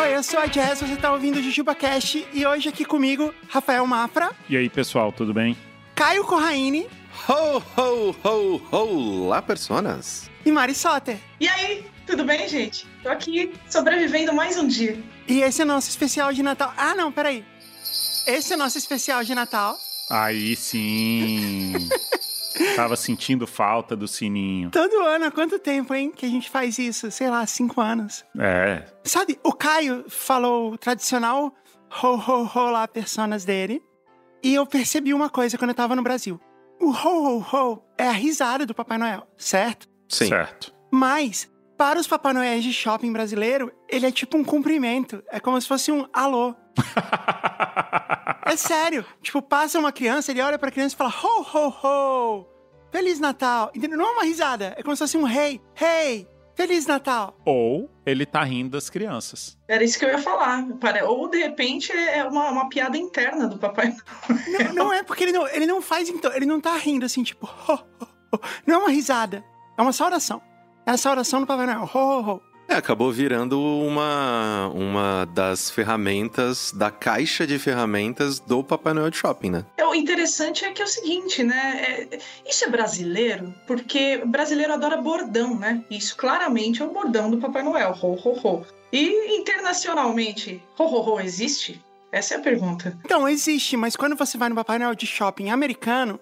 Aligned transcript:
Oi, 0.00 0.16
eu 0.16 0.22
sou 0.22 0.40
a 0.40 0.46
Jess, 0.46 0.80
você 0.80 0.96
tá 0.96 1.12
ouvindo 1.12 1.36
o 1.38 1.42
Jujuba 1.42 1.74
Cast 1.74 2.26
e 2.32 2.46
hoje 2.46 2.68
aqui 2.68 2.84
comigo, 2.84 3.32
Rafael 3.48 3.86
Mafra, 3.86 4.30
E 4.48 4.56
aí, 4.56 4.68
pessoal, 4.68 5.12
tudo 5.12 5.32
bem? 5.32 5.56
Caio 5.94 6.24
Corraine 6.24 6.86
Ho, 7.28 7.62
ho, 7.76 8.16
ho, 8.24 8.62
ho, 8.72 9.28
lá 9.28 9.40
personas. 9.42 10.30
e 10.44 10.50
Mari 10.50 10.74
Soter. 10.74 11.18
E 11.38 11.46
aí, 11.46 11.84
tudo 12.06 12.24
bem, 12.24 12.48
gente? 12.48 12.86
Tô 13.02 13.10
aqui 13.10 13.52
sobrevivendo 13.68 14.32
mais 14.32 14.56
um 14.58 14.66
dia. 14.66 14.98
E 15.28 15.40
esse 15.42 15.62
é 15.62 15.64
nosso 15.64 15.88
especial 15.88 16.32
de 16.32 16.42
Natal. 16.42 16.72
Ah, 16.76 16.94
não, 16.94 17.12
peraí. 17.12 17.44
Esse 18.26 18.54
é 18.54 18.56
nosso 18.56 18.78
especial 18.78 19.24
de 19.24 19.34
Natal. 19.34 19.76
Aí 20.10 20.56
sim. 20.56 21.72
Tava 22.76 22.96
sentindo 22.96 23.46
falta 23.46 23.96
do 23.96 24.06
sininho. 24.06 24.70
Todo 24.70 25.00
ano, 25.00 25.26
há 25.26 25.30
quanto 25.30 25.58
tempo, 25.58 25.94
hein, 25.94 26.12
que 26.14 26.26
a 26.26 26.28
gente 26.28 26.50
faz 26.50 26.78
isso? 26.78 27.10
Sei 27.10 27.28
lá, 27.28 27.46
cinco 27.46 27.80
anos. 27.80 28.24
É. 28.38 28.84
Sabe, 29.04 29.38
o 29.42 29.52
Caio 29.52 30.04
falou 30.08 30.72
o 30.72 30.78
tradicional 30.78 31.52
ho, 32.02 32.14
ho, 32.16 32.50
ho 32.54 32.70
lá, 32.70 32.86
personas 32.86 33.44
dele. 33.44 33.82
E 34.42 34.54
eu 34.54 34.66
percebi 34.66 35.14
uma 35.14 35.30
coisa 35.30 35.56
quando 35.58 35.70
eu 35.70 35.76
tava 35.76 35.94
no 35.94 36.02
Brasil. 36.02 36.40
O 36.80 36.90
ho, 36.90 37.38
ho, 37.38 37.46
ho 37.52 37.82
é 37.96 38.08
a 38.08 38.12
risada 38.12 38.66
do 38.66 38.74
Papai 38.74 38.98
Noel, 38.98 39.26
certo? 39.36 39.88
Sim. 40.08 40.28
Certo. 40.28 40.74
Mas, 40.90 41.50
para 41.76 41.98
os 41.98 42.06
Papai 42.06 42.32
Noéis 42.32 42.62
de 42.62 42.72
shopping 42.72 43.12
brasileiro, 43.12 43.72
ele 43.88 44.06
é 44.06 44.10
tipo 44.10 44.36
um 44.36 44.44
cumprimento. 44.44 45.22
É 45.30 45.40
como 45.40 45.60
se 45.60 45.68
fosse 45.68 45.90
um 45.90 46.06
alô. 46.12 46.54
É 48.44 48.56
sério. 48.56 49.04
Tipo, 49.22 49.40
passa 49.40 49.78
uma 49.78 49.92
criança, 49.92 50.30
ele 50.30 50.42
olha 50.42 50.58
pra 50.58 50.70
criança 50.70 50.94
e 50.94 50.98
fala 50.98 51.10
ho, 51.10 51.46
ho, 51.54 51.68
ho. 51.82 52.46
Feliz 52.90 53.18
Natal. 53.18 53.70
Entendeu? 53.74 53.96
Não 53.96 54.06
é 54.06 54.10
uma 54.10 54.24
risada. 54.24 54.74
É 54.76 54.82
como 54.82 54.94
se 54.94 55.02
fosse 55.02 55.16
um 55.16 55.26
hey, 55.26 55.60
hey. 55.80 56.28
Feliz 56.54 56.86
Natal. 56.86 57.34
Ou 57.46 57.88
ele 58.04 58.26
tá 58.26 58.42
rindo 58.44 58.72
das 58.72 58.90
crianças. 58.90 59.56
Era 59.66 59.82
isso 59.82 59.98
que 59.98 60.04
eu 60.04 60.10
ia 60.10 60.18
falar. 60.18 60.66
Ou, 61.06 61.28
de 61.28 61.38
repente, 61.38 61.90
é 61.92 62.24
uma, 62.24 62.50
uma 62.50 62.68
piada 62.68 62.98
interna 62.98 63.48
do 63.48 63.58
papai. 63.58 63.96
Não, 64.48 64.74
não 64.74 64.92
é 64.92 65.02
porque 65.02 65.24
ele 65.24 65.32
não, 65.32 65.48
ele 65.48 65.64
não 65.64 65.80
faz 65.80 66.10
então. 66.10 66.30
Ele 66.34 66.44
não 66.44 66.60
tá 66.60 66.76
rindo 66.76 67.06
assim, 67.06 67.22
tipo, 67.22 67.46
ho, 67.46 67.72
ho, 67.72 68.06
ho. 68.34 68.40
Não 68.66 68.74
é 68.74 68.78
uma 68.78 68.90
risada. 68.90 69.42
É 69.78 69.80
uma 69.80 69.92
saudação. 69.92 70.42
É 70.86 70.90
a 70.92 70.96
saudação 70.96 71.40
do 71.40 71.46
Papai 71.46 71.66
Noel. 71.66 71.88
Ho, 71.94 71.98
ho, 71.98 72.30
ho. 72.34 72.42
É, 72.68 72.74
acabou 72.76 73.12
virando 73.12 73.60
uma, 73.60 74.68
uma 74.74 75.26
das 75.26 75.70
ferramentas, 75.70 76.72
da 76.72 76.90
caixa 76.90 77.46
de 77.46 77.58
ferramentas 77.58 78.38
do 78.38 78.64
Papai 78.64 78.94
Noel 78.94 79.10
de 79.10 79.16
Shopping, 79.16 79.50
né? 79.50 79.66
É, 79.76 79.84
O 79.84 79.94
interessante 79.94 80.64
é 80.64 80.70
que 80.72 80.80
é 80.80 80.84
o 80.84 80.88
seguinte, 80.88 81.42
né? 81.42 82.08
É- 82.12 82.18
isso 82.48 82.64
é 82.64 82.68
brasileiro, 82.70 83.52
porque 83.66 84.20
o 84.22 84.26
brasileiro 84.26 84.72
adora 84.72 84.96
bordão, 84.96 85.54
né? 85.58 85.84
Isso 85.90 86.16
claramente 86.16 86.80
é 86.80 86.84
o 86.84 86.90
bordão 86.92 87.30
do 87.30 87.38
Papai 87.38 87.62
Noel. 87.62 87.94
Ho, 88.00 88.14
ho, 88.14 88.40
ho. 88.42 88.64
E 88.92 89.36
internacionalmente, 89.38 90.62
ho, 90.78 90.84
ho, 90.84 91.14
ho 91.14 91.20
existe? 91.20 91.80
Essa 92.10 92.34
é 92.34 92.36
a 92.38 92.40
pergunta. 92.40 92.98
Então, 93.04 93.28
existe, 93.28 93.76
mas 93.76 93.96
quando 93.96 94.16
você 94.16 94.38
vai 94.38 94.48
no 94.48 94.54
Papai 94.54 94.78
Noel 94.78 94.94
de 94.94 95.06
shopping 95.06 95.50
americano, 95.50 96.18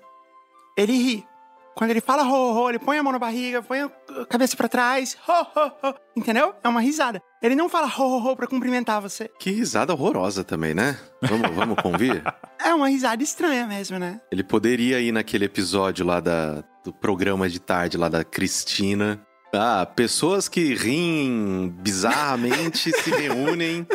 ele 0.77 0.93
ri. 0.93 1.27
Quando 1.75 1.91
ele 1.91 2.01
fala 2.01 2.25
ho, 2.25 2.33
ho, 2.33 2.63
ho, 2.65 2.69
ele 2.69 2.79
põe 2.79 2.99
a 2.99 3.03
mão 3.03 3.13
na 3.13 3.19
barriga, 3.19 3.63
põe 3.63 3.81
a 3.81 3.89
cabeça 4.29 4.57
pra 4.57 4.69
trás, 4.69 5.17
ho, 5.27 5.33
ho, 5.33 5.73
ho. 5.83 5.95
Entendeu? 6.17 6.55
É 6.63 6.69
uma 6.69 6.81
risada. 6.81 7.23
Ele 7.43 7.55
não 7.55 7.69
fala 7.69 7.87
ho, 7.87 8.03
ho, 8.03 8.31
ho 8.31 8.37
pra 8.37 8.47
cumprimentar 8.47 9.01
você. 9.01 9.31
Que 9.39 9.51
risada 9.51 9.93
horrorosa 9.93 10.45
também, 10.45 10.75
né? 10.75 10.99
Vamos, 11.23 11.51
vamos 11.55 11.83
convir? 11.83 12.23
É 12.63 12.75
uma 12.75 12.91
risada 12.91 13.23
estranha 13.23 13.67
mesmo, 13.67 13.99
né? 13.99 14.21
Ele 14.31 14.45
poderia 14.45 15.01
ir 15.01 15.13
naquele 15.13 15.47
episódio 15.47 16.05
lá 16.05 16.21
da, 16.21 16.63
do 16.85 16.93
programa 16.93 17.49
de 17.49 17.59
tarde 17.59 17.97
lá 17.97 18.07
da 18.07 18.23
Cristina. 18.23 19.19
Ah, 19.51 19.87
pessoas 19.87 20.47
que 20.47 20.75
riem 20.75 21.75
bizarramente 21.81 22.93
se 22.93 23.11
reúnem 23.17 23.87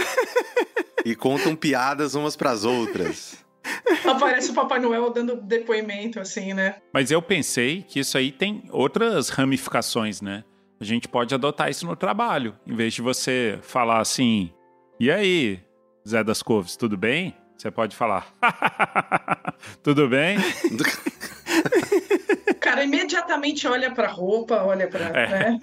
e 1.05 1.15
contam 1.15 1.55
piadas 1.55 2.15
umas 2.15 2.35
pras 2.35 2.65
outras. 2.65 3.44
Aparece 4.05 4.51
o 4.51 4.53
Papai 4.53 4.79
Noel 4.79 5.09
dando 5.11 5.35
depoimento, 5.35 6.19
assim, 6.19 6.53
né? 6.53 6.77
Mas 6.93 7.11
eu 7.11 7.21
pensei 7.21 7.83
que 7.83 7.99
isso 7.99 8.17
aí 8.17 8.31
tem 8.31 8.63
outras 8.71 9.29
ramificações, 9.29 10.21
né? 10.21 10.43
A 10.79 10.83
gente 10.83 11.07
pode 11.07 11.33
adotar 11.33 11.69
isso 11.69 11.85
no 11.85 11.95
trabalho. 11.95 12.55
Em 12.65 12.75
vez 12.75 12.93
de 12.93 13.01
você 13.01 13.59
falar 13.61 13.99
assim, 13.99 14.51
e 14.99 15.09
aí, 15.09 15.59
Zé 16.07 16.23
das 16.23 16.41
Couves, 16.41 16.75
tudo 16.75 16.97
bem? 16.97 17.35
Você 17.57 17.71
pode 17.71 17.95
falar, 17.95 18.33
tudo 19.81 20.09
bem? 20.09 20.37
Cara 22.59 22.83
imediatamente 22.83 23.67
olha 23.67 23.91
pra 23.91 24.07
roupa, 24.07 24.63
olha 24.63 24.87
pra. 24.87 25.05
É. 25.05 25.29
Né? 25.29 25.59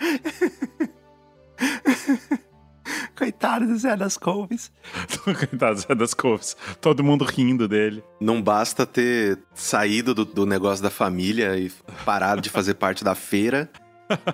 Coitado 3.17 3.67
do 3.67 3.77
Zé 3.77 3.97
das 3.97 4.17
Couves. 4.17 4.73
Coitado, 5.25 5.79
Zé 5.81 5.95
das 5.95 6.15
Couves. 6.15 6.57
Todo 6.81 7.05
mundo 7.05 7.25
rindo 7.25 7.69
dele. 7.69 8.03
Não 8.21 8.41
basta 8.43 8.87
ter 8.87 9.39
saído 9.55 10.15
do, 10.15 10.25
do 10.25 10.47
negócio 10.47 10.83
da 10.83 10.91
família 10.91 11.57
e 11.57 11.71
parado 12.05 12.41
de 12.41 12.49
fazer 12.51 12.75
parte 12.75 13.05
da 13.05 13.15
feira. 13.15 13.71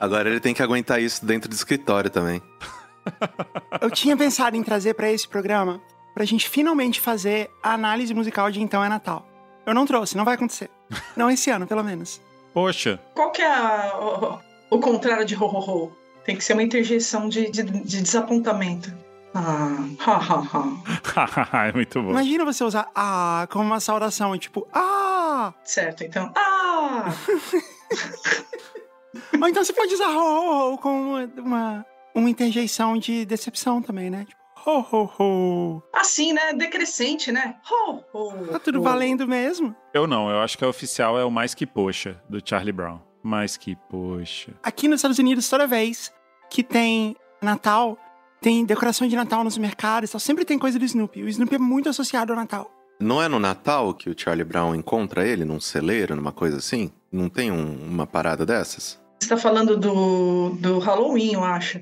Agora 0.01 0.29
ele 0.29 0.41
tem 0.41 0.55
que 0.55 0.63
aguentar 0.63 1.01
isso 1.01 1.25
dentro 1.25 1.49
do 1.49 1.55
escritório 1.55 2.09
também. 2.11 2.41
Eu 3.81 3.91
tinha 3.91 4.17
pensado 4.17 4.57
em 4.57 4.63
trazer 4.63 4.95
pra 4.95 5.11
esse 5.11 5.27
programa 5.27 5.81
pra 6.15 6.25
gente 6.25 6.49
finalmente 6.49 7.01
fazer 7.01 7.49
a 7.63 7.73
análise 7.75 8.13
musical 8.15 8.51
de 8.51 8.61
Então 8.61 8.83
é 8.85 8.89
Natal. 8.89 9.27
Eu 9.67 9.75
não 9.75 9.87
trouxe, 9.87 10.17
não 10.17 10.25
vai 10.25 10.35
acontecer. 10.35 10.71
Não 11.17 11.31
esse 11.31 11.51
ano, 11.51 11.67
pelo 11.67 11.85
menos. 11.85 12.21
Poxa, 12.55 12.99
Qual 13.15 13.31
que 13.31 13.43
é 13.43 13.47
a- 13.55 14.41
o, 14.71 14.77
o 14.77 14.81
contrário 14.81 15.25
de 15.25 15.35
ho, 15.37 15.45
ho, 15.45 15.59
ho? 15.85 15.93
Tem 16.29 16.37
que 16.37 16.45
ser 16.45 16.53
uma 16.53 16.63
interjeição 16.63 17.27
de, 17.27 17.51
de, 17.51 17.63
de 17.63 18.03
desapontamento. 18.03 18.93
Ah, 19.33 19.79
ha, 19.99 20.19
ha, 21.17 21.49
ha. 21.55 21.67
é 21.69 21.73
muito 21.73 22.03
bom. 22.03 22.11
Imagina 22.11 22.45
você 22.45 22.63
usar 22.63 22.87
ah 22.95 23.49
como 23.51 23.65
uma 23.65 23.81
saudação, 23.81 24.37
tipo, 24.37 24.69
ah! 24.75 25.55
Certo, 25.65 26.05
então. 26.05 26.31
Ah! 26.37 27.11
Ou 29.41 29.49
então 29.49 29.65
você 29.65 29.73
pode 29.73 29.95
usar 29.95 30.09
ho, 30.09 30.21
ho, 30.21 30.75
ho 30.75 30.79
como 30.79 31.15
uma, 31.15 31.25
uma, 31.39 31.87
uma 32.15 32.29
interjeição 32.29 32.99
de 32.99 33.25
decepção 33.25 33.81
também, 33.81 34.11
né? 34.11 34.27
Tipo, 34.29 34.43
ho, 34.67 34.85
ho, 34.93 35.11
ho. 35.19 35.83
Assim, 35.95 36.35
né? 36.35 36.53
Decrescente, 36.53 37.33
né? 37.33 37.57
Ho, 37.73 38.03
ho, 38.13 38.49
Tá 38.49 38.59
tudo 38.59 38.81
ho. 38.81 38.83
valendo 38.83 39.27
mesmo. 39.27 39.75
Eu 39.95 40.07
não, 40.07 40.29
eu 40.29 40.41
acho 40.41 40.59
que 40.59 40.65
a 40.67 40.69
oficial 40.69 41.19
é 41.19 41.25
o 41.25 41.31
Mais 41.31 41.55
Que 41.55 41.65
Poxa, 41.65 42.23
do 42.29 42.39
Charlie 42.47 42.71
Brown. 42.71 43.01
Mais 43.23 43.57
Que 43.57 43.75
Poxa. 43.89 44.53
Aqui 44.63 44.89
nos 44.89 44.99
Estados 44.99 45.19
Unidos, 45.19 45.49
toda 45.49 45.67
vez 45.67 46.13
que 46.51 46.63
tem 46.63 47.17
Natal, 47.43 47.97
tem 48.41 48.65
decoração 48.65 49.07
de 49.09 49.15
Natal 49.17 49.43
nos 49.45 49.59
mercados, 49.59 50.11
e 50.11 50.13
tal, 50.13 50.21
sempre 50.21 50.45
tem 50.45 50.59
coisa 50.59 50.79
do 50.79 50.85
Snoopy. 50.85 51.23
O 51.23 51.29
Snoopy 51.29 51.55
é 51.57 51.59
muito 51.59 51.89
associado 51.89 52.33
ao 52.33 52.39
Natal. 52.39 52.71
Não 53.01 53.23
é 53.23 53.29
no 53.29 53.39
Natal 53.39 53.95
que 53.95 54.11
o 54.11 54.15
Charlie 54.17 54.45
Brown 54.45 54.75
encontra 54.75 55.27
ele 55.27 55.45
num 55.45 55.61
celeiro, 55.61 56.17
numa 56.17 56.33
coisa 56.33 56.57
assim? 56.57 56.91
Não 57.13 57.29
tem 57.29 57.51
um- 57.53 57.87
uma 57.89 58.07
parada 58.07 58.45
dessas? 58.45 59.01
Você 59.21 59.29
tá 59.29 59.37
falando 59.37 59.77
do, 59.77 60.51
do 60.59 60.79
Halloween, 60.79 61.35
eu 61.35 61.45
acho. 61.45 61.81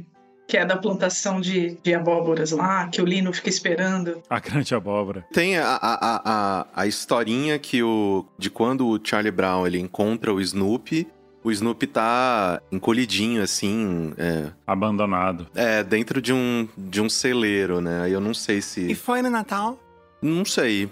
Que 0.49 0.56
é 0.59 0.65
da 0.65 0.77
plantação 0.77 1.41
de, 1.41 1.77
de 1.83 1.93
abóboras 1.93 2.53
lá, 2.53 2.87
que 2.87 3.03
o 3.03 3.04
Lino 3.04 3.33
fica 3.33 3.48
esperando. 3.48 4.22
A 4.31 4.38
grande 4.38 4.75
abóbora. 4.77 5.27
Tem 5.33 5.56
a, 5.59 5.66
a, 5.66 5.94
a, 5.94 6.22
a, 6.25 6.66
a 6.83 6.87
historinha 6.87 7.59
que 7.59 7.83
o, 7.83 8.25
de 8.38 8.48
quando 8.48 8.87
o 8.87 9.00
Charlie 9.03 9.33
Brown 9.33 9.66
ele 9.66 9.81
encontra 9.81 10.33
o 10.33 10.41
Snoopy, 10.41 11.09
o 11.47 11.53
Snoopy 11.53 11.87
tá 11.87 12.61
encolhidinho 12.73 13.43
assim, 13.43 14.12
é, 14.19 14.51
Abandonado. 14.67 15.47
é, 15.55 15.83
dentro 15.84 16.21
de 16.21 16.33
um, 16.33 16.69
de 16.77 17.01
um 17.01 17.09
celeiro, 17.09 17.81
né? 17.81 18.03
Aí 18.03 18.12
Eu 18.12 18.21
não 18.21 18.34
sei 18.34 18.59
E 18.59 18.62
se. 18.62 18.95
foi 18.95 19.23
no 19.23 19.31
Natal. 19.31 19.79
Não 20.21 20.45
sei. 20.45 20.91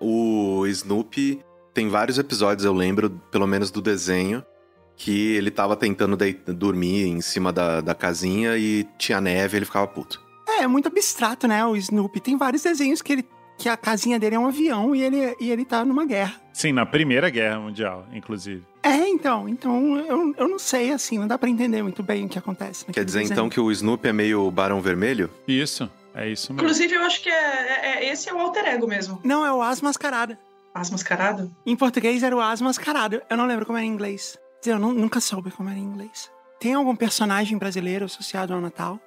O 0.00 0.66
Snoopy 0.66 1.40
tem 1.72 1.88
vários 1.88 2.18
episódios, 2.18 2.64
eu 2.64 2.72
lembro, 2.74 3.10
pelo 3.30 3.46
menos 3.46 3.70
do 3.70 3.80
desenho, 3.80 4.44
que 4.96 5.32
ele 5.34 5.50
tava 5.50 5.74
tentando 5.76 6.16
dormir 6.48 7.06
em 7.06 7.20
cima 7.20 7.52
da, 7.52 7.80
da 7.80 7.94
casinha 7.94 8.56
e 8.56 8.86
tinha 8.98 9.20
neve 9.20 9.56
e 9.56 9.58
ele 9.58 9.64
ficava 9.64 9.86
puto. 9.86 10.22
É, 10.46 10.62
é 10.62 10.66
muito 10.66 10.86
abstrato, 10.88 11.48
né? 11.48 11.64
O 11.64 11.74
Snoopy. 11.76 12.20
Tem 12.20 12.36
vários 12.36 12.62
desenhos 12.62 13.00
que 13.02 13.12
ele. 13.14 13.24
Que 13.56 13.68
a 13.68 13.76
casinha 13.76 14.18
dele 14.18 14.34
é 14.34 14.38
um 14.38 14.46
avião 14.48 14.94
e 14.96 15.02
ele, 15.02 15.36
e 15.40 15.50
ele 15.50 15.64
tá 15.64 15.84
numa 15.84 16.04
guerra. 16.04 16.34
Sim, 16.52 16.72
na 16.72 16.84
Primeira 16.84 17.30
Guerra 17.30 17.60
Mundial, 17.60 18.04
inclusive. 18.12 18.64
É, 18.84 19.08
então. 19.08 19.48
Então, 19.48 19.96
eu, 19.98 20.34
eu 20.36 20.48
não 20.48 20.58
sei, 20.58 20.92
assim, 20.92 21.18
não 21.18 21.26
dá 21.26 21.38
pra 21.38 21.48
entender 21.48 21.82
muito 21.82 22.02
bem 22.02 22.26
o 22.26 22.28
que 22.28 22.38
acontece. 22.38 22.84
Quer 22.86 23.04
dizer 23.04 23.20
desenho. 23.20 23.32
então 23.34 23.48
que 23.48 23.58
o 23.58 23.70
Snoopy 23.72 24.08
é 24.08 24.12
meio 24.12 24.50
Barão 24.50 24.80
Vermelho? 24.80 25.30
Isso, 25.48 25.90
é 26.14 26.28
isso 26.28 26.52
mesmo. 26.52 26.64
Inclusive, 26.66 26.94
eu 26.94 27.02
acho 27.02 27.22
que 27.22 27.30
é, 27.30 27.34
é- 27.34 27.86
é- 28.04 28.12
esse 28.12 28.28
é 28.28 28.34
o 28.34 28.38
alter 28.38 28.66
ego 28.66 28.86
mesmo. 28.86 29.20
Não, 29.24 29.44
é 29.44 29.52
o 29.52 29.62
As 29.62 29.80
Mascarado. 29.80 30.36
As 30.74 30.90
mascarado? 30.90 31.54
Em 31.64 31.76
português 31.76 32.22
era 32.24 32.34
o 32.36 32.40
As 32.40 32.60
Mascarado. 32.60 33.22
Eu 33.30 33.36
não 33.36 33.46
lembro 33.46 33.64
como 33.64 33.78
era 33.78 33.86
em 33.86 33.90
inglês. 33.90 34.36
Quer 34.62 34.70
dizer, 34.70 34.72
Eu 34.72 34.78
nu- 34.80 34.92
nunca 34.92 35.20
soube 35.20 35.50
como 35.52 35.68
era 35.70 35.78
em 35.78 35.82
inglês. 35.84 36.28
Tem 36.58 36.74
algum 36.74 36.96
personagem 36.96 37.56
brasileiro 37.56 38.04
associado 38.06 38.52
ao 38.52 38.60
Natal? 38.60 38.98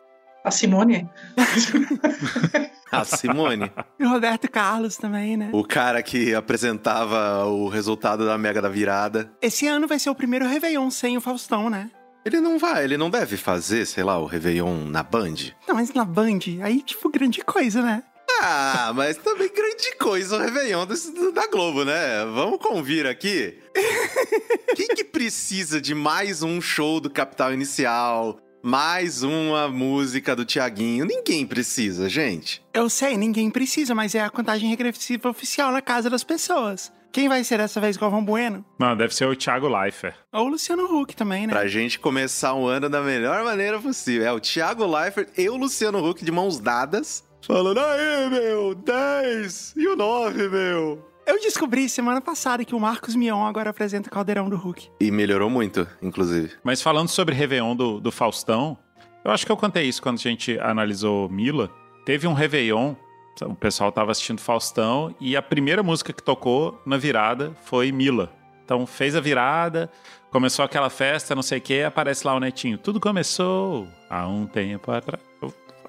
A 0.48 0.52
Simone? 0.52 1.10
A 2.90 3.04
Simone. 3.04 3.70
E 4.00 4.06
o 4.06 4.10
Roberto 4.10 4.50
Carlos 4.50 4.96
também, 4.96 5.36
né? 5.36 5.50
o 5.52 5.62
cara 5.62 6.02
que 6.02 6.34
apresentava 6.34 7.44
o 7.46 7.68
resultado 7.68 8.26
da 8.26 8.38
Mega 8.38 8.62
da 8.62 8.70
Virada. 8.70 9.30
Esse 9.42 9.68
ano 9.68 9.88
vai 9.88 10.00
ser 10.00 10.10
o 10.10 10.16
primeiro 10.16 10.48
Réveillon 10.48 10.90
sem 10.90 11.18
o 11.18 11.22
Faustão, 11.22 11.70
né? 11.70 11.92
Ele 12.24 12.40
não 12.40 12.58
vai, 12.58 12.86
ele 12.86 12.96
não 12.98 13.10
deve 13.10 13.36
fazer, 13.36 13.86
sei 13.86 14.06
lá, 14.06 14.18
o 14.18 14.26
Réveillon 14.26 14.86
na 14.86 15.04
Band. 15.04 15.36
Não, 15.68 15.76
mas 15.76 15.94
na 15.94 16.06
Band, 16.06 16.40
aí, 16.64 16.82
tipo, 16.82 17.10
grande 17.10 17.42
coisa, 17.44 17.82
né? 17.82 18.04
Ah, 18.42 18.92
mas 18.96 19.18
também 19.18 19.50
grande 19.54 19.96
coisa 20.00 20.38
o 20.38 20.40
Réveillon 20.40 20.86
do- 20.86 21.32
da 21.34 21.48
Globo, 21.48 21.84
né? 21.84 22.24
Vamos 22.34 22.60
convir 22.60 23.06
aqui. 23.06 23.60
Quem 24.78 24.88
que 24.88 25.04
precisa 25.04 25.82
de 25.82 25.94
mais 25.94 26.42
um 26.42 26.62
show 26.62 27.02
do 27.02 27.10
Capital 27.10 27.54
Inicial? 27.54 28.40
Mais 28.68 29.24
uma 29.24 29.70
música 29.70 30.36
do 30.36 30.44
Tiaguinho? 30.44 31.06
Ninguém 31.06 31.48
precisa, 31.48 32.10
gente. 32.10 32.62
Eu 32.74 32.90
sei, 32.90 33.16
ninguém 33.16 33.50
precisa, 33.50 33.96
mas 33.96 34.14
é 34.14 34.20
a 34.20 34.30
contagem 34.30 34.70
regressiva 34.70 35.30
oficial 35.30 35.72
na 35.72 35.82
casa 35.82 36.10
das 36.10 36.22
pessoas. 36.22 36.92
Quem 37.10 37.30
vai 37.30 37.46
ser 37.46 37.60
dessa 37.60 37.80
vez 37.80 37.96
Galvão 37.96 38.22
Bueno? 38.22 38.66
Não, 38.78 38.94
deve 38.94 39.16
ser 39.16 39.26
o 39.26 39.38
Thiago 39.38 39.70
Leifert. 39.70 40.16
Ou 40.34 40.48
o 40.48 40.50
Luciano 40.50 40.84
Huck 40.84 41.16
também, 41.16 41.48
né? 41.48 41.54
Pra 41.54 41.66
gente 41.66 41.98
começar 41.98 42.56
o 42.56 42.68
ano 42.68 42.90
da 42.90 43.02
melhor 43.02 43.42
maneira 43.46 43.80
possível. 43.80 44.28
É 44.28 44.34
o 44.34 44.40
Thiago 44.42 44.86
Leifert 44.86 45.30
e 45.38 45.48
o 45.48 45.56
Luciano 45.56 46.06
Huck 46.06 46.26
de 46.26 46.32
mãos 46.34 46.60
dadas. 46.60 47.24
Falando, 47.48 47.80
aê, 47.80 48.30
meu, 48.30 48.76
10 48.76 49.76
e 49.78 49.88
o 49.88 49.96
9, 49.96 50.50
meu. 50.50 51.07
Eu 51.28 51.42
descobri 51.42 51.90
semana 51.90 52.22
passada 52.22 52.64
que 52.64 52.74
o 52.74 52.80
Marcos 52.80 53.14
Mion 53.14 53.46
agora 53.46 53.70
apresenta 53.70 54.08
o 54.08 54.12
Caldeirão 54.12 54.48
do 54.48 54.56
Hulk. 54.56 54.90
E 54.98 55.12
melhorou 55.12 55.50
muito, 55.50 55.86
inclusive. 56.02 56.54
Mas 56.64 56.82
falando 56.82 57.10
sobre 57.10 57.36
Réveillon 57.36 57.76
do, 57.76 58.00
do 58.00 58.14
Faustão, 58.14 58.78
eu 59.26 59.32
acho 59.32 59.46
que 59.46 59.52
eu 59.52 59.58
contei 59.58 59.84
isso 59.84 60.02
quando 60.02 60.16
a 60.16 60.22
gente 60.22 60.58
analisou 60.58 61.28
Mila. 61.28 61.70
Teve 62.06 62.28
um 62.28 62.34
Réveillon, 62.34 62.96
o 63.42 63.56
pessoal 63.56 63.92
tava 63.92 64.12
assistindo 64.12 64.40
Faustão, 64.40 65.14
e 65.20 65.36
a 65.36 65.42
primeira 65.42 65.84
música 65.84 66.14
que 66.14 66.24
tocou 66.24 66.82
na 66.86 66.96
virada 66.96 67.52
foi 67.66 67.92
Mila. 67.92 68.32
Então 68.64 68.88
fez 68.88 69.14
a 69.14 69.20
virada, 69.20 69.92
começou 70.32 70.64
aquela 70.64 70.90
festa, 70.90 71.36
não 71.36 71.44
sei 71.44 71.58
o 71.58 71.62
que, 71.62 71.84
aparece 71.84 72.26
lá 72.26 72.36
o 72.36 72.40
Netinho. 72.40 72.78
Tudo 72.78 73.02
começou 73.02 73.86
há 74.10 74.26
um 74.26 74.46
tempo 74.48 74.90
atrás. 74.94 75.22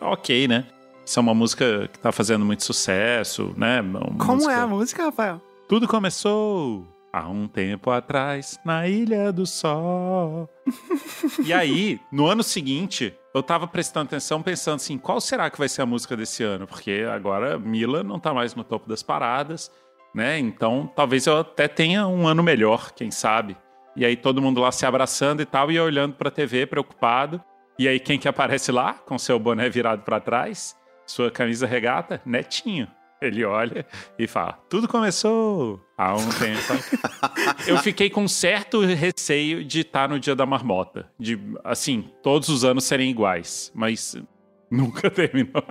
Ok, 0.00 0.48
né? 0.48 0.66
Isso 1.08 1.18
é 1.18 1.22
uma 1.22 1.32
música 1.32 1.88
que 1.90 1.98
tá 1.98 2.12
fazendo 2.12 2.44
muito 2.44 2.62
sucesso, 2.62 3.54
né? 3.56 3.80
Uma 3.80 4.00
Como 4.18 4.34
música- 4.34 4.52
é 4.52 4.56
a 4.56 4.66
música, 4.66 5.04
Rafael? 5.06 5.40
tudo 5.66 5.88
começou 5.88 6.86
há 7.10 7.26
um 7.26 7.48
tempo 7.48 7.90
atrás, 7.90 8.58
na 8.62 8.86
Ilha 8.86 9.32
do 9.32 9.46
Sol. 9.46 10.46
e 11.42 11.50
aí, 11.50 11.98
no 12.12 12.26
ano 12.26 12.42
seguinte, 12.42 13.14
eu 13.34 13.42
tava 13.42 13.66
prestando 13.66 14.04
atenção, 14.08 14.42
pensando 14.42 14.74
assim, 14.76 14.98
qual 14.98 15.18
será 15.18 15.48
que 15.48 15.58
vai 15.58 15.66
ser 15.70 15.80
a 15.80 15.86
música 15.86 16.14
desse 16.14 16.42
ano? 16.44 16.66
Porque 16.66 17.06
agora 17.10 17.58
Mila 17.58 18.02
não 18.02 18.20
tá 18.20 18.34
mais 18.34 18.54
no 18.54 18.62
topo 18.62 18.86
das 18.86 19.02
paradas, 19.02 19.70
né? 20.14 20.38
Então, 20.38 20.92
talvez 20.94 21.26
eu 21.26 21.38
até 21.38 21.66
tenha 21.68 22.06
um 22.06 22.26
ano 22.28 22.42
melhor, 22.42 22.92
quem 22.92 23.10
sabe. 23.10 23.56
E 23.96 24.04
aí 24.04 24.14
todo 24.14 24.42
mundo 24.42 24.60
lá 24.60 24.70
se 24.70 24.84
abraçando 24.84 25.40
e 25.40 25.46
tal, 25.46 25.72
e 25.72 25.76
eu 25.76 25.84
olhando 25.84 26.16
pra 26.16 26.30
TV, 26.30 26.66
preocupado. 26.66 27.42
E 27.78 27.88
aí 27.88 27.98
quem 27.98 28.18
que 28.18 28.28
aparece 28.28 28.70
lá, 28.70 28.92
com 28.92 29.18
seu 29.18 29.38
boné 29.38 29.70
virado 29.70 30.02
pra 30.02 30.20
trás, 30.20 30.76
sua 31.10 31.30
camisa 31.30 31.66
regata? 31.66 32.20
Netinho. 32.24 32.88
Ele 33.20 33.44
olha 33.44 33.84
e 34.16 34.28
fala: 34.28 34.52
Tudo 34.68 34.86
começou 34.86 35.80
há 35.96 36.14
um 36.14 36.28
tempo. 36.28 36.72
Eu 37.66 37.78
fiquei 37.78 38.08
com 38.08 38.28
certo 38.28 38.80
receio 38.82 39.64
de 39.64 39.80
estar 39.80 40.08
no 40.08 40.20
dia 40.20 40.36
da 40.36 40.46
marmota. 40.46 41.10
De, 41.18 41.38
assim, 41.64 42.10
todos 42.22 42.48
os 42.48 42.64
anos 42.64 42.84
serem 42.84 43.10
iguais. 43.10 43.72
Mas 43.74 44.16
nunca 44.70 45.10
terminou. 45.10 45.64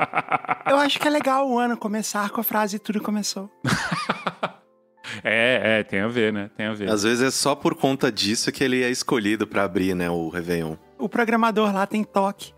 Eu 0.70 0.76
acho 0.78 1.00
que 1.00 1.08
é 1.08 1.12
legal 1.12 1.50
o 1.50 1.58
ano 1.58 1.78
começar 1.78 2.30
com 2.32 2.42
a 2.42 2.44
frase 2.44 2.80
Tudo 2.80 3.00
começou. 3.02 3.50
é, 5.24 5.80
é, 5.80 5.84
tem 5.84 6.02
a 6.02 6.08
ver, 6.10 6.34
né? 6.34 6.50
Tem 6.58 6.66
a 6.66 6.74
ver. 6.74 6.90
Às 6.90 7.04
vezes 7.04 7.22
é 7.22 7.32
só 7.32 7.56
por 7.56 7.76
conta 7.76 8.12
disso 8.12 8.52
que 8.52 8.62
ele 8.62 8.84
é 8.84 8.90
escolhido 8.90 9.48
pra 9.48 9.64
abrir, 9.64 9.96
né, 9.96 10.10
o 10.10 10.28
Réveillon. 10.28 10.76
O 11.00 11.08
programador 11.08 11.74
lá 11.74 11.86
tem 11.86 12.04
toque. 12.04 12.54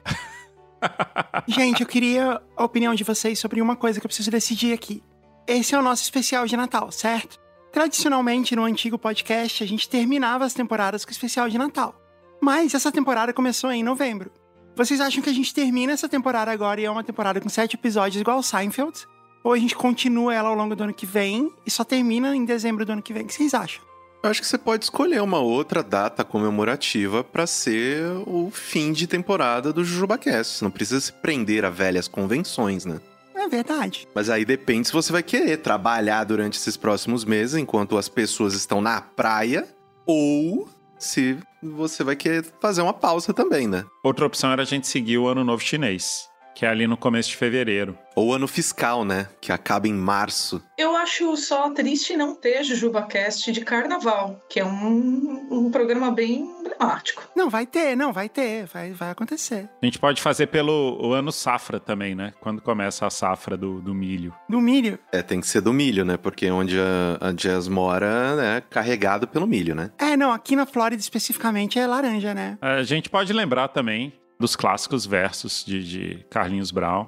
Gente, 1.47 1.81
eu 1.81 1.87
queria 1.87 2.41
a 2.55 2.63
opinião 2.63 2.93
de 2.93 3.03
vocês 3.03 3.39
sobre 3.39 3.61
uma 3.61 3.75
coisa 3.75 3.99
que 3.99 4.05
eu 4.05 4.09
preciso 4.09 4.31
decidir 4.31 4.73
aqui. 4.73 5.03
Esse 5.47 5.73
é 5.73 5.79
o 5.79 5.81
nosso 5.81 6.03
especial 6.03 6.45
de 6.45 6.55
Natal, 6.55 6.91
certo? 6.91 7.39
Tradicionalmente, 7.71 8.55
no 8.55 8.63
antigo 8.63 8.97
podcast, 8.97 9.63
a 9.63 9.67
gente 9.67 9.89
terminava 9.89 10.45
as 10.45 10.53
temporadas 10.53 11.05
com 11.05 11.09
o 11.09 11.11
especial 11.11 11.49
de 11.49 11.57
Natal. 11.57 11.95
Mas 12.41 12.73
essa 12.73 12.91
temporada 12.91 13.33
começou 13.33 13.71
em 13.71 13.83
novembro. 13.83 14.31
Vocês 14.75 15.01
acham 15.01 15.21
que 15.21 15.29
a 15.29 15.33
gente 15.33 15.53
termina 15.53 15.91
essa 15.91 16.07
temporada 16.07 16.51
agora 16.51 16.79
e 16.79 16.85
é 16.85 16.91
uma 16.91 17.03
temporada 17.03 17.41
com 17.41 17.49
sete 17.49 17.75
episódios 17.75 18.21
igual 18.21 18.41
Seinfeld? 18.41 19.05
Ou 19.43 19.53
a 19.53 19.57
gente 19.57 19.75
continua 19.75 20.33
ela 20.33 20.49
ao 20.49 20.55
longo 20.55 20.75
do 20.75 20.83
ano 20.83 20.93
que 20.93 21.05
vem 21.05 21.51
e 21.65 21.71
só 21.71 21.83
termina 21.83 22.35
em 22.35 22.45
dezembro 22.45 22.85
do 22.85 22.91
ano 22.91 23.01
que 23.01 23.13
vem? 23.13 23.23
O 23.23 23.25
que 23.25 23.33
vocês 23.33 23.53
acham? 23.53 23.88
Eu 24.21 24.29
acho 24.29 24.41
que 24.41 24.47
você 24.47 24.57
pode 24.57 24.83
escolher 24.83 25.21
uma 25.21 25.39
outra 25.39 25.81
data 25.81 26.25
comemorativa 26.25 27.23
pra 27.23 27.47
ser 27.47 28.03
o 28.27 28.51
fim 28.51 28.91
de 28.91 29.07
temporada 29.07 29.71
do 29.71 29.83
JujubaCast. 29.83 30.61
Não 30.61 30.69
precisa 30.69 30.99
se 30.99 31.13
prender 31.13 31.63
a 31.63 31.69
velhas 31.69 32.07
convenções, 32.07 32.85
né? 32.85 32.99
É 33.33 33.47
verdade. 33.47 34.05
Mas 34.13 34.29
aí 34.29 34.43
depende 34.43 34.87
se 34.87 34.93
você 34.93 35.13
vai 35.13 35.23
querer 35.23 35.57
trabalhar 35.57 36.25
durante 36.25 36.57
esses 36.59 36.75
próximos 36.75 37.23
meses 37.23 37.55
enquanto 37.55 37.97
as 37.97 38.09
pessoas 38.09 38.53
estão 38.53 38.81
na 38.81 38.99
praia 38.99 39.65
ou 40.05 40.67
se 40.97 41.37
você 41.63 42.03
vai 42.03 42.17
querer 42.17 42.45
fazer 42.59 42.81
uma 42.81 42.93
pausa 42.93 43.33
também, 43.33 43.67
né? 43.67 43.85
Outra 44.03 44.25
opção 44.25 44.51
era 44.51 44.63
a 44.63 44.65
gente 44.65 44.87
seguir 44.87 45.17
o 45.17 45.27
Ano 45.27 45.45
Novo 45.45 45.63
Chinês, 45.63 46.28
que 46.59 46.65
é 46.65 46.69
ali 46.69 46.85
no 46.85 46.97
começo 46.97 47.29
de 47.29 47.37
fevereiro. 47.37 47.97
Ou 48.13 48.33
ano 48.33 48.45
fiscal, 48.45 49.05
né? 49.05 49.29
Que 49.39 49.49
acaba 49.49 49.87
em 49.87 49.93
março. 49.93 50.61
Eu 50.77 50.93
acho 50.93 51.37
só 51.37 51.69
triste 51.69 52.17
não 52.17 52.35
ter 52.35 52.65
JujubaCast 52.65 53.49
de 53.53 53.61
carnaval, 53.61 54.43
que 54.49 54.59
é 54.59 54.65
um, 54.65 55.47
um 55.49 55.71
programa 55.71 56.11
bem 56.11 56.41
emblemático. 56.41 57.23
Não, 57.33 57.49
vai 57.49 57.65
ter, 57.65 57.95
não, 57.95 58.11
vai 58.11 58.27
ter, 58.27 58.65
vai, 58.65 58.91
vai 58.91 59.11
acontecer. 59.11 59.69
A 59.81 59.85
gente 59.85 59.97
pode 59.97 60.21
fazer 60.21 60.47
pelo 60.47 60.99
o 61.01 61.13
ano 61.13 61.31
safra 61.31 61.79
também, 61.79 62.13
né? 62.13 62.33
Quando 62.41 62.61
começa 62.61 63.07
a 63.07 63.09
safra 63.09 63.55
do, 63.55 63.79
do 63.79 63.95
milho. 63.95 64.35
Do 64.49 64.59
milho. 64.59 64.99
É, 65.13 65.21
tem 65.21 65.39
que 65.39 65.47
ser 65.47 65.61
do 65.61 65.71
milho, 65.71 66.03
né? 66.03 66.17
Porque 66.17 66.51
onde 66.51 66.77
a, 66.77 67.29
a 67.29 67.31
Jazz 67.31 67.69
mora 67.69 68.35
é 68.37 68.59
carregado 68.59 69.29
pelo 69.29 69.47
milho, 69.47 69.73
né? 69.73 69.91
É, 69.97 70.17
não, 70.17 70.33
aqui 70.33 70.57
na 70.57 70.65
Flórida 70.65 70.99
especificamente 70.99 71.79
é 71.79 71.87
laranja, 71.87 72.33
né? 72.33 72.57
A 72.59 72.83
gente 72.83 73.09
pode 73.09 73.31
lembrar 73.31 73.69
também 73.69 74.11
dos 74.39 74.55
clássicos 74.55 75.05
versos 75.05 75.65
de, 75.65 75.83
de 75.83 76.25
Carlinhos 76.29 76.71
Brown. 76.71 77.07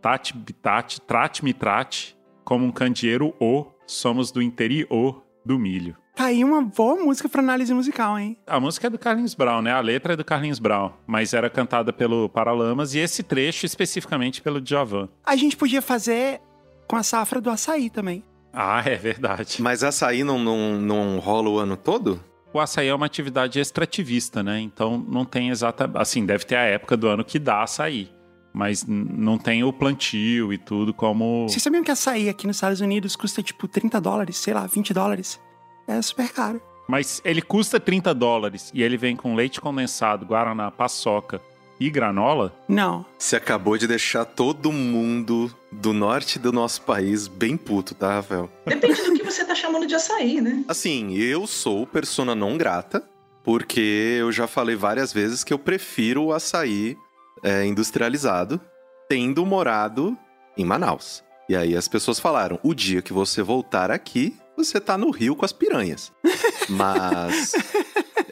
Tati, 0.00 0.34
bitati, 0.34 1.00
trate-me, 1.02 1.52
trate, 1.52 2.16
como 2.42 2.64
um 2.64 2.72
candeeiro 2.72 3.34
o, 3.38 3.66
somos 3.86 4.32
do 4.32 4.40
interior 4.40 5.22
do 5.44 5.58
milho. 5.58 5.94
Tá 6.16 6.26
aí 6.26 6.42
uma 6.42 6.62
boa 6.62 6.96
música 6.96 7.28
pra 7.28 7.40
análise 7.40 7.72
musical, 7.72 8.18
hein? 8.18 8.36
A 8.46 8.58
música 8.58 8.86
é 8.86 8.90
do 8.90 8.98
Carlinhos 8.98 9.34
Brown, 9.34 9.62
né? 9.62 9.72
A 9.72 9.80
letra 9.80 10.14
é 10.14 10.16
do 10.16 10.24
Carlinhos 10.24 10.58
Brown, 10.58 10.92
mas 11.06 11.34
era 11.34 11.48
cantada 11.50 11.92
pelo 11.92 12.28
Paralamas 12.28 12.94
e 12.94 12.98
esse 12.98 13.22
trecho 13.22 13.66
especificamente 13.66 14.42
pelo 14.42 14.60
Djavan. 14.60 15.08
A 15.24 15.36
gente 15.36 15.56
podia 15.56 15.80
fazer 15.80 16.40
com 16.88 16.96
a 16.96 17.02
safra 17.02 17.40
do 17.40 17.50
açaí 17.50 17.88
também. 17.88 18.24
Ah, 18.52 18.82
é 18.84 18.96
verdade. 18.96 19.62
Mas 19.62 19.84
açaí 19.84 20.24
não, 20.24 20.38
não, 20.38 20.80
não 20.80 21.18
rola 21.18 21.48
o 21.48 21.58
ano 21.58 21.76
todo? 21.76 22.22
O 22.52 22.58
açaí 22.58 22.88
é 22.88 22.94
uma 22.94 23.06
atividade 23.06 23.60
extrativista, 23.60 24.42
né? 24.42 24.60
Então 24.60 24.98
não 25.08 25.24
tem 25.24 25.50
exata. 25.50 25.90
Assim, 25.94 26.26
deve 26.26 26.44
ter 26.44 26.56
a 26.56 26.62
época 26.62 26.96
do 26.96 27.06
ano 27.08 27.24
que 27.24 27.38
dá 27.38 27.62
açaí. 27.62 28.10
Mas 28.52 28.84
não 28.84 29.38
tem 29.38 29.62
o 29.62 29.72
plantio 29.72 30.52
e 30.52 30.58
tudo 30.58 30.92
como. 30.92 31.48
Vocês 31.48 31.62
sabiam 31.62 31.84
que 31.84 31.90
açaí 31.90 32.28
aqui 32.28 32.48
nos 32.48 32.56
Estados 32.56 32.80
Unidos 32.80 33.14
custa 33.14 33.42
tipo 33.42 33.68
30 33.68 34.00
dólares, 34.00 34.36
sei 34.38 34.52
lá, 34.52 34.66
20 34.66 34.92
dólares? 34.92 35.40
É 35.86 36.02
super 36.02 36.28
caro. 36.32 36.60
Mas 36.88 37.22
ele 37.24 37.40
custa 37.40 37.78
30 37.78 38.12
dólares 38.12 38.72
e 38.74 38.82
ele 38.82 38.96
vem 38.96 39.14
com 39.14 39.36
leite 39.36 39.60
condensado, 39.60 40.26
guaraná, 40.26 40.72
paçoca 40.72 41.40
e 41.78 41.88
granola. 41.88 42.52
Não. 42.68 43.06
Você 43.16 43.36
acabou 43.36 43.78
de 43.78 43.86
deixar 43.86 44.24
todo 44.24 44.72
mundo 44.72 45.50
do 45.70 45.92
norte 45.92 46.38
do 46.38 46.52
nosso 46.52 46.82
país 46.82 47.28
bem 47.28 47.56
puto, 47.56 47.94
tá, 47.94 48.16
Rafael? 48.16 48.50
Depende 48.66 49.00
do 49.02 49.12
que 49.14 49.19
você 49.30 49.44
tá 49.44 49.54
chamando 49.54 49.86
de 49.86 49.94
açaí, 49.94 50.40
né? 50.40 50.64
Assim, 50.68 51.14
eu 51.14 51.46
sou 51.46 51.86
persona 51.86 52.34
não 52.34 52.56
grata, 52.56 53.02
porque 53.42 54.16
eu 54.18 54.32
já 54.32 54.46
falei 54.46 54.76
várias 54.76 55.12
vezes 55.12 55.44
que 55.44 55.52
eu 55.52 55.58
prefiro 55.58 56.24
o 56.24 56.32
açaí 56.32 56.96
é, 57.42 57.64
industrializado, 57.64 58.60
tendo 59.08 59.44
morado 59.46 60.16
em 60.56 60.64
Manaus. 60.64 61.22
E 61.48 61.56
aí 61.56 61.76
as 61.76 61.88
pessoas 61.88 62.18
falaram: 62.18 62.58
o 62.62 62.74
dia 62.74 63.02
que 63.02 63.12
você 63.12 63.42
voltar 63.42 63.90
aqui, 63.90 64.36
você 64.56 64.80
tá 64.80 64.96
no 64.96 65.10
rio 65.10 65.34
com 65.34 65.44
as 65.44 65.52
piranhas. 65.52 66.12
Mas 66.68 67.52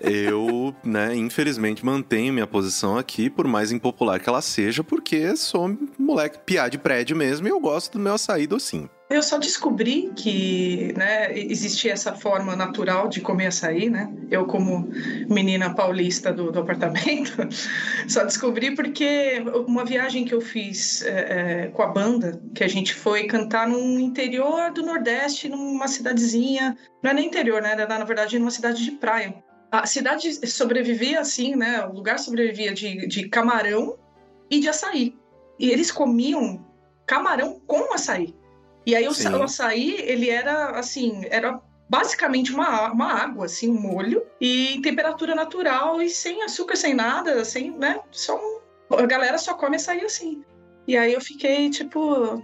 eu, 0.02 0.75
né, 0.85 1.14
infelizmente 1.14 1.85
mantenho 1.85 2.33
minha 2.33 2.47
posição 2.47 2.97
aqui, 2.97 3.28
por 3.28 3.47
mais 3.47 3.73
impopular 3.73 4.21
que 4.21 4.28
ela 4.28 4.40
seja, 4.40 4.83
porque 4.85 5.37
sou 5.37 5.76
moleque 5.99 6.38
piá 6.45 6.69
de 6.69 6.78
prédio 6.78 7.17
mesmo 7.17 7.47
e 7.47 7.50
eu 7.50 7.61
gosto 7.61 7.93
do 7.93 7.99
meu 7.99 8.14
açaí 8.14 8.47
docinho. 8.47 8.90
Eu 9.11 9.23
só 9.23 9.38
descobri 9.38 10.12
que 10.14 10.93
né, 10.95 11.33
existia 11.33 11.95
essa 11.95 12.14
forma 12.14 12.55
natural 12.55 13.09
de 13.09 13.23
comer 13.23 13.47
açaí, 13.47 13.88
né? 13.88 14.12
Eu, 14.31 14.45
como 14.45 14.90
menina 15.31 15.75
paulista 15.75 16.31
do, 16.31 16.52
do 16.52 16.59
apartamento, 16.59 17.33
só 18.07 18.23
descobri 18.25 18.75
porque 18.75 19.43
uma 19.67 19.83
viagem 19.83 20.26
que 20.26 20.35
eu 20.35 20.43
fiz 20.43 21.00
é, 21.02 21.09
é, 21.09 21.67
com 21.69 21.81
a 21.81 21.87
banda, 21.87 22.38
que 22.55 22.62
a 22.62 22.69
gente 22.69 22.93
foi 22.93 23.25
cantar 23.25 23.67
no 23.67 23.99
interior 23.99 24.71
do 24.73 24.83
Nordeste, 24.83 25.49
numa 25.49 25.88
cidadezinha, 25.88 26.76
não 27.02 27.11
é 27.11 27.14
nem 27.14 27.26
interior, 27.28 27.62
né? 27.62 27.75
Na 27.75 28.05
verdade, 28.05 28.38
numa 28.38 28.50
cidade 28.50 28.85
de 28.85 28.90
praia. 28.90 29.43
A 29.70 29.87
cidade 29.87 30.46
sobrevivia 30.46 31.20
assim, 31.20 31.54
né? 31.54 31.84
O 31.87 31.92
lugar 31.92 32.18
sobrevivia 32.18 32.72
de, 32.72 33.06
de 33.06 33.28
camarão 33.28 33.98
e 34.50 34.60
de 34.60 34.68
açaí. 34.68 35.14
E 35.58 35.70
eles 35.70 35.90
comiam 35.90 36.64
camarão 37.06 37.60
com 37.66 37.92
açaí. 37.92 38.34
E 38.87 38.94
aí 38.94 39.06
o, 39.06 39.10
o 39.10 39.42
açaí, 39.42 39.96
ele 40.00 40.30
era 40.30 40.70
assim, 40.78 41.22
era 41.30 41.60
basicamente 41.88 42.52
uma, 42.52 42.92
uma 42.92 43.12
água, 43.12 43.46
assim, 43.46 43.70
um 43.70 43.80
molho, 43.80 44.22
e 44.40 44.75
em 44.75 44.82
temperatura 44.82 45.34
natural 45.34 46.00
e 46.00 46.08
sem 46.08 46.42
açúcar, 46.42 46.76
sem 46.76 46.94
nada, 46.94 47.44
sem, 47.44 47.70
né? 47.70 48.00
Só 48.10 48.37
um... 48.37 48.58
A 48.96 49.06
galera 49.06 49.37
só 49.37 49.54
come 49.54 49.76
açaí 49.76 50.02
assim. 50.02 50.42
E 50.87 50.96
aí 50.96 51.12
eu 51.12 51.20
fiquei, 51.20 51.68
tipo, 51.68 52.42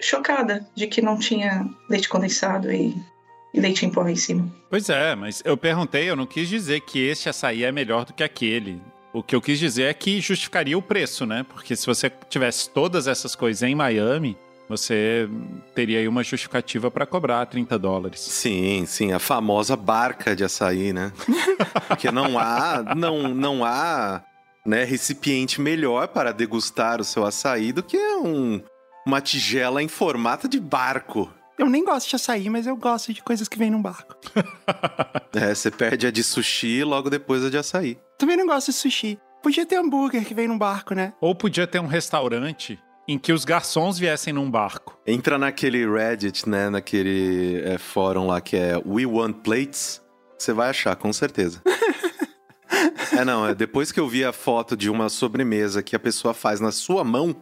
chocada 0.00 0.68
de 0.74 0.88
que 0.88 1.00
não 1.00 1.18
tinha 1.18 1.68
leite 1.88 2.08
condensado 2.08 2.72
e, 2.72 2.96
e 3.56 3.60
leite 3.60 3.86
em 3.86 3.90
pó 3.90 4.06
em 4.06 4.14
cima. 4.14 4.46
Pois 4.68 4.88
é, 4.90 5.16
mas 5.16 5.42
eu 5.44 5.56
perguntei, 5.56 6.08
eu 6.08 6.14
não 6.14 6.26
quis 6.26 6.48
dizer 6.48 6.80
que 6.82 6.98
este 6.98 7.28
açaí 7.28 7.64
é 7.64 7.72
melhor 7.72 8.04
do 8.04 8.12
que 8.12 8.22
aquele. 8.22 8.80
O 9.12 9.22
que 9.22 9.34
eu 9.34 9.40
quis 9.40 9.58
dizer 9.58 9.84
é 9.84 9.94
que 9.94 10.20
justificaria 10.20 10.76
o 10.76 10.82
preço, 10.82 11.24
né? 11.24 11.44
Porque 11.48 11.74
se 11.74 11.86
você 11.86 12.12
tivesse 12.28 12.68
todas 12.68 13.08
essas 13.08 13.34
coisas 13.34 13.62
em 13.62 13.74
Miami, 13.74 14.36
você 14.68 15.26
teria 15.74 16.00
aí 16.00 16.06
uma 16.06 16.22
justificativa 16.22 16.90
para 16.90 17.06
cobrar 17.06 17.46
30 17.46 17.78
dólares. 17.78 18.20
Sim, 18.20 18.84
sim, 18.86 19.12
a 19.12 19.18
famosa 19.18 19.74
barca 19.74 20.36
de 20.36 20.44
açaí, 20.44 20.92
né? 20.92 21.12
Porque 21.88 22.10
não 22.10 22.38
há, 22.38 22.94
não, 22.94 23.28
não 23.28 23.64
há 23.64 24.22
né, 24.66 24.84
recipiente 24.84 25.62
melhor 25.62 26.08
para 26.08 26.30
degustar 26.30 27.00
o 27.00 27.04
seu 27.04 27.24
açaí 27.24 27.72
do 27.72 27.82
que 27.82 27.96
um, 27.96 28.60
uma 29.06 29.22
tigela 29.22 29.82
em 29.82 29.88
formato 29.88 30.46
de 30.46 30.60
barco. 30.60 31.32
Eu 31.58 31.70
nem 31.70 31.84
gosto 31.84 32.08
de 32.08 32.16
açaí, 32.16 32.50
mas 32.50 32.66
eu 32.66 32.76
gosto 32.76 33.14
de 33.14 33.22
coisas 33.22 33.48
que 33.48 33.58
vêm 33.58 33.70
num 33.70 33.80
barco. 33.80 34.14
é, 35.34 35.54
você 35.54 35.70
perde 35.70 36.06
a 36.06 36.10
de 36.10 36.22
sushi 36.22 36.78
e 36.80 36.84
logo 36.84 37.08
depois 37.08 37.42
a 37.44 37.48
de 37.48 37.56
açaí. 37.56 37.98
Também 38.18 38.36
não 38.36 38.46
gosto 38.46 38.66
de 38.66 38.74
sushi. 38.74 39.18
Podia 39.42 39.64
ter 39.64 39.76
hambúrguer 39.76 40.24
que 40.24 40.34
vem 40.34 40.48
num 40.48 40.58
barco, 40.58 40.94
né? 40.94 41.14
Ou 41.20 41.34
podia 41.34 41.66
ter 41.66 41.80
um 41.80 41.86
restaurante 41.86 42.78
em 43.08 43.18
que 43.18 43.32
os 43.32 43.44
garçons 43.44 43.98
viessem 43.98 44.32
num 44.32 44.50
barco. 44.50 44.98
Entra 45.06 45.38
naquele 45.38 45.88
Reddit, 45.88 46.48
né? 46.48 46.68
Naquele 46.68 47.62
é, 47.64 47.78
fórum 47.78 48.26
lá 48.26 48.40
que 48.40 48.56
é 48.56 48.76
We 48.84 49.06
Want 49.06 49.36
Plates. 49.42 50.02
Você 50.36 50.52
vai 50.52 50.68
achar, 50.68 50.94
com 50.96 51.12
certeza. 51.12 51.62
é, 53.16 53.24
não, 53.24 53.46
é 53.46 53.54
depois 53.54 53.90
que 53.90 54.00
eu 54.00 54.08
vi 54.08 54.24
a 54.24 54.32
foto 54.32 54.76
de 54.76 54.90
uma 54.90 55.08
sobremesa 55.08 55.82
que 55.82 55.96
a 55.96 56.00
pessoa 56.00 56.34
faz 56.34 56.60
na 56.60 56.72
sua 56.72 57.02
mão, 57.02 57.34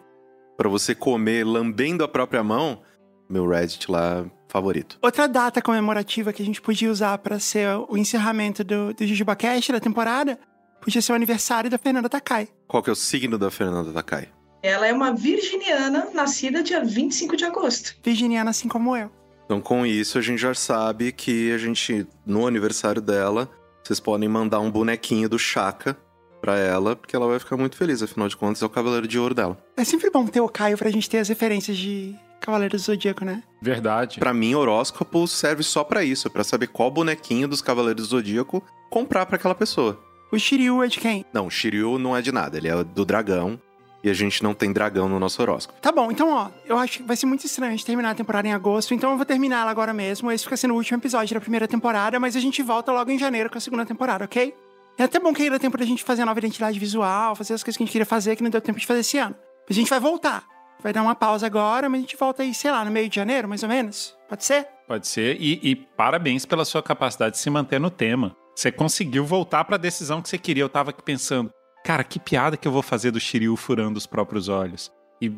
para 0.56 0.68
você 0.68 0.94
comer 0.94 1.44
lambendo 1.44 2.04
a 2.04 2.09
própria 2.09 2.44
mão, 2.44 2.83
meu 3.28 3.48
Reddit 3.48 3.90
lá 3.90 4.24
favorito. 4.48 4.98
Outra 5.02 5.26
data 5.26 5.60
comemorativa 5.60 6.32
que 6.32 6.42
a 6.42 6.44
gente 6.46 6.60
podia 6.60 6.90
usar 6.90 7.18
para 7.18 7.38
ser 7.38 7.68
o 7.88 7.96
encerramento 7.96 8.62
do, 8.62 8.94
do 8.94 9.06
JujubaCast 9.06 9.72
da 9.72 9.80
temporada 9.80 10.38
podia 10.80 11.02
ser 11.02 11.12
o 11.12 11.14
aniversário 11.14 11.70
da 11.70 11.78
Fernanda 11.78 12.08
Takai. 12.08 12.48
Qual 12.68 12.82
que 12.82 12.90
é 12.90 12.92
o 12.92 12.96
signo 12.96 13.38
da 13.38 13.50
Fernanda 13.50 13.92
Takai? 13.92 14.28
Ela 14.62 14.86
é 14.86 14.92
uma 14.92 15.12
virginiana 15.12 16.08
nascida 16.14 16.62
dia 16.62 16.84
25 16.84 17.36
de 17.36 17.44
agosto. 17.44 17.96
Virginiana 18.02 18.50
assim 18.50 18.68
como 18.68 18.96
eu. 18.96 19.10
Então, 19.44 19.60
com 19.60 19.84
isso, 19.84 20.18
a 20.18 20.22
gente 20.22 20.38
já 20.38 20.54
sabe 20.54 21.12
que 21.12 21.52
a 21.52 21.58
gente, 21.58 22.06
no 22.24 22.46
aniversário 22.46 23.02
dela, 23.02 23.50
vocês 23.82 24.00
podem 24.00 24.28
mandar 24.28 24.60
um 24.60 24.70
bonequinho 24.70 25.28
do 25.28 25.38
Chaka 25.38 25.96
pra 26.40 26.58
ela, 26.58 26.96
porque 26.96 27.14
ela 27.14 27.26
vai 27.26 27.38
ficar 27.38 27.56
muito 27.56 27.76
feliz, 27.76 28.02
afinal 28.02 28.28
de 28.28 28.36
contas, 28.36 28.62
é 28.62 28.66
o 28.66 28.70
Cavaleiro 28.70 29.06
de 29.06 29.18
Ouro 29.18 29.34
dela. 29.34 29.58
É 29.76 29.84
sempre 29.84 30.10
bom 30.10 30.26
ter 30.26 30.40
o 30.40 30.48
Caio 30.48 30.78
pra 30.78 30.90
gente 30.90 31.08
ter 31.08 31.18
as 31.18 31.28
referências 31.28 31.76
de 31.76 32.14
Cavaleiro 32.44 32.76
do 32.76 32.80
Zodíaco, 32.80 33.24
né? 33.24 33.42
Verdade. 33.60 34.18
Pra 34.18 34.34
mim, 34.34 34.54
horóscopo 34.54 35.26
serve 35.26 35.62
só 35.62 35.82
para 35.82 36.04
isso, 36.04 36.28
para 36.28 36.44
saber 36.44 36.66
qual 36.66 36.90
bonequinho 36.90 37.48
dos 37.48 37.62
Cavaleiros 37.62 38.08
do 38.08 38.10
Zodíaco 38.10 38.62
comprar 38.90 39.24
para 39.24 39.36
aquela 39.36 39.54
pessoa. 39.54 39.98
O 40.30 40.38
Shiryu 40.38 40.82
é 40.82 40.88
de 40.88 40.98
quem? 40.98 41.24
Não, 41.32 41.46
o 41.46 41.50
Shiryu 41.50 41.98
não 41.98 42.14
é 42.14 42.20
de 42.20 42.30
nada, 42.32 42.58
ele 42.58 42.68
é 42.68 42.84
do 42.84 43.04
dragão 43.04 43.58
e 44.02 44.10
a 44.10 44.12
gente 44.12 44.42
não 44.42 44.52
tem 44.52 44.72
dragão 44.72 45.08
no 45.08 45.18
nosso 45.18 45.40
horóscopo. 45.40 45.80
Tá 45.80 45.90
bom, 45.90 46.10
então 46.12 46.28
ó, 46.30 46.50
eu 46.66 46.76
acho 46.76 46.98
que 46.98 47.02
vai 47.04 47.16
ser 47.16 47.24
muito 47.24 47.46
estranho 47.46 47.74
de 47.74 47.84
terminar 47.84 48.10
a 48.10 48.14
temporada 48.14 48.46
em 48.46 48.52
agosto, 48.52 48.92
então 48.92 49.12
eu 49.12 49.16
vou 49.16 49.24
terminar 49.24 49.62
ela 49.62 49.70
agora 49.70 49.94
mesmo. 49.94 50.30
Esse 50.30 50.44
fica 50.44 50.56
sendo 50.58 50.74
o 50.74 50.76
último 50.76 50.98
episódio 50.98 51.32
da 51.32 51.40
primeira 51.40 51.66
temporada, 51.66 52.20
mas 52.20 52.36
a 52.36 52.40
gente 52.40 52.62
volta 52.62 52.92
logo 52.92 53.10
em 53.10 53.18
janeiro 53.18 53.48
com 53.48 53.56
a 53.56 53.60
segunda 53.60 53.86
temporada, 53.86 54.24
ok? 54.24 54.54
É 54.98 55.04
até 55.04 55.18
bom 55.18 55.32
que 55.32 55.42
aí 55.42 55.50
dá 55.50 55.58
tempo 55.58 55.78
da 55.78 55.86
gente 55.86 56.04
fazer 56.04 56.22
a 56.22 56.26
nova 56.26 56.38
identidade 56.38 56.78
visual, 56.78 57.34
fazer 57.34 57.54
as 57.54 57.64
coisas 57.64 57.76
que 57.76 57.82
a 57.82 57.86
gente 57.86 57.92
queria 57.92 58.06
fazer 58.06 58.36
que 58.36 58.42
não 58.42 58.50
deu 58.50 58.60
tempo 58.60 58.78
de 58.78 58.86
fazer 58.86 59.00
esse 59.00 59.16
ano. 59.16 59.34
A 59.68 59.72
gente 59.72 59.88
vai 59.88 59.98
voltar. 59.98 60.53
Vai 60.84 60.92
dar 60.92 61.00
uma 61.00 61.14
pausa 61.14 61.46
agora, 61.46 61.88
mas 61.88 61.98
a 61.98 62.02
gente 62.02 62.14
volta 62.14 62.42
aí, 62.42 62.52
sei 62.52 62.70
lá, 62.70 62.84
no 62.84 62.90
meio 62.90 63.08
de 63.08 63.16
janeiro, 63.16 63.48
mais 63.48 63.62
ou 63.62 63.68
menos. 63.70 64.14
Pode 64.28 64.44
ser? 64.44 64.68
Pode 64.86 65.08
ser. 65.08 65.40
E, 65.40 65.58
e 65.62 65.74
parabéns 65.74 66.44
pela 66.44 66.62
sua 66.62 66.82
capacidade 66.82 67.36
de 67.36 67.40
se 67.40 67.48
manter 67.48 67.80
no 67.80 67.88
tema. 67.88 68.36
Você 68.54 68.70
conseguiu 68.70 69.24
voltar 69.24 69.64
para 69.64 69.76
a 69.76 69.78
decisão 69.78 70.20
que 70.20 70.28
você 70.28 70.36
queria. 70.36 70.62
Eu 70.62 70.68
tava 70.68 70.90
aqui 70.90 71.02
pensando, 71.02 71.50
cara, 71.82 72.04
que 72.04 72.20
piada 72.20 72.58
que 72.58 72.68
eu 72.68 72.72
vou 72.72 72.82
fazer 72.82 73.10
do 73.10 73.18
Shiryu 73.18 73.56
furando 73.56 73.96
os 73.96 74.06
próprios 74.06 74.50
olhos. 74.50 74.92
E 75.22 75.32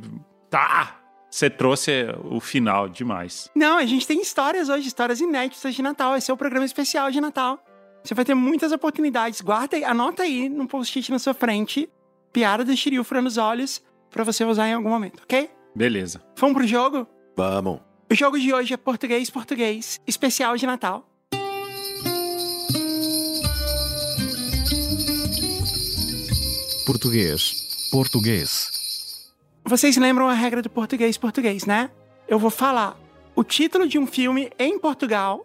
tá! 0.51 1.01
Você 1.31 1.49
trouxe 1.49 2.07
o 2.25 2.41
final 2.41 2.89
demais. 2.89 3.49
Não, 3.55 3.79
a 3.79 3.87
gente 3.87 4.05
tem 4.05 4.21
histórias 4.21 4.69
hoje, 4.69 4.89
histórias 4.89 5.21
inéditas 5.21 5.77
de 5.77 5.81
Natal. 5.81 6.17
Esse 6.17 6.29
é 6.29 6.35
o 6.35 6.37
programa 6.37 6.67
especial 6.67 7.09
de 7.13 7.21
Natal. 7.21 7.63
Você 8.03 8.15
vai 8.15 8.25
ter 8.25 8.35
muitas 8.35 8.73
oportunidades. 8.73 9.41
Guarda 9.41 9.77
aí, 9.77 9.85
anota 9.85 10.25
aí 10.25 10.49
no 10.49 10.67
post-it 10.67 11.09
na 11.13 11.21
sua 11.21 11.35
frente, 11.35 11.89
piada 12.33 12.65
do 12.65 12.77
Shiryu 12.77 13.05
furando 13.05 13.29
os 13.29 13.37
olhos, 13.37 13.81
para 14.11 14.25
você 14.25 14.45
usar 14.45 14.69
em 14.69 14.75
algum 14.75 14.89
momento, 14.89 15.23
ok? 15.23 15.51
Beleza. 15.75 16.23
Vamos 16.39 16.57
pro 16.57 16.67
jogo? 16.67 17.07
Vamos. 17.37 17.81
O 18.11 18.15
jogo 18.15 18.39
de 18.39 18.53
hoje 18.55 18.73
é 18.73 18.77
português, 18.77 19.29
português, 19.29 20.01
especial 20.07 20.57
de 20.57 20.65
Natal. 20.67 21.07
Português. 26.87 27.89
Português. 27.91 29.33
Vocês 29.65 29.97
lembram 29.97 30.29
a 30.29 30.33
regra 30.35 30.63
do 30.63 30.71
português 30.71 31.19
português, 31.19 31.65
né? 31.65 31.91
Eu 32.29 32.39
vou 32.39 32.51
falar 32.51 32.97
o 33.35 33.43
título 33.43 33.89
de 33.89 33.99
um 33.99 34.07
filme 34.07 34.51
em 34.59 34.79
Portugal 34.79 35.45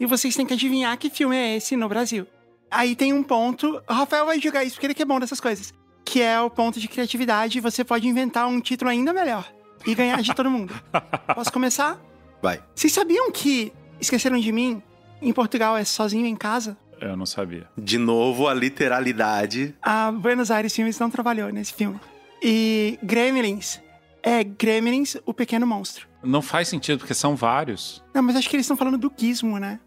e 0.00 0.06
vocês 0.06 0.34
têm 0.34 0.44
que 0.44 0.54
adivinhar 0.54 0.98
que 0.98 1.08
filme 1.08 1.36
é 1.36 1.56
esse 1.56 1.76
no 1.76 1.88
Brasil. 1.88 2.26
Aí 2.70 2.96
tem 2.96 3.12
um 3.12 3.22
ponto. 3.22 3.80
O 3.88 3.92
Rafael 3.92 4.26
vai 4.26 4.40
jogar 4.40 4.64
isso 4.64 4.74
porque 4.74 4.86
ele 4.86 4.94
que 4.94 5.02
é 5.02 5.06
bom 5.06 5.20
dessas 5.20 5.40
coisas. 5.40 5.72
Que 6.10 6.20
é 6.20 6.40
o 6.40 6.50
ponto 6.50 6.80
de 6.80 6.88
criatividade. 6.88 7.60
Você 7.60 7.84
pode 7.84 8.08
inventar 8.08 8.48
um 8.48 8.60
título 8.60 8.90
ainda 8.90 9.12
melhor 9.12 9.48
e 9.86 9.94
ganhar 9.94 10.20
de 10.20 10.34
todo 10.34 10.50
mundo. 10.50 10.74
Posso 11.36 11.52
começar? 11.52 12.00
Vai. 12.42 12.60
Vocês 12.74 12.92
sabiam 12.92 13.30
que 13.30 13.72
Esqueceram 14.00 14.36
de 14.40 14.50
Mim 14.50 14.82
em 15.22 15.32
Portugal 15.32 15.76
é 15.76 15.84
sozinho 15.84 16.26
em 16.26 16.34
casa? 16.34 16.76
Eu 17.00 17.16
não 17.16 17.24
sabia. 17.26 17.68
De 17.78 17.96
novo, 17.96 18.48
a 18.48 18.54
literalidade. 18.54 19.72
A 19.80 20.10
Buenos 20.10 20.50
Aires 20.50 20.74
Filmes 20.74 20.98
não 20.98 21.08
trabalhou 21.08 21.52
nesse 21.52 21.72
filme. 21.74 22.00
E 22.42 22.98
Gremlins 23.04 23.78
é 24.20 24.42
Gremlins, 24.42 25.16
o 25.24 25.32
pequeno 25.32 25.64
monstro. 25.64 26.08
Não 26.24 26.42
faz 26.42 26.66
sentido, 26.66 26.98
porque 26.98 27.14
são 27.14 27.36
vários. 27.36 28.02
Não, 28.12 28.20
mas 28.20 28.34
acho 28.34 28.50
que 28.50 28.56
eles 28.56 28.64
estão 28.64 28.76
falando 28.76 28.98
do 28.98 29.12
Gizmo, 29.16 29.58
né? 29.58 29.78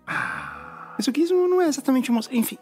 Mas 0.98 1.06
o 1.06 1.12
Gizmo 1.14 1.50
não 1.50 1.62
é 1.62 1.68
exatamente 1.68 2.10
um 2.10 2.16
monstro. 2.16 2.34
Enfim, 2.34 2.58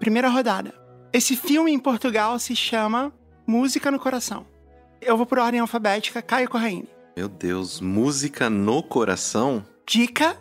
primeira 0.00 0.30
rodada. 0.30 0.80
Esse 1.12 1.36
filme 1.36 1.70
em 1.70 1.78
Portugal 1.78 2.38
se 2.38 2.56
chama 2.56 3.12
Música 3.46 3.90
no 3.90 3.98
Coração. 3.98 4.46
Eu 4.98 5.14
vou 5.14 5.26
por 5.26 5.38
ordem 5.38 5.60
alfabética, 5.60 6.22
Caio 6.22 6.48
Corraine. 6.48 6.88
Meu 7.14 7.28
Deus, 7.28 7.82
música 7.82 8.48
no 8.48 8.82
coração? 8.82 9.62
Dica 9.86 10.38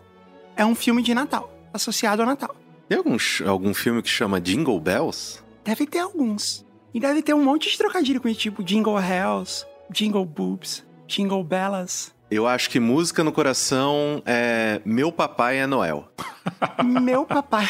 é 0.55 0.65
um 0.65 0.73
filme 0.73 1.03
de 1.03 1.13
Natal, 1.13 1.53
associado 1.73 2.21
ao 2.21 2.27
Natal. 2.27 2.55
Tem 2.87 2.97
algum, 2.97 3.17
algum 3.45 3.73
filme 3.73 4.01
que 4.01 4.07
chama 4.07 4.39
Jingle 4.39 4.79
Bells? 4.79 5.43
Deve 5.65 5.85
ter 5.85 5.99
alguns. 5.99 6.65
E 6.93 7.01
deve 7.01 7.21
ter 7.21 7.33
um 7.33 7.43
monte 7.43 7.69
de 7.69 7.77
trocadilho 7.77 8.21
com 8.21 8.29
esse 8.29 8.39
tipo 8.39 8.63
Jingle 8.63 8.97
Hells, 8.97 9.65
Jingle 9.91 10.25
Boobs, 10.25 10.85
Jingle 11.05 11.43
Bellas. 11.43 12.13
Eu 12.29 12.47
acho 12.47 12.69
que 12.69 12.79
música 12.79 13.25
no 13.25 13.33
coração 13.33 14.23
é 14.25 14.81
Meu 14.85 15.11
Papai 15.11 15.59
é 15.59 15.67
Noel. 15.67 16.07
Meu 16.81 17.25
papai. 17.25 17.67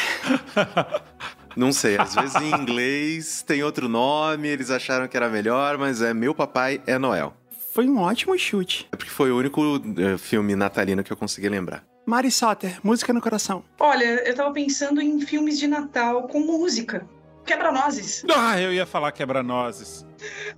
Não 1.56 1.72
sei, 1.72 1.96
às 1.98 2.14
vezes 2.14 2.34
em 2.36 2.50
inglês 2.54 3.42
tem 3.42 3.62
outro 3.62 3.88
nome, 3.88 4.48
eles 4.48 4.70
acharam 4.70 5.08
que 5.08 5.16
era 5.16 5.28
melhor, 5.28 5.78
mas 5.78 6.00
é 6.02 6.14
Meu 6.14 6.34
Papai 6.34 6.80
é 6.86 6.98
Noel. 6.98 7.34
Foi 7.72 7.88
um 7.88 7.98
ótimo 7.98 8.36
chute. 8.38 8.86
É 8.92 8.96
porque 8.96 9.10
foi 9.10 9.30
o 9.30 9.38
único 9.38 9.60
é, 9.98 10.18
filme 10.18 10.54
natalino 10.54 11.02
que 11.02 11.12
eu 11.12 11.16
consegui 11.16 11.48
lembrar. 11.48 11.82
Mari 12.04 12.30
Soter, 12.30 12.78
música 12.82 13.12
no 13.12 13.20
coração. 13.20 13.64
Olha, 13.78 14.04
eu 14.28 14.34
tava 14.34 14.52
pensando 14.52 15.00
em 15.00 15.20
filmes 15.20 15.58
de 15.58 15.66
Natal 15.66 16.28
com 16.28 16.40
música. 16.40 17.06
Quebra-nozes. 17.44 18.24
Ah, 18.34 18.60
eu 18.60 18.72
ia 18.72 18.86
falar 18.86 19.10
quebra-nozes. 19.12 20.06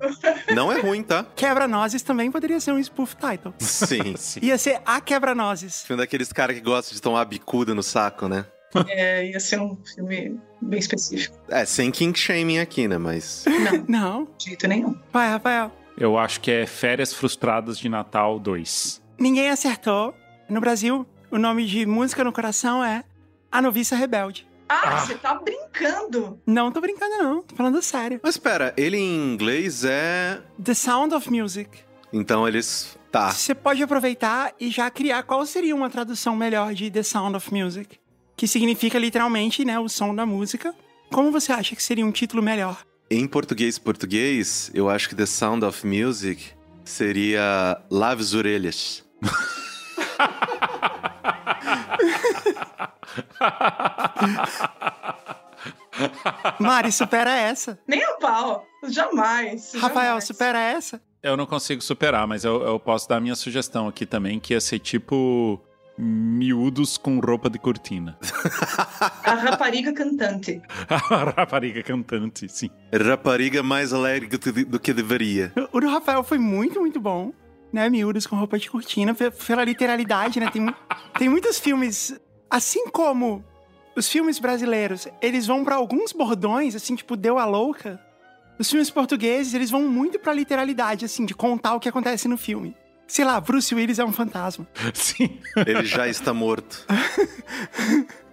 Não 0.54 0.70
é 0.70 0.80
ruim, 0.80 1.02
tá? 1.02 1.24
Quebra-nozes 1.34 2.02
também 2.02 2.30
poderia 2.30 2.60
ser 2.60 2.72
um 2.72 2.78
spoof 2.78 3.16
title. 3.16 3.54
Sim. 3.58 4.16
Sim. 4.18 4.40
Ia 4.42 4.58
ser 4.58 4.80
a 4.84 5.00
quebra-nozes. 5.00 5.82
Filme 5.82 6.02
daqueles 6.02 6.32
caras 6.32 6.56
que 6.56 6.62
gostam 6.62 6.94
de 6.94 7.00
tomar 7.00 7.24
bicuda 7.24 7.74
no 7.74 7.82
saco, 7.82 8.28
né? 8.28 8.44
É, 8.88 9.26
ia 9.30 9.40
ser 9.40 9.60
um 9.60 9.76
filme 9.94 10.38
bem 10.60 10.78
específico. 10.78 11.36
É, 11.48 11.64
sem 11.64 11.90
king 11.90 12.18
shaming 12.18 12.58
aqui, 12.58 12.88
né? 12.88 12.98
Mas. 12.98 13.44
Não, 13.46 13.84
Não. 13.88 14.28
de 14.38 14.46
jeito 14.46 14.66
nenhum. 14.68 14.94
Vai, 15.12 15.28
Rafael. 15.28 15.70
Eu 15.96 16.18
acho 16.18 16.40
que 16.40 16.50
é 16.50 16.66
Férias 16.66 17.12
Frustradas 17.12 17.78
de 17.78 17.88
Natal 17.88 18.38
2. 18.40 19.00
Ninguém 19.18 19.50
acertou. 19.50 20.14
No 20.48 20.60
Brasil, 20.60 21.06
o 21.30 21.38
nome 21.38 21.64
de 21.66 21.86
música 21.86 22.22
no 22.24 22.32
coração 22.32 22.82
é 22.84 23.04
A 23.50 23.62
Noviça 23.62 23.94
Rebelde. 23.96 24.46
Ah, 24.68 24.80
Ah. 24.96 24.98
você 25.00 25.14
tá 25.14 25.34
brincando. 25.34 26.40
Não 26.46 26.72
tô 26.72 26.80
brincando, 26.80 27.16
não. 27.18 27.42
Tô 27.42 27.54
falando 27.54 27.80
sério. 27.82 28.18
Mas 28.22 28.36
pera, 28.36 28.72
ele 28.76 28.96
em 28.96 29.32
inglês 29.32 29.84
é. 29.84 30.40
The 30.62 30.74
Sound 30.74 31.14
of 31.14 31.30
Music. 31.30 31.68
Então 32.12 32.46
eles. 32.48 32.96
Tá. 33.12 33.30
Você 33.30 33.54
pode 33.54 33.80
aproveitar 33.82 34.52
e 34.58 34.70
já 34.70 34.90
criar 34.90 35.22
qual 35.22 35.46
seria 35.46 35.74
uma 35.76 35.88
tradução 35.88 36.34
melhor 36.34 36.74
de 36.74 36.90
The 36.90 37.02
Sound 37.04 37.36
of 37.36 37.54
Music. 37.54 37.98
Que 38.36 38.48
significa 38.48 38.98
literalmente, 38.98 39.64
né, 39.64 39.78
o 39.78 39.88
som 39.88 40.14
da 40.14 40.26
música. 40.26 40.74
Como 41.10 41.30
você 41.30 41.52
acha 41.52 41.76
que 41.76 41.82
seria 41.82 42.04
um 42.04 42.12
título 42.12 42.42
melhor? 42.42 42.84
Em 43.10 43.26
português 43.26 43.78
português, 43.78 44.70
eu 44.74 44.88
acho 44.88 45.08
que 45.08 45.14
The 45.14 45.26
Sound 45.26 45.64
of 45.64 45.86
Music 45.86 46.52
seria 46.84 47.80
Lave 47.90 48.22
as 48.22 48.34
Orelhas. 48.34 49.04
Mari, 56.58 56.90
supera 56.90 57.36
essa. 57.36 57.78
Nem 57.86 58.02
a 58.02 58.14
pau. 58.14 58.66
Jamais. 58.88 59.74
Rafael, 59.74 60.06
jamais. 60.06 60.24
supera 60.24 60.58
essa. 60.58 61.00
Eu 61.22 61.36
não 61.36 61.46
consigo 61.46 61.82
superar, 61.82 62.26
mas 62.26 62.44
eu, 62.44 62.62
eu 62.62 62.78
posso 62.78 63.08
dar 63.08 63.16
a 63.16 63.20
minha 63.20 63.34
sugestão 63.34 63.88
aqui 63.88 64.04
também, 64.04 64.38
que 64.38 64.52
ia 64.52 64.60
ser 64.60 64.78
tipo 64.78 65.60
miúdos 65.96 66.96
com 66.98 67.18
roupa 67.20 67.48
de 67.48 67.58
cortina. 67.58 68.18
A 69.24 69.34
rapariga 69.34 69.92
cantante. 69.92 70.60
A 70.88 70.96
rapariga 71.36 71.82
cantante, 71.82 72.48
sim. 72.48 72.68
Rapariga 72.92 73.62
mais 73.62 73.92
alegre 73.92 74.28
do 74.66 74.78
que- 74.80 74.92
deveria. 74.92 75.52
O 75.72 75.80
do 75.80 75.88
Rafael 75.88 76.22
foi 76.24 76.38
muito, 76.38 76.80
muito 76.80 77.00
bom. 77.00 77.32
Né, 77.72 77.90
miúdos 77.90 78.24
com 78.24 78.36
roupa 78.36 78.56
de 78.56 78.70
cortina, 78.70 79.12
pe- 79.14 79.32
pela 79.32 79.64
literalidade, 79.64 80.38
né? 80.38 80.48
Tem, 80.48 80.64
tem 81.18 81.28
muitos 81.28 81.58
filmes, 81.58 82.14
assim 82.48 82.86
como 82.90 83.44
os 83.96 84.08
filmes 84.08 84.38
brasileiros, 84.38 85.08
eles 85.20 85.44
vão 85.48 85.64
pra 85.64 85.74
alguns 85.74 86.12
bordões, 86.12 86.76
assim, 86.76 86.94
tipo, 86.94 87.16
deu 87.16 87.36
a 87.36 87.44
louca. 87.44 88.00
Os 88.60 88.70
filmes 88.70 88.90
portugueses, 88.90 89.54
eles 89.54 89.72
vão 89.72 89.88
muito 89.88 90.20
pra 90.20 90.32
literalidade, 90.32 91.04
assim, 91.04 91.26
de 91.26 91.34
contar 91.34 91.74
o 91.74 91.80
que 91.80 91.88
acontece 91.88 92.28
no 92.28 92.36
filme. 92.38 92.76
Sei 93.06 93.24
lá, 93.24 93.40
Bruce 93.40 93.74
Willis 93.74 93.98
é 93.98 94.04
um 94.04 94.12
fantasma. 94.12 94.66
Sim. 94.94 95.38
Ele 95.66 95.84
já 95.84 96.08
está 96.08 96.32
morto. 96.32 96.86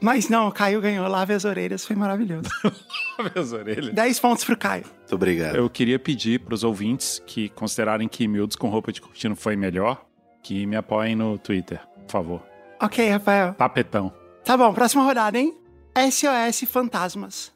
Mas 0.00 0.28
não, 0.28 0.48
o 0.48 0.52
Caio 0.52 0.80
ganhou, 0.80 1.08
lave 1.08 1.32
as 1.32 1.44
orelhas, 1.44 1.84
foi 1.84 1.96
maravilhoso. 1.96 2.48
Minhas 3.18 3.52
orelhas. 3.52 3.94
10 3.94 4.20
pontos 4.20 4.44
pro 4.44 4.56
Caio. 4.56 4.84
Muito 4.84 5.14
obrigado. 5.14 5.56
Eu 5.56 5.70
queria 5.70 5.98
pedir 5.98 6.40
pros 6.40 6.62
ouvintes 6.62 7.22
que 7.26 7.48
considerarem 7.48 8.06
que 8.06 8.28
miúdos 8.28 8.56
com 8.56 8.68
roupa 8.68 8.92
de 8.92 9.00
cortina 9.00 9.34
foi 9.34 9.56
melhor, 9.56 10.04
que 10.42 10.66
me 10.66 10.76
apoiem 10.76 11.16
no 11.16 11.38
Twitter, 11.38 11.80
por 12.06 12.12
favor. 12.12 12.42
Ok, 12.80 13.08
Rafael. 13.08 13.54
Tapetão. 13.54 14.12
Tá 14.44 14.56
bom, 14.56 14.72
próxima 14.74 15.02
rodada, 15.02 15.38
hein? 15.38 15.56
SOS 15.96 16.68
Fantasmas. 16.70 17.50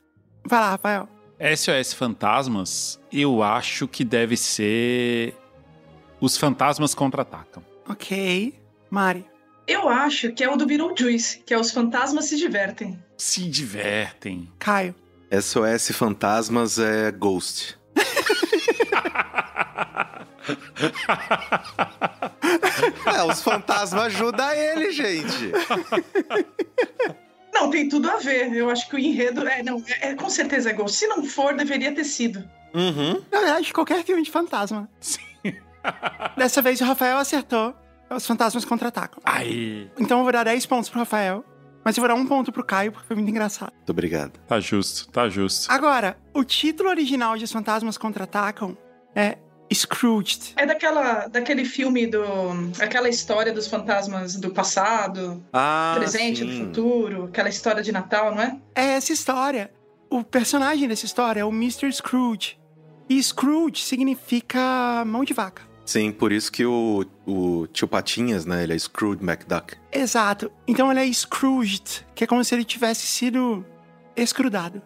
Vai 0.45 0.61
lá, 0.61 0.71
Rafael. 0.71 1.09
SOS 1.57 1.93
Fantasmas, 1.93 3.01
eu 3.13 3.43
acho 3.43 3.87
que 3.87 4.03
deve 4.03 4.37
ser. 4.37 5.35
Os 6.21 6.37
fantasmas 6.37 6.95
contra-atacam. 6.95 7.63
Ok. 7.89 8.55
Mari. 8.91 9.25
Eu 9.67 9.89
acho 9.89 10.33
que 10.33 10.43
é 10.43 10.51
o 10.51 10.57
do 10.57 10.67
Beetlejuice, 10.67 11.39
que 11.47 11.55
é 11.55 11.59
Os 11.59 11.71
Fantasmas 11.71 12.25
Se 12.27 12.37
Divertem. 12.37 12.99
Se 13.17 13.49
divertem. 13.49 14.51
Caio. 14.59 14.95
SOS 15.31 15.93
Fantasmas 15.93 16.79
é 16.79 17.11
Ghost. 17.13 17.79
É, 23.07 23.23
os 23.25 23.43
fantasmas 23.43 24.05
ajudam 24.07 24.51
ele, 24.53 24.91
gente. 24.93 25.53
Não, 27.53 27.71
tem 27.71 27.89
tudo 27.89 28.11
a 28.11 28.17
ver. 28.17 28.53
Eu 28.55 28.71
acho 28.71 28.89
que 28.89 28.97
o 28.97 28.99
enredo 28.99 29.47
é, 29.47 29.63
não, 29.63 29.83
é, 30.01 30.11
é- 30.11 30.15
com 30.15 30.29
certeza 30.31 30.71
é 30.71 30.73
Ghost. 30.73 30.97
Se 30.97 31.07
não 31.07 31.25
for, 31.25 31.55
deveria 31.55 31.95
ter 31.95 32.05
sido. 32.05 32.43
Uhum. 32.75 33.23
Na 33.31 33.41
verdade, 33.41 33.73
qualquer 33.73 34.03
filme 34.05 34.23
de 34.23 34.31
fantasma. 34.31 34.89
Sim. 35.01 35.21
Dessa 36.37 36.63
vez 36.63 36.81
o 36.81 36.85
Rafael 36.85 37.19
acertou. 37.19 37.75
Os 38.11 38.27
fantasmas 38.27 38.65
contra-atacam. 38.65 39.21
Aí. 39.25 39.89
Então 39.99 40.19
eu 40.19 40.25
vou 40.25 40.33
dar 40.33 40.45
10 40.45 40.67
pontos 40.67 40.91
pro 40.91 40.99
Rafael. 40.99 41.45
Mas 41.85 41.97
eu 41.97 42.03
vou 42.03 42.09
dar 42.09 42.15
um 42.15 42.27
ponto 42.27 42.53
pro 42.53 42.65
Caio, 42.65 42.93
porque 42.93 43.07
foi 43.07 43.17
muito 43.17 43.31
engraçado. 43.31 43.73
Muito 43.75 43.91
obrigado. 43.91 44.39
Tá 44.47 44.61
justo, 44.61 45.09
tá 45.11 45.29
justo. 45.29 45.71
Agora, 45.73 46.17
o 46.35 46.45
título 46.45 46.91
original 46.91 47.37
de 47.39 47.45
Os 47.45 47.53
Fantasmas 47.53 47.97
Contra-Atacam 47.97 48.77
é 49.15 49.39
Scrooged. 49.73 50.53
É 50.57 50.67
daquela, 50.67 51.29
daquele 51.29 51.65
filme 51.65 52.07
do. 52.07 52.23
aquela 52.81 53.09
história 53.09 53.53
dos 53.53 53.67
fantasmas 53.69 54.35
do 54.37 54.51
passado, 54.51 55.43
Ah, 55.53 55.95
presente, 55.97 56.45
do 56.45 56.51
sim. 56.53 56.67
futuro, 56.67 57.25
aquela 57.27 57.49
história 57.49 57.83
de 57.83 57.93
Natal, 57.93 58.35
não 58.35 58.43
é? 58.43 58.59
É 58.75 58.85
essa 58.95 59.13
história. 59.13 59.73
O 60.11 60.25
personagem 60.25 60.87
dessa 60.89 61.07
história 61.07 61.41
é 61.41 61.45
o 61.45 61.51
Mr. 61.51 61.91
Scrooge. 61.93 62.59
E 63.09 63.23
Scrooge 63.23 63.83
significa 63.85 65.05
mão 65.07 65.25
de 65.25 65.33
vaca. 65.33 65.63
Sim, 65.91 66.13
por 66.13 66.31
isso 66.31 66.53
que 66.53 66.65
o, 66.65 67.05
o 67.27 67.67
tio 67.67 67.89
Patinhas, 67.89 68.47
né? 68.47 68.63
Ele 68.63 68.75
é 68.75 68.79
Scrooge 68.79 69.25
McDuck. 69.25 69.75
Exato. 69.91 70.49
Então 70.65 70.89
ele 70.89 71.01
é 71.01 71.13
Scrooged, 71.13 72.07
que 72.15 72.23
é 72.23 72.27
como 72.29 72.45
se 72.45 72.55
ele 72.55 72.63
tivesse 72.63 73.05
sido 73.09 73.67
escrudado. 74.17 74.81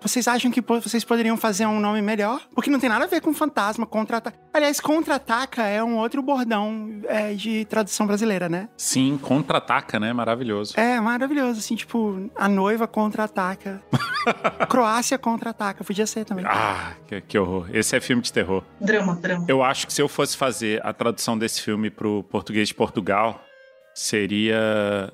Vocês 0.00 0.28
acham 0.28 0.50
que 0.50 0.60
vocês 0.60 1.04
poderiam 1.04 1.36
fazer 1.36 1.66
um 1.66 1.80
nome 1.80 2.00
melhor? 2.00 2.40
Porque 2.54 2.70
não 2.70 2.78
tem 2.78 2.88
nada 2.88 3.04
a 3.04 3.08
ver 3.08 3.20
com 3.20 3.34
fantasma, 3.34 3.84
contra-ataca. 3.84 4.38
Aliás, 4.54 4.80
contra-ataca 4.80 5.62
é 5.62 5.82
um 5.82 5.96
outro 5.96 6.22
bordão 6.22 7.00
é, 7.08 7.34
de 7.34 7.64
tradução 7.64 8.06
brasileira, 8.06 8.48
né? 8.48 8.68
Sim, 8.76 9.18
contra-ataca, 9.20 9.98
né? 9.98 10.12
Maravilhoso. 10.12 10.78
É 10.78 11.00
maravilhoso, 11.00 11.58
assim, 11.58 11.74
tipo, 11.74 12.30
a 12.36 12.48
noiva 12.48 12.86
contra-ataca. 12.86 13.82
Croácia 14.68 15.18
contra-ataca, 15.18 15.82
podia 15.82 16.06
ser 16.06 16.24
também. 16.24 16.44
Ah, 16.46 16.92
que, 17.06 17.20
que 17.20 17.38
horror. 17.38 17.68
Esse 17.72 17.96
é 17.96 18.00
filme 18.00 18.22
de 18.22 18.32
terror. 18.32 18.62
Drama, 18.80 19.16
drama. 19.16 19.46
Eu 19.48 19.64
acho 19.64 19.86
que 19.86 19.92
se 19.92 20.00
eu 20.00 20.08
fosse 20.08 20.36
fazer 20.36 20.84
a 20.86 20.92
tradução 20.92 21.36
desse 21.36 21.60
filme 21.60 21.90
pro 21.90 22.22
português 22.24 22.68
de 22.68 22.74
Portugal, 22.74 23.40
seria 23.94 25.12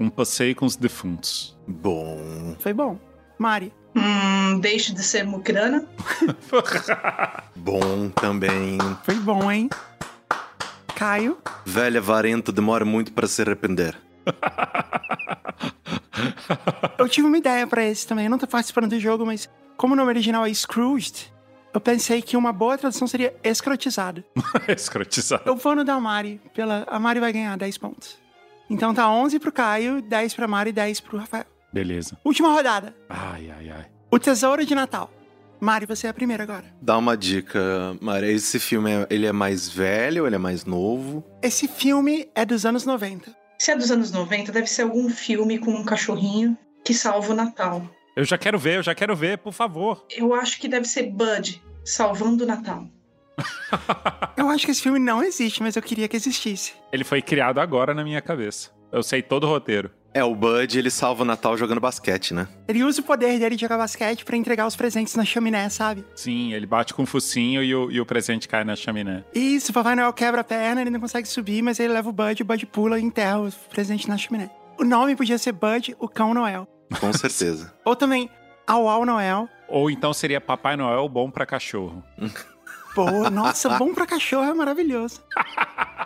Um 0.00 0.10
Passeio 0.10 0.56
com 0.56 0.66
os 0.66 0.74
Defuntos. 0.74 1.56
Bom. 1.68 2.56
Foi 2.58 2.72
bom. 2.72 2.98
Mari. 3.38 3.72
Hum, 3.96 4.58
deixe 4.60 4.92
de 4.92 5.02
ser 5.02 5.24
mucrana. 5.24 5.86
Bom 7.56 8.10
também. 8.10 8.78
Foi 9.04 9.14
bom, 9.14 9.50
hein? 9.50 9.70
Caio. 10.94 11.38
Velha 11.64 12.00
varenta 12.00 12.52
demora 12.52 12.84
muito 12.84 13.12
para 13.12 13.26
se 13.26 13.42
arrepender. 13.42 13.96
Eu 16.98 17.08
tive 17.08 17.26
uma 17.26 17.38
ideia 17.38 17.66
pra 17.66 17.84
esse 17.84 18.06
também. 18.06 18.26
Eu 18.26 18.30
não 18.30 18.38
tô 18.38 18.46
participando 18.46 18.88
do 18.88 19.00
jogo, 19.00 19.26
mas 19.26 19.48
como 19.76 19.94
o 19.94 19.96
nome 19.96 20.10
original 20.10 20.46
é 20.46 20.54
Scrooged, 20.54 21.32
eu 21.72 21.80
pensei 21.80 22.22
que 22.22 22.36
uma 22.36 22.52
boa 22.52 22.78
tradução 22.78 23.08
seria 23.08 23.34
escrotizado. 23.42 24.22
Escrotizado. 24.68 25.42
Eu 25.44 25.56
vou 25.56 25.74
no 25.74 25.84
da 25.84 25.98
Mari. 25.98 26.40
Pela... 26.54 26.84
A 26.86 27.00
Mari 27.00 27.18
vai 27.18 27.32
ganhar 27.32 27.56
10 27.56 27.78
pontos. 27.78 28.16
Então 28.70 28.94
tá 28.94 29.10
11 29.10 29.40
pro 29.40 29.52
Caio, 29.52 30.00
10 30.00 30.34
pra 30.34 30.46
Mari 30.46 30.70
e 30.70 30.72
10 30.72 31.00
pro 31.00 31.18
Rafael. 31.18 31.44
Beleza. 31.78 32.16
Última 32.24 32.52
rodada. 32.52 32.94
Ai, 33.08 33.50
ai, 33.50 33.68
ai. 33.68 33.86
O 34.08 34.16
Tesouro 34.16 34.64
de 34.64 34.76
Natal. 34.76 35.10
Mari, 35.60 35.86
você 35.86 36.06
é 36.06 36.10
a 36.10 36.14
primeira 36.14 36.44
agora. 36.44 36.64
Dá 36.80 36.96
uma 36.96 37.16
dica, 37.16 37.58
Maria. 38.00 38.30
Esse 38.30 38.60
filme, 38.60 38.92
é- 38.92 39.06
ele 39.10 39.26
é 39.26 39.32
mais 39.32 39.68
velho 39.68 40.22
ou 40.22 40.26
ele 40.28 40.36
é 40.36 40.38
mais 40.38 40.64
novo? 40.64 41.24
Esse 41.42 41.66
filme 41.66 42.28
é 42.32 42.44
dos 42.44 42.64
anos 42.64 42.86
90. 42.86 43.34
Se 43.58 43.72
é 43.72 43.76
dos 43.76 43.90
anos 43.90 44.12
90, 44.12 44.52
deve 44.52 44.68
ser 44.68 44.82
algum 44.82 45.08
filme 45.08 45.58
com 45.58 45.72
um 45.72 45.84
cachorrinho 45.84 46.56
que 46.84 46.94
salva 46.94 47.32
o 47.32 47.34
Natal. 47.36 47.82
Eu 48.14 48.24
já 48.24 48.38
quero 48.38 48.56
ver, 48.56 48.76
eu 48.76 48.82
já 48.84 48.94
quero 48.94 49.16
ver, 49.16 49.38
por 49.38 49.52
favor. 49.52 50.06
Eu 50.16 50.32
acho 50.32 50.60
que 50.60 50.68
deve 50.68 50.86
ser 50.86 51.10
Bud, 51.10 51.60
salvando 51.84 52.44
o 52.44 52.46
Natal. 52.46 52.86
Eu 54.36 54.48
acho 54.48 54.64
que 54.64 54.70
esse 54.70 54.82
filme 54.82 55.00
não 55.00 55.22
existe, 55.24 55.60
mas 55.60 55.74
eu 55.74 55.82
queria 55.82 56.06
que 56.06 56.16
existisse. 56.16 56.72
Ele 56.92 57.02
foi 57.02 57.20
criado 57.20 57.58
agora 57.58 57.92
na 57.94 58.04
minha 58.04 58.20
cabeça. 58.22 58.70
Eu 58.92 59.02
sei 59.02 59.22
todo 59.22 59.44
o 59.44 59.48
roteiro. 59.48 59.90
É, 60.14 60.22
o 60.22 60.32
Bud, 60.32 60.78
ele 60.78 60.90
salva 60.90 61.24
o 61.24 61.26
Natal 61.26 61.58
jogando 61.58 61.80
basquete, 61.80 62.32
né? 62.32 62.46
Ele 62.68 62.84
usa 62.84 63.00
o 63.00 63.04
poder 63.04 63.36
dele 63.36 63.56
de 63.56 63.62
jogar 63.62 63.76
basquete 63.76 64.24
pra 64.24 64.36
entregar 64.36 64.64
os 64.64 64.76
presentes 64.76 65.16
na 65.16 65.24
chaminé, 65.24 65.68
sabe? 65.68 66.04
Sim, 66.14 66.52
ele 66.52 66.66
bate 66.66 66.94
com 66.94 67.02
o 67.02 67.06
focinho 67.06 67.64
e 67.64 67.74
o, 67.74 67.90
e 67.90 68.00
o 68.00 68.06
presente 68.06 68.46
cai 68.46 68.62
na 68.62 68.76
chaminé. 68.76 69.24
Isso, 69.34 69.72
o 69.72 69.74
Papai 69.74 69.96
Noel 69.96 70.12
quebra 70.12 70.42
a 70.42 70.44
perna, 70.44 70.80
ele 70.82 70.90
não 70.90 71.00
consegue 71.00 71.26
subir, 71.26 71.62
mas 71.62 71.80
ele 71.80 71.92
leva 71.92 72.08
o 72.08 72.12
Bud, 72.12 72.40
o 72.40 72.44
Bud 72.44 72.64
pula 72.66 73.00
e 73.00 73.02
enterra 73.02 73.40
o 73.40 73.52
presente 73.70 74.08
na 74.08 74.16
chaminé. 74.16 74.48
O 74.78 74.84
nome 74.84 75.16
podia 75.16 75.36
ser 75.36 75.50
Bud, 75.50 75.96
o 75.98 76.08
Cão 76.08 76.32
Noel. 76.32 76.68
Com 77.00 77.12
certeza. 77.12 77.74
Ou 77.84 77.96
também, 77.96 78.30
Au 78.68 78.88
Au 78.88 79.04
Noel. 79.04 79.48
Ou 79.66 79.90
então 79.90 80.14
seria 80.14 80.40
Papai 80.40 80.76
Noel 80.76 81.08
bom 81.08 81.28
pra 81.28 81.44
cachorro. 81.44 82.04
Pô, 82.94 83.28
nossa, 83.30 83.70
bom 83.70 83.92
pra 83.92 84.06
cachorro 84.06 84.48
é 84.48 84.54
maravilhoso. 84.54 85.20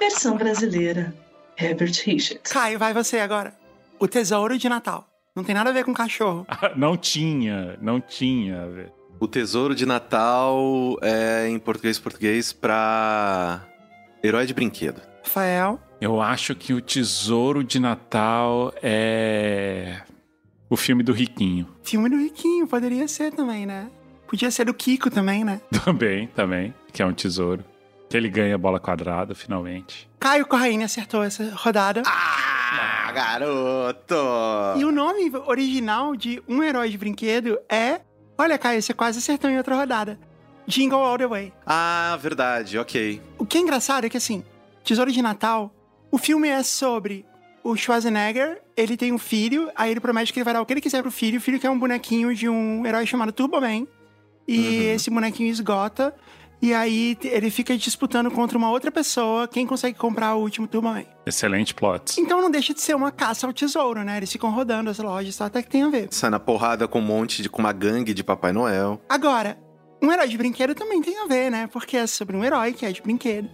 Versão 0.01 0.35
brasileira. 0.35 1.15
Herbert 1.59 1.93
Richards. 2.07 2.51
Caio, 2.51 2.79
vai 2.79 2.95
você 2.95 3.19
agora. 3.19 3.53
O 3.99 4.07
Tesouro 4.07 4.57
de 4.59 4.69
Natal. 4.69 5.09
Não 5.35 5.45
tem 5.45 5.55
nada 5.55 5.71
a 5.71 5.73
ver 5.73 5.85
com 5.85 5.95
cachorro. 5.95 6.47
não 6.77 6.97
tinha, 6.97 7.79
não 7.81 8.01
tinha. 8.01 8.91
O 9.21 9.27
Tesouro 9.27 9.75
de 9.75 9.87
Natal 9.87 10.97
é 11.03 11.49
em 11.49 11.59
português 11.59 11.99
português 11.99 12.53
pra 12.53 13.63
herói 14.23 14.47
de 14.47 14.55
brinquedo. 14.55 15.01
Rafael. 15.25 15.81
Eu 16.01 16.21
acho 16.21 16.55
que 16.55 16.73
o 16.73 16.81
Tesouro 16.81 17.65
de 17.65 17.81
Natal 17.81 18.73
é 18.83 20.01
o 20.71 20.77
filme 20.77 21.03
do 21.03 21.13
Riquinho. 21.13 21.67
Filme 21.83 22.09
do 22.09 22.17
Riquinho, 22.17 22.67
poderia 22.67 23.09
ser 23.09 23.33
também, 23.33 23.67
né? 23.67 23.91
Podia 24.29 24.51
ser 24.51 24.67
do 24.67 24.75
Kiko 24.75 25.11
também, 25.11 25.43
né? 25.43 25.61
Também, 25.85 26.27
também, 26.29 26.75
que 26.93 27.03
é 27.03 27.07
um 27.07 27.15
tesouro. 27.15 27.65
Que 28.11 28.17
ele 28.17 28.29
ganha 28.29 28.55
a 28.55 28.59
bola 28.59 28.79
quadrada, 28.79 29.35
finalmente. 29.35 30.09
Caio 30.21 30.47
Corraine 30.47 30.85
acertou 30.85 31.25
essa 31.25 31.51
rodada. 31.55 32.03
Ah, 32.07 32.58
garoto! 33.13 34.15
E 34.77 34.85
o 34.85 34.93
nome 34.93 35.31
original 35.47 36.15
de 36.15 36.43
um 36.49 36.63
herói 36.63 36.89
de 36.89 36.99
brinquedo 36.99 37.59
é. 37.69 38.01
Olha, 38.37 38.57
Caio, 38.59 38.81
você 38.81 38.95
quase 38.95 39.19
acertou 39.19 39.51
em 39.51 39.57
outra 39.59 39.75
rodada. 39.75 40.19
Jingle 40.67 41.01
All 41.01 41.19
the 41.19 41.27
Way. 41.27 41.53
Ah, 41.67 42.17
verdade, 42.21 42.79
ok. 42.79 43.21
O 43.39 43.47
que 43.47 43.59
é 43.59 43.61
engraçado 43.61 44.05
é 44.05 44.09
que, 44.09 44.17
assim, 44.17 44.45
Tesouro 44.85 45.11
de 45.11 45.23
Natal, 45.23 45.73
o 46.11 46.19
filme 46.19 46.49
é 46.49 46.63
sobre 46.63 47.25
o 47.63 47.77
Schwarzenegger, 47.77 48.63
ele 48.77 48.97
tem 48.97 49.13
um 49.13 49.19
filho, 49.19 49.71
aí 49.75 49.91
ele 49.91 50.01
promete 50.01 50.33
que 50.33 50.39
ele 50.39 50.45
vai 50.45 50.55
dar 50.55 50.63
o 50.63 50.67
que 50.67 50.73
ele 50.73 50.81
quiser 50.81 51.03
pro 51.03 51.11
filho. 51.11 51.39
O 51.39 51.41
filho 51.41 51.59
quer 51.59 51.71
um 51.71 51.79
bonequinho 51.79 52.35
de 52.35 52.49
um 52.49 52.87
herói 52.87 53.05
chamado 53.07 53.33
Turbo 53.33 53.61
Man. 53.61 53.87
E 54.47 54.85
esse 54.85 55.11
bonequinho 55.11 55.51
esgota. 55.51 56.15
E 56.61 56.75
aí 56.75 57.17
ele 57.23 57.51
fica 57.51 57.77
disputando 57.77 58.31
contra 58.31 58.59
uma 58.59 58.71
outra 58.71 58.91
pessoa 58.91 59.47
quem 59.47 59.67
consegue 59.67 59.97
comprar 59.97 60.35
o 60.35 60.41
último 60.41 60.67
Turbo 60.67 60.89
Man. 60.89 61.05
Excelente 61.25 61.73
plot. 61.73 62.21
Então 62.21 62.43
não 62.43 62.51
deixa 62.51 62.75
de 62.75 62.81
ser 62.81 62.97
uma 62.97 63.13
caça 63.13 63.47
ao 63.47 63.53
tesouro, 63.53 64.03
né? 64.03 64.17
Eles 64.17 64.33
ficam 64.33 64.51
rodando 64.51 64.91
as 64.91 64.99
lojas, 64.99 65.37
só 65.37 65.45
até 65.45 65.63
que 65.63 65.71
tem 65.71 65.85
a 65.85 65.89
ver. 65.89 66.09
Sai 66.11 66.31
na 66.31 66.41
porrada 66.41 66.89
com 66.89 66.99
um 66.99 67.03
monte 67.03 67.43
de. 67.43 67.49
com 67.49 67.61
uma 67.61 67.73
gangue 67.73 68.13
de 68.13 68.25
Papai 68.25 68.53
Noel. 68.53 69.01
Agora, 69.09 69.57
um 70.03 70.11
herói 70.13 70.29
de 70.29 70.37
brinquedo 70.37 70.75
também 70.75 71.01
tem 71.01 71.19
a 71.19 71.27
ver, 71.27 71.51
né? 71.51 71.69
Porque 71.69 71.97
é 71.97 72.07
sobre 72.07 72.37
um 72.37 72.45
herói 72.45 72.73
que 72.73 72.85
é 72.85 72.91
de 72.91 73.03
brinquedo. 73.03 73.49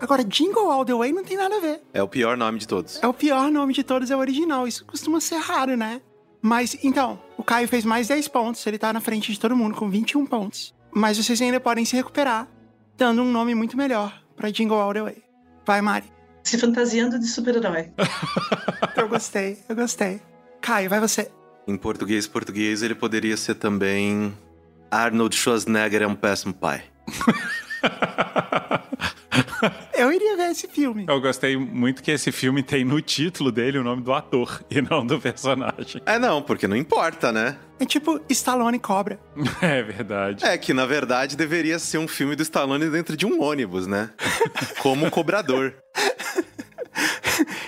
Agora, 0.00 0.22
Jingle 0.24 0.70
All 0.70 0.84
the 0.84 0.94
Way 0.94 1.12
não 1.12 1.24
tem 1.24 1.36
nada 1.36 1.56
a 1.56 1.60
ver. 1.60 1.80
É 1.92 2.02
o 2.02 2.08
pior 2.08 2.36
nome 2.36 2.58
de 2.58 2.68
todos. 2.68 3.02
É 3.02 3.06
o 3.06 3.14
pior 3.14 3.50
nome 3.50 3.72
de 3.72 3.82
todos, 3.82 4.10
é 4.10 4.16
o 4.16 4.20
original. 4.20 4.66
Isso 4.66 4.84
costuma 4.84 5.20
ser 5.20 5.38
raro, 5.38 5.76
né? 5.76 6.00
Mas, 6.40 6.76
então, 6.84 7.20
o 7.36 7.42
Caio 7.42 7.66
fez 7.66 7.84
mais 7.84 8.06
10 8.06 8.28
pontos, 8.28 8.64
ele 8.64 8.78
tá 8.78 8.92
na 8.92 9.00
frente 9.00 9.32
de 9.32 9.40
todo 9.40 9.56
mundo 9.56 9.74
com 9.74 9.90
21 9.90 10.24
pontos. 10.24 10.72
Mas 10.90 11.16
vocês 11.16 11.40
ainda 11.40 11.60
podem 11.60 11.84
se 11.84 11.96
recuperar, 11.96 12.48
dando 12.96 13.22
um 13.22 13.30
nome 13.30 13.54
muito 13.54 13.76
melhor 13.76 14.20
pra 14.36 14.50
Jingle 14.50 14.78
All 14.78 14.92
the 14.92 15.02
Way. 15.02 15.22
Vai, 15.66 15.80
Mari. 15.80 16.10
Se 16.44 16.58
fantasiando 16.58 17.18
de 17.18 17.26
super-herói. 17.26 17.90
Eu 18.96 19.08
gostei, 19.08 19.58
eu 19.68 19.76
gostei. 19.76 20.20
Caio, 20.60 20.90
vai 20.90 20.98
você. 20.98 21.30
Em 21.68 21.76
português 21.76 22.26
português, 22.26 22.82
ele 22.82 22.96
poderia 22.96 23.36
ser 23.36 23.54
também. 23.54 24.36
Arnold 24.90 25.36
Schwarzenegger 25.36 26.02
é 26.02 26.06
um 26.06 26.16
péssimo 26.16 26.52
pai. 26.52 26.82
Eu 29.98 30.12
iria 30.12 30.36
ver 30.36 30.52
esse 30.52 30.68
filme. 30.68 31.06
Eu 31.08 31.20
gostei 31.20 31.56
muito 31.56 32.02
que 32.02 32.12
esse 32.12 32.30
filme 32.30 32.62
tem 32.62 32.84
no 32.84 33.00
título 33.00 33.50
dele 33.50 33.78
o 33.78 33.84
nome 33.84 34.02
do 34.02 34.12
ator 34.12 34.62
e 34.70 34.80
não 34.80 35.04
do 35.04 35.20
personagem. 35.20 36.00
É, 36.06 36.18
não, 36.18 36.40
porque 36.40 36.68
não 36.68 36.76
importa, 36.76 37.32
né? 37.32 37.56
É 37.80 37.84
tipo 37.84 38.20
Stallone 38.28 38.78
Cobra. 38.78 39.18
É 39.60 39.82
verdade. 39.82 40.44
É 40.44 40.56
que, 40.56 40.72
na 40.72 40.86
verdade, 40.86 41.36
deveria 41.36 41.78
ser 41.80 41.98
um 41.98 42.06
filme 42.06 42.36
do 42.36 42.42
Stallone 42.42 42.88
dentro 42.90 43.16
de 43.16 43.26
um 43.26 43.42
ônibus, 43.42 43.88
né? 43.88 44.10
Como 44.80 45.04
um 45.04 45.10
cobrador. 45.10 45.74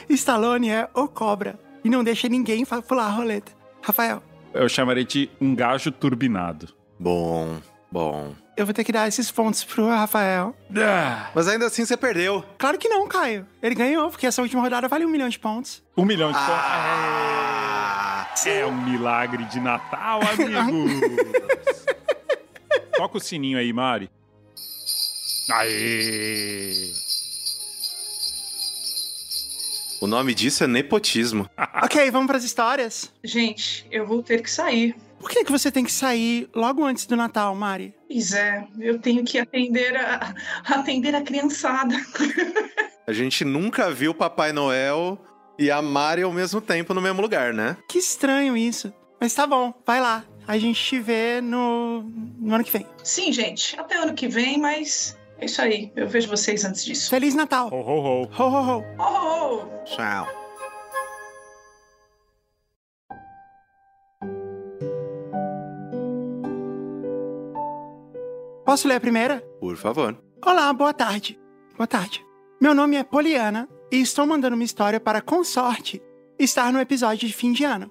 Stallone 0.08 0.70
é 0.70 0.88
o 0.94 1.08
Cobra. 1.08 1.58
E 1.84 1.88
não 1.88 2.04
deixa 2.04 2.28
ninguém 2.28 2.64
pular 2.64 3.06
a 3.06 3.10
roleta. 3.10 3.52
Rafael, 3.82 4.22
Eu 4.52 4.68
chamaria 4.68 5.04
de 5.04 5.30
um 5.40 5.54
gajo 5.54 5.90
turbinado. 5.90 6.68
Bom, 6.98 7.58
bom. 7.90 8.34
Eu 8.60 8.66
vou 8.66 8.74
ter 8.74 8.84
que 8.84 8.92
dar 8.92 9.08
esses 9.08 9.30
pontos 9.30 9.64
pro 9.64 9.88
Rafael. 9.88 10.54
Ah, 10.76 11.30
Mas 11.34 11.48
ainda 11.48 11.66
assim 11.66 11.84
você 11.84 11.96
perdeu. 11.96 12.44
Claro 12.58 12.78
que 12.78 12.88
não, 12.88 13.08
Caio. 13.08 13.46
Ele 13.62 13.74
ganhou, 13.74 14.10
porque 14.10 14.26
essa 14.26 14.42
última 14.42 14.60
rodada 14.62 14.86
vale 14.88 15.04
um 15.04 15.08
milhão 15.08 15.28
de 15.28 15.38
pontos. 15.38 15.82
um 15.96 16.04
milhão 16.04 16.30
de 16.30 16.38
pontos. 16.38 16.54
Ah! 16.54 18.26
É 18.46 18.64
um 18.64 18.80
milagre 18.82 19.44
de 19.44 19.60
Natal, 19.60 20.20
amigos. 20.22 21.00
Toca 22.96 23.18
o 23.18 23.20
sininho 23.20 23.58
aí, 23.58 23.72
Mari. 23.72 24.10
Aê! 25.50 26.92
O 30.00 30.06
nome 30.06 30.34
disso 30.34 30.64
é 30.64 30.66
nepotismo. 30.66 31.48
ok, 31.82 32.10
vamos 32.10 32.28
pras 32.28 32.44
histórias. 32.44 33.12
Gente, 33.22 33.86
eu 33.90 34.06
vou 34.06 34.22
ter 34.22 34.42
que 34.42 34.50
sair. 34.50 34.94
Por 35.20 35.28
que, 35.28 35.44
que 35.44 35.52
você 35.52 35.70
tem 35.70 35.84
que 35.84 35.92
sair 35.92 36.48
logo 36.54 36.82
antes 36.82 37.04
do 37.04 37.14
Natal, 37.14 37.54
Mari? 37.54 37.94
Pois 38.08 38.32
é, 38.32 38.66
eu 38.80 38.98
tenho 38.98 39.22
que 39.22 39.38
atender 39.38 39.94
a, 39.94 40.34
atender 40.66 41.14
a 41.14 41.20
criançada. 41.20 41.94
A 43.06 43.12
gente 43.12 43.44
nunca 43.44 43.90
viu 43.90 44.14
Papai 44.14 44.52
Noel 44.52 45.18
e 45.58 45.68
a 45.68 45.82
Mari 45.82 46.22
ao 46.22 46.32
mesmo 46.32 46.60
tempo 46.60 46.94
no 46.94 47.00
mesmo 47.00 47.20
lugar, 47.20 47.52
né? 47.52 47.76
Que 47.88 47.98
estranho 47.98 48.56
isso. 48.56 48.92
Mas 49.20 49.34
tá 49.34 49.48
bom, 49.48 49.74
vai 49.84 50.00
lá. 50.00 50.24
A 50.46 50.56
gente 50.58 50.80
te 50.80 51.00
vê 51.00 51.40
no, 51.40 52.02
no 52.02 52.54
ano 52.54 52.62
que 52.62 52.70
vem. 52.70 52.86
Sim, 53.02 53.32
gente, 53.32 53.78
até 53.80 53.96
ano 53.96 54.14
que 54.14 54.28
vem, 54.28 54.58
mas 54.58 55.18
é 55.38 55.46
isso 55.46 55.60
aí. 55.60 55.92
Eu 55.96 56.06
vejo 56.06 56.28
vocês 56.28 56.64
antes 56.64 56.84
disso. 56.84 57.10
Feliz 57.10 57.34
Natal! 57.34 57.68
Ho, 57.72 57.80
ho, 57.80 58.22
ho. 58.22 58.30
Ho, 58.32 58.44
ho, 58.44 58.78
ho! 58.78 58.84
Oh, 58.96 59.02
oh, 59.02 59.64
oh. 59.64 59.84
Tchau. 59.84 60.39
Posso 68.70 68.86
ler 68.86 68.94
a 68.94 69.00
primeira? 69.00 69.40
Por 69.58 69.76
favor. 69.76 70.16
Olá, 70.46 70.72
boa 70.72 70.94
tarde. 70.94 71.36
Boa 71.76 71.88
tarde. 71.88 72.24
Meu 72.60 72.72
nome 72.72 72.94
é 72.94 73.02
Poliana 73.02 73.68
e 73.90 74.00
estou 74.00 74.24
mandando 74.24 74.54
uma 74.54 74.62
história 74.62 75.00
para, 75.00 75.20
com 75.20 75.42
sorte, 75.42 76.00
estar 76.38 76.72
no 76.72 76.78
episódio 76.78 77.26
de 77.26 77.34
fim 77.34 77.52
de 77.52 77.64
ano. 77.64 77.90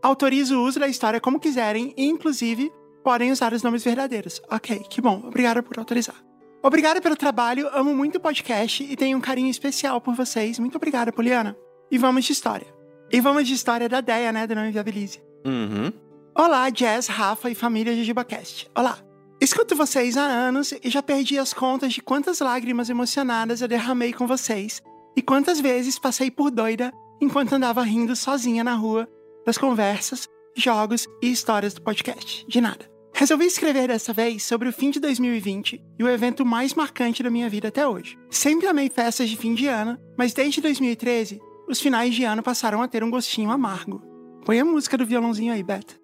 Autorizo 0.00 0.56
o 0.56 0.62
uso 0.62 0.78
da 0.78 0.86
história 0.86 1.20
como 1.20 1.40
quiserem 1.40 1.92
e, 1.96 2.06
inclusive, 2.06 2.70
podem 3.02 3.32
usar 3.32 3.52
os 3.52 3.64
nomes 3.64 3.82
verdadeiros. 3.82 4.40
Ok, 4.48 4.84
que 4.88 5.00
bom. 5.00 5.20
Obrigada 5.26 5.64
por 5.64 5.76
autorizar. 5.80 6.24
Obrigada 6.62 7.00
pelo 7.00 7.16
trabalho, 7.16 7.68
amo 7.72 7.92
muito 7.92 8.18
o 8.18 8.20
podcast 8.20 8.84
e 8.84 8.94
tenho 8.94 9.18
um 9.18 9.20
carinho 9.20 9.50
especial 9.50 10.00
por 10.00 10.14
vocês. 10.14 10.60
Muito 10.60 10.76
obrigada, 10.76 11.10
Poliana. 11.10 11.56
E 11.90 11.98
vamos 11.98 12.24
de 12.24 12.32
história. 12.32 12.68
E 13.10 13.20
vamos 13.20 13.48
de 13.48 13.54
história 13.54 13.88
da 13.88 14.00
Deia, 14.00 14.30
né, 14.30 14.46
do 14.46 14.54
Não 14.54 14.64
Inviabilize. 14.64 15.20
Uhum. 15.44 15.92
Olá, 16.36 16.70
Jazz, 16.70 17.08
Rafa 17.08 17.50
e 17.50 17.54
família 17.56 17.96
JujubaCast. 17.96 18.70
Olá. 18.76 19.09
Escuto 19.40 19.74
vocês 19.74 20.18
há 20.18 20.22
anos 20.22 20.74
e 20.84 20.90
já 20.90 21.02
perdi 21.02 21.38
as 21.38 21.54
contas 21.54 21.94
de 21.94 22.02
quantas 22.02 22.40
lágrimas 22.40 22.90
emocionadas 22.90 23.62
eu 23.62 23.68
derramei 23.68 24.12
com 24.12 24.26
vocês 24.26 24.82
e 25.16 25.22
quantas 25.22 25.58
vezes 25.58 25.98
passei 25.98 26.30
por 26.30 26.50
doida 26.50 26.92
enquanto 27.22 27.54
andava 27.54 27.82
rindo 27.82 28.14
sozinha 28.14 28.62
na 28.62 28.74
rua 28.74 29.08
das 29.46 29.56
conversas, 29.56 30.28
jogos 30.54 31.08
e 31.22 31.32
histórias 31.32 31.72
do 31.72 31.80
podcast. 31.80 32.44
De 32.46 32.60
nada. 32.60 32.86
Resolvi 33.14 33.46
escrever 33.46 33.88
dessa 33.88 34.12
vez 34.12 34.42
sobre 34.42 34.68
o 34.68 34.72
fim 34.74 34.90
de 34.90 35.00
2020 35.00 35.82
e 35.98 36.04
o 36.04 36.08
evento 36.08 36.44
mais 36.44 36.74
marcante 36.74 37.22
da 37.22 37.30
minha 37.30 37.48
vida 37.48 37.68
até 37.68 37.88
hoje. 37.88 38.18
Sempre 38.28 38.66
amei 38.66 38.90
festas 38.90 39.30
de 39.30 39.38
fim 39.38 39.54
de 39.54 39.66
ano, 39.66 39.98
mas 40.18 40.34
desde 40.34 40.60
2013, 40.60 41.40
os 41.66 41.80
finais 41.80 42.14
de 42.14 42.24
ano 42.24 42.42
passaram 42.42 42.82
a 42.82 42.88
ter 42.88 43.02
um 43.02 43.10
gostinho 43.10 43.50
amargo. 43.50 44.02
Põe 44.44 44.60
a 44.60 44.64
música 44.66 44.98
do 44.98 45.06
violãozinho 45.06 45.54
aí, 45.54 45.62
Beta. 45.62 45.94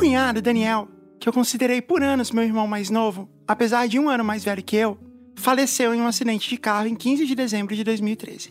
Cunhado, 0.00 0.40
Daniel, 0.40 0.88
que 1.20 1.28
eu 1.28 1.32
considerei 1.32 1.82
por 1.82 2.02
anos 2.02 2.30
meu 2.30 2.42
irmão 2.42 2.66
mais 2.66 2.88
novo, 2.88 3.28
apesar 3.46 3.86
de 3.86 3.98
um 3.98 4.08
ano 4.08 4.24
mais 4.24 4.42
velho 4.42 4.62
que 4.62 4.74
eu, 4.74 4.98
faleceu 5.36 5.94
em 5.94 6.00
um 6.00 6.06
acidente 6.06 6.48
de 6.48 6.56
carro 6.56 6.86
em 6.86 6.94
15 6.94 7.26
de 7.26 7.34
dezembro 7.34 7.76
de 7.76 7.84
2013. 7.84 8.50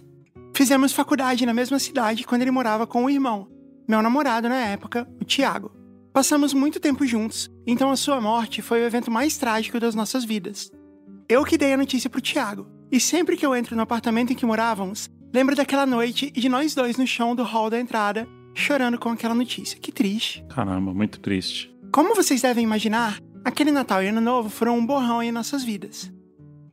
Fizemos 0.56 0.94
faculdade 0.94 1.48
na 1.48 1.54
mesma 1.54 1.80
cidade 1.80 2.24
quando 2.24 2.44
ele 2.44 2.52
morava 2.52 2.86
com 2.86 3.04
o 3.04 3.10
irmão, 3.10 3.48
meu 3.88 4.00
namorado 4.00 4.48
na 4.48 4.58
época, 4.58 5.10
o 5.20 5.26
Tiago. 5.26 5.72
Passamos 6.14 6.54
muito 6.54 6.80
tempo 6.80 7.04
juntos, 7.04 7.50
então 7.66 7.90
a 7.90 7.96
sua 7.96 8.22
morte 8.22 8.62
foi 8.62 8.84
o 8.84 8.86
evento 8.86 9.10
mais 9.10 9.36
trágico 9.36 9.80
das 9.80 9.96
nossas 9.96 10.24
vidas. 10.24 10.70
Eu 11.28 11.44
que 11.44 11.58
dei 11.58 11.74
a 11.74 11.78
notícia 11.78 12.12
pro 12.12 12.22
Tiago, 12.22 12.68
e 12.92 13.00
sempre 13.00 13.36
que 13.36 13.46
eu 13.46 13.56
entro 13.56 13.76
no 13.76 13.82
apartamento 13.82 14.32
em 14.32 14.36
que 14.36 14.46
morávamos, 14.46 15.10
lembro 15.34 15.56
daquela 15.56 15.88
noite 15.88 16.32
e 16.36 16.40
de 16.40 16.48
nós 16.48 16.76
dois 16.76 16.96
no 16.96 17.08
chão 17.08 17.34
do 17.34 17.42
hall 17.42 17.72
da 17.72 17.80
entrada, 17.80 18.28
chorando 18.60 19.00
com 19.00 19.10
aquela 19.10 19.34
notícia. 19.34 19.80
Que 19.80 19.92
triste. 19.92 20.44
Caramba, 20.50 20.94
muito 20.94 21.20
triste. 21.20 21.74
Como 21.92 22.16
vocês 22.16 22.42
devem 22.42 22.64
imaginar, 22.64 23.20
aquele 23.44 23.72
Natal 23.72 24.04
e 24.04 24.08
Ano 24.08 24.22
Novo 24.22 24.50
foram 24.50 24.78
um 24.78 24.86
borrão 24.86 25.24
em 25.24 25.32
nossas 25.32 25.64
vidas. 25.64 26.12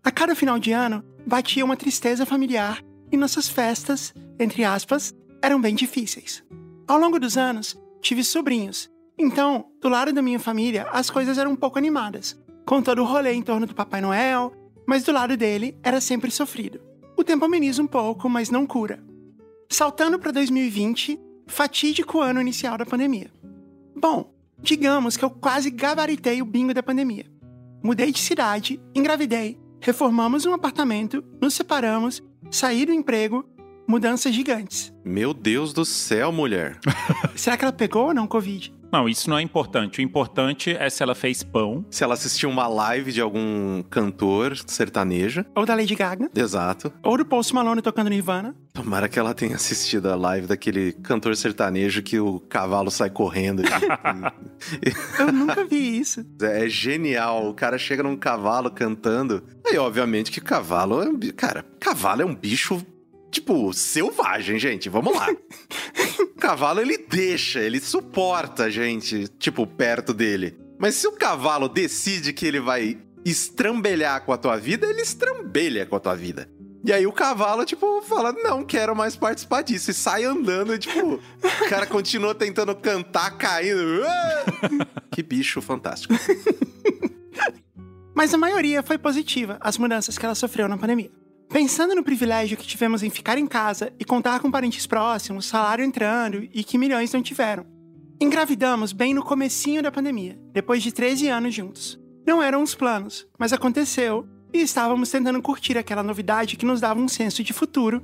A 0.04 0.10
cada 0.10 0.34
final 0.34 0.58
de 0.58 0.72
ano, 0.72 1.02
batia 1.26 1.64
uma 1.64 1.76
tristeza 1.76 2.26
familiar 2.26 2.82
e 3.10 3.16
nossas 3.16 3.48
festas, 3.48 4.12
entre 4.38 4.64
aspas, 4.64 5.14
eram 5.42 5.60
bem 5.60 5.74
difíceis. 5.74 6.44
Ao 6.86 6.98
longo 6.98 7.18
dos 7.18 7.36
anos, 7.36 7.76
tive 8.00 8.22
sobrinhos, 8.22 8.90
então, 9.18 9.64
do 9.80 9.88
lado 9.88 10.12
da 10.12 10.20
minha 10.20 10.38
família, 10.38 10.86
as 10.92 11.08
coisas 11.08 11.38
eram 11.38 11.52
um 11.52 11.56
pouco 11.56 11.78
animadas, 11.78 12.38
com 12.66 12.82
todo 12.82 13.00
o 13.00 13.06
rolê 13.06 13.32
em 13.32 13.42
torno 13.42 13.66
do 13.66 13.74
Papai 13.74 14.00
Noel, 14.00 14.52
mas 14.86 15.04
do 15.04 15.12
lado 15.12 15.36
dele 15.36 15.76
era 15.82 16.00
sempre 16.00 16.30
sofrido. 16.30 16.80
O 17.16 17.24
tempo 17.24 17.46
ameniza 17.46 17.82
um 17.82 17.86
pouco, 17.86 18.28
mas 18.28 18.50
não 18.50 18.66
cura. 18.66 19.02
Saltando 19.70 20.18
para 20.18 20.30
2020, 20.32 21.18
fatídico 21.46 22.20
ano 22.20 22.40
inicial 22.40 22.76
da 22.76 22.86
pandemia. 22.86 23.30
Bom, 23.94 24.32
digamos 24.60 25.16
que 25.16 25.24
eu 25.24 25.30
quase 25.30 25.70
gabaritei 25.70 26.42
o 26.42 26.46
bingo 26.46 26.74
da 26.74 26.82
pandemia. 26.82 27.26
Mudei 27.82 28.10
de 28.10 28.18
cidade, 28.18 28.80
engravidei, 28.94 29.58
reformamos 29.80 30.44
um 30.44 30.52
apartamento, 30.52 31.22
nos 31.40 31.54
separamos, 31.54 32.22
saí 32.50 32.84
do 32.84 32.92
emprego, 32.92 33.44
mudanças 33.86 34.34
gigantes. 34.34 34.92
Meu 35.04 35.32
Deus 35.32 35.72
do 35.72 35.84
céu, 35.84 36.32
mulher. 36.32 36.78
Será 37.36 37.56
que 37.56 37.64
ela 37.64 37.72
pegou 37.72 38.08
ou 38.08 38.14
não 38.14 38.26
Covid? 38.26 38.74
Não, 38.92 39.08
isso 39.08 39.28
não 39.28 39.38
é 39.38 39.42
importante. 39.42 39.98
O 39.98 40.02
importante 40.02 40.70
é 40.70 40.88
se 40.88 41.02
ela 41.02 41.14
fez 41.14 41.42
pão. 41.42 41.84
Se 41.90 42.04
ela 42.04 42.14
assistiu 42.14 42.48
uma 42.48 42.66
live 42.66 43.12
de 43.12 43.20
algum 43.20 43.82
cantor 43.84 44.56
sertanejo. 44.66 45.44
Ou 45.54 45.66
da 45.66 45.74
Lady 45.74 45.94
Gaga? 45.94 46.30
Exato. 46.34 46.92
Ou 47.02 47.16
do 47.16 47.24
Post 47.24 47.54
Malone 47.54 47.82
tocando 47.82 48.08
Nirvana? 48.10 48.54
Tomara 48.72 49.08
que 49.08 49.18
ela 49.18 49.34
tenha 49.34 49.56
assistido 49.56 50.10
a 50.10 50.14
live 50.14 50.46
daquele 50.46 50.92
cantor 50.92 51.34
sertanejo 51.36 52.02
que 52.02 52.20
o 52.20 52.40
cavalo 52.40 52.90
sai 52.90 53.10
correndo. 53.10 53.62
Eu 55.18 55.32
nunca 55.32 55.64
vi 55.64 55.98
isso. 55.98 56.24
É 56.40 56.68
genial. 56.68 57.48
O 57.48 57.54
cara 57.54 57.78
chega 57.78 58.02
num 58.02 58.16
cavalo 58.16 58.70
cantando. 58.70 59.42
Aí, 59.66 59.78
obviamente, 59.78 60.30
que 60.30 60.40
cavalo 60.40 61.02
é 61.02 61.08
um. 61.08 61.18
Cara, 61.36 61.64
cavalo 61.80 62.22
é 62.22 62.24
um 62.24 62.34
bicho 62.34 62.84
tipo, 63.36 63.72
selvagem, 63.72 64.58
gente. 64.58 64.88
Vamos 64.88 65.14
lá. 65.14 65.28
o 66.20 66.26
cavalo, 66.40 66.80
ele 66.80 66.98
deixa, 66.98 67.60
ele 67.60 67.80
suporta 67.80 68.64
a 68.64 68.70
gente, 68.70 69.28
tipo, 69.38 69.66
perto 69.66 70.12
dele. 70.12 70.56
Mas 70.78 70.94
se 70.94 71.06
o 71.06 71.12
cavalo 71.12 71.68
decide 71.68 72.32
que 72.32 72.46
ele 72.46 72.60
vai 72.60 72.98
estrambelhar 73.24 74.24
com 74.24 74.32
a 74.32 74.38
tua 74.38 74.56
vida, 74.56 74.86
ele 74.86 75.02
estrambelha 75.02 75.86
com 75.86 75.96
a 75.96 76.00
tua 76.00 76.14
vida. 76.14 76.48
E 76.84 76.92
aí 76.92 77.06
o 77.06 77.12
cavalo, 77.12 77.64
tipo, 77.64 78.00
fala, 78.02 78.32
não 78.32 78.64
quero 78.64 78.94
mais 78.94 79.16
participar 79.16 79.62
disso. 79.62 79.90
E 79.90 79.94
sai 79.94 80.24
andando, 80.24 80.74
e, 80.74 80.78
tipo, 80.78 81.14
o 81.42 81.68
cara 81.68 81.86
continua 81.86 82.34
tentando 82.34 82.74
cantar, 82.76 83.36
caindo. 83.36 84.02
que 85.10 85.22
bicho 85.22 85.60
fantástico. 85.60 86.14
Mas 88.14 88.32
a 88.32 88.38
maioria 88.38 88.82
foi 88.82 88.96
positiva, 88.96 89.58
as 89.60 89.76
mudanças 89.76 90.16
que 90.16 90.24
ela 90.24 90.34
sofreu 90.34 90.68
na 90.68 90.78
pandemia. 90.78 91.10
Pensando 91.48 91.94
no 91.94 92.02
privilégio 92.02 92.56
que 92.56 92.66
tivemos 92.66 93.02
em 93.02 93.10
ficar 93.10 93.38
em 93.38 93.46
casa 93.46 93.92
e 93.98 94.04
contar 94.04 94.40
com 94.40 94.50
parentes 94.50 94.86
próximos, 94.86 95.46
salário 95.46 95.84
entrando 95.84 96.48
e 96.52 96.64
que 96.64 96.76
milhões 96.76 97.12
não 97.12 97.22
tiveram. 97.22 97.64
Engravidamos 98.20 98.92
bem 98.92 99.14
no 99.14 99.22
comecinho 99.22 99.82
da 99.82 99.92
pandemia, 99.92 100.38
depois 100.52 100.82
de 100.82 100.90
13 100.90 101.28
anos 101.28 101.54
juntos. 101.54 102.00
Não 102.26 102.42
eram 102.42 102.62
os 102.62 102.74
planos, 102.74 103.26
mas 103.38 103.52
aconteceu 103.52 104.26
e 104.52 104.60
estávamos 104.60 105.10
tentando 105.10 105.40
curtir 105.40 105.78
aquela 105.78 106.02
novidade 106.02 106.56
que 106.56 106.66
nos 106.66 106.80
dava 106.80 107.00
um 107.00 107.08
senso 107.08 107.44
de 107.44 107.52
futuro, 107.52 108.02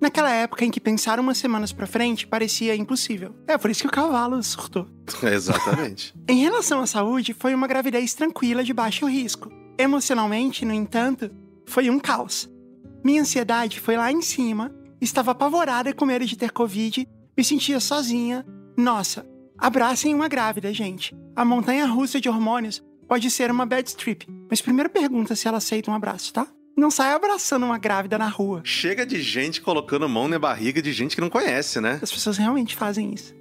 naquela 0.00 0.30
época 0.30 0.64
em 0.64 0.70
que 0.70 0.80
pensar 0.80 1.18
umas 1.18 1.38
semanas 1.38 1.72
para 1.72 1.86
frente 1.86 2.26
parecia 2.26 2.76
impossível. 2.76 3.34
É 3.48 3.58
por 3.58 3.70
isso 3.70 3.82
que 3.82 3.88
o 3.88 3.92
cavalo 3.92 4.40
surtou. 4.42 4.86
Exatamente. 5.22 6.14
em 6.28 6.40
relação 6.42 6.80
à 6.80 6.86
saúde, 6.86 7.34
foi 7.34 7.54
uma 7.54 7.66
gravidez 7.66 8.14
tranquila 8.14 8.62
de 8.62 8.72
baixo 8.72 9.06
risco. 9.06 9.50
Emocionalmente, 9.78 10.64
no 10.64 10.72
entanto, 10.72 11.30
foi 11.66 11.90
um 11.90 11.98
caos. 11.98 12.48
Minha 13.04 13.20
ansiedade 13.20 13.80
foi 13.80 13.98
lá 13.98 14.10
em 14.10 14.22
cima, 14.22 14.74
estava 14.98 15.32
apavorada 15.32 15.92
com 15.92 16.06
medo 16.06 16.24
de 16.24 16.38
ter 16.38 16.50
Covid, 16.50 17.06
me 17.36 17.44
sentia 17.44 17.78
sozinha. 17.78 18.46
Nossa, 18.78 19.26
abracem 19.58 20.14
uma 20.14 20.26
grávida, 20.26 20.72
gente. 20.72 21.14
A 21.36 21.44
montanha 21.44 21.84
russa 21.84 22.18
de 22.18 22.30
hormônios 22.30 22.82
pode 23.06 23.30
ser 23.30 23.50
uma 23.50 23.66
bad 23.66 23.94
trip, 23.94 24.26
mas 24.48 24.62
primeiro 24.62 24.88
pergunta 24.88 25.36
se 25.36 25.46
ela 25.46 25.58
aceita 25.58 25.90
um 25.90 25.94
abraço, 25.94 26.32
tá? 26.32 26.46
Não 26.74 26.90
sai 26.90 27.12
abraçando 27.12 27.66
uma 27.66 27.76
grávida 27.76 28.16
na 28.16 28.26
rua. 28.26 28.62
Chega 28.64 29.04
de 29.04 29.20
gente 29.20 29.60
colocando 29.60 30.08
mão 30.08 30.26
na 30.26 30.38
barriga 30.38 30.80
de 30.80 30.90
gente 30.90 31.14
que 31.14 31.20
não 31.20 31.28
conhece, 31.28 31.82
né? 31.82 31.98
As 32.00 32.10
pessoas 32.10 32.38
realmente 32.38 32.74
fazem 32.74 33.12
isso. 33.12 33.34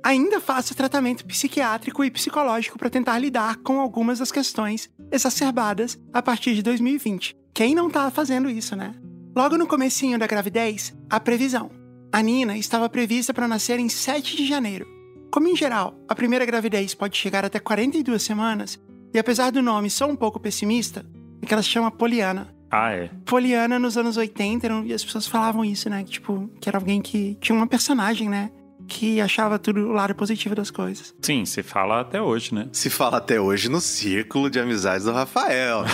Ainda 0.00 0.40
faço 0.40 0.76
tratamento 0.76 1.26
psiquiátrico 1.26 2.04
e 2.04 2.10
psicológico 2.10 2.78
para 2.78 2.88
tentar 2.88 3.18
lidar 3.18 3.56
com 3.56 3.80
algumas 3.80 4.20
das 4.20 4.30
questões 4.30 4.88
exacerbadas 5.10 5.98
a 6.12 6.22
partir 6.22 6.54
de 6.54 6.62
2020. 6.62 7.36
Quem 7.58 7.74
não 7.74 7.90
tá 7.90 8.08
fazendo 8.08 8.48
isso, 8.48 8.76
né? 8.76 8.94
Logo 9.34 9.58
no 9.58 9.66
comecinho 9.66 10.16
da 10.16 10.28
gravidez, 10.28 10.96
a 11.10 11.18
previsão. 11.18 11.72
A 12.12 12.22
Nina 12.22 12.56
estava 12.56 12.88
prevista 12.88 13.34
para 13.34 13.48
nascer 13.48 13.80
em 13.80 13.88
7 13.88 14.36
de 14.36 14.46
janeiro. 14.46 14.86
Como 15.28 15.48
em 15.48 15.56
geral, 15.56 15.98
a 16.08 16.14
primeira 16.14 16.46
gravidez 16.46 16.94
pode 16.94 17.16
chegar 17.16 17.44
até 17.44 17.58
42 17.58 18.22
semanas, 18.22 18.78
e 19.12 19.18
apesar 19.18 19.50
do 19.50 19.60
nome 19.60 19.90
só 19.90 20.06
um 20.08 20.14
pouco 20.14 20.38
pessimista, 20.38 21.04
é 21.42 21.46
que 21.46 21.52
ela 21.52 21.60
se 21.60 21.68
chama 21.68 21.90
Poliana. 21.90 22.54
Ah, 22.70 22.92
é. 22.92 23.10
Poliana 23.26 23.76
nos 23.76 23.96
anos 23.98 24.16
80, 24.16 24.64
eram- 24.64 24.84
e 24.86 24.92
as 24.94 25.04
pessoas 25.04 25.26
falavam 25.26 25.64
isso, 25.64 25.90
né? 25.90 26.04
Que, 26.04 26.12
tipo, 26.12 26.48
que 26.60 26.68
era 26.68 26.78
alguém 26.78 27.02
que 27.02 27.36
tinha 27.40 27.56
uma 27.58 27.66
personagem, 27.66 28.28
né? 28.28 28.52
Que 28.88 29.20
achava 29.20 29.58
tudo 29.58 29.80
o 29.88 29.92
lado 29.92 30.14
positivo 30.14 30.54
das 30.54 30.70
coisas. 30.70 31.14
Sim, 31.20 31.44
se 31.44 31.62
fala 31.62 32.00
até 32.00 32.22
hoje, 32.22 32.54
né? 32.54 32.68
Se 32.72 32.88
fala 32.88 33.18
até 33.18 33.38
hoje 33.40 33.68
no 33.68 33.80
círculo 33.80 34.48
de 34.48 34.58
amizades 34.58 35.04
do 35.04 35.12
Rafael, 35.12 35.82
né? 35.82 35.88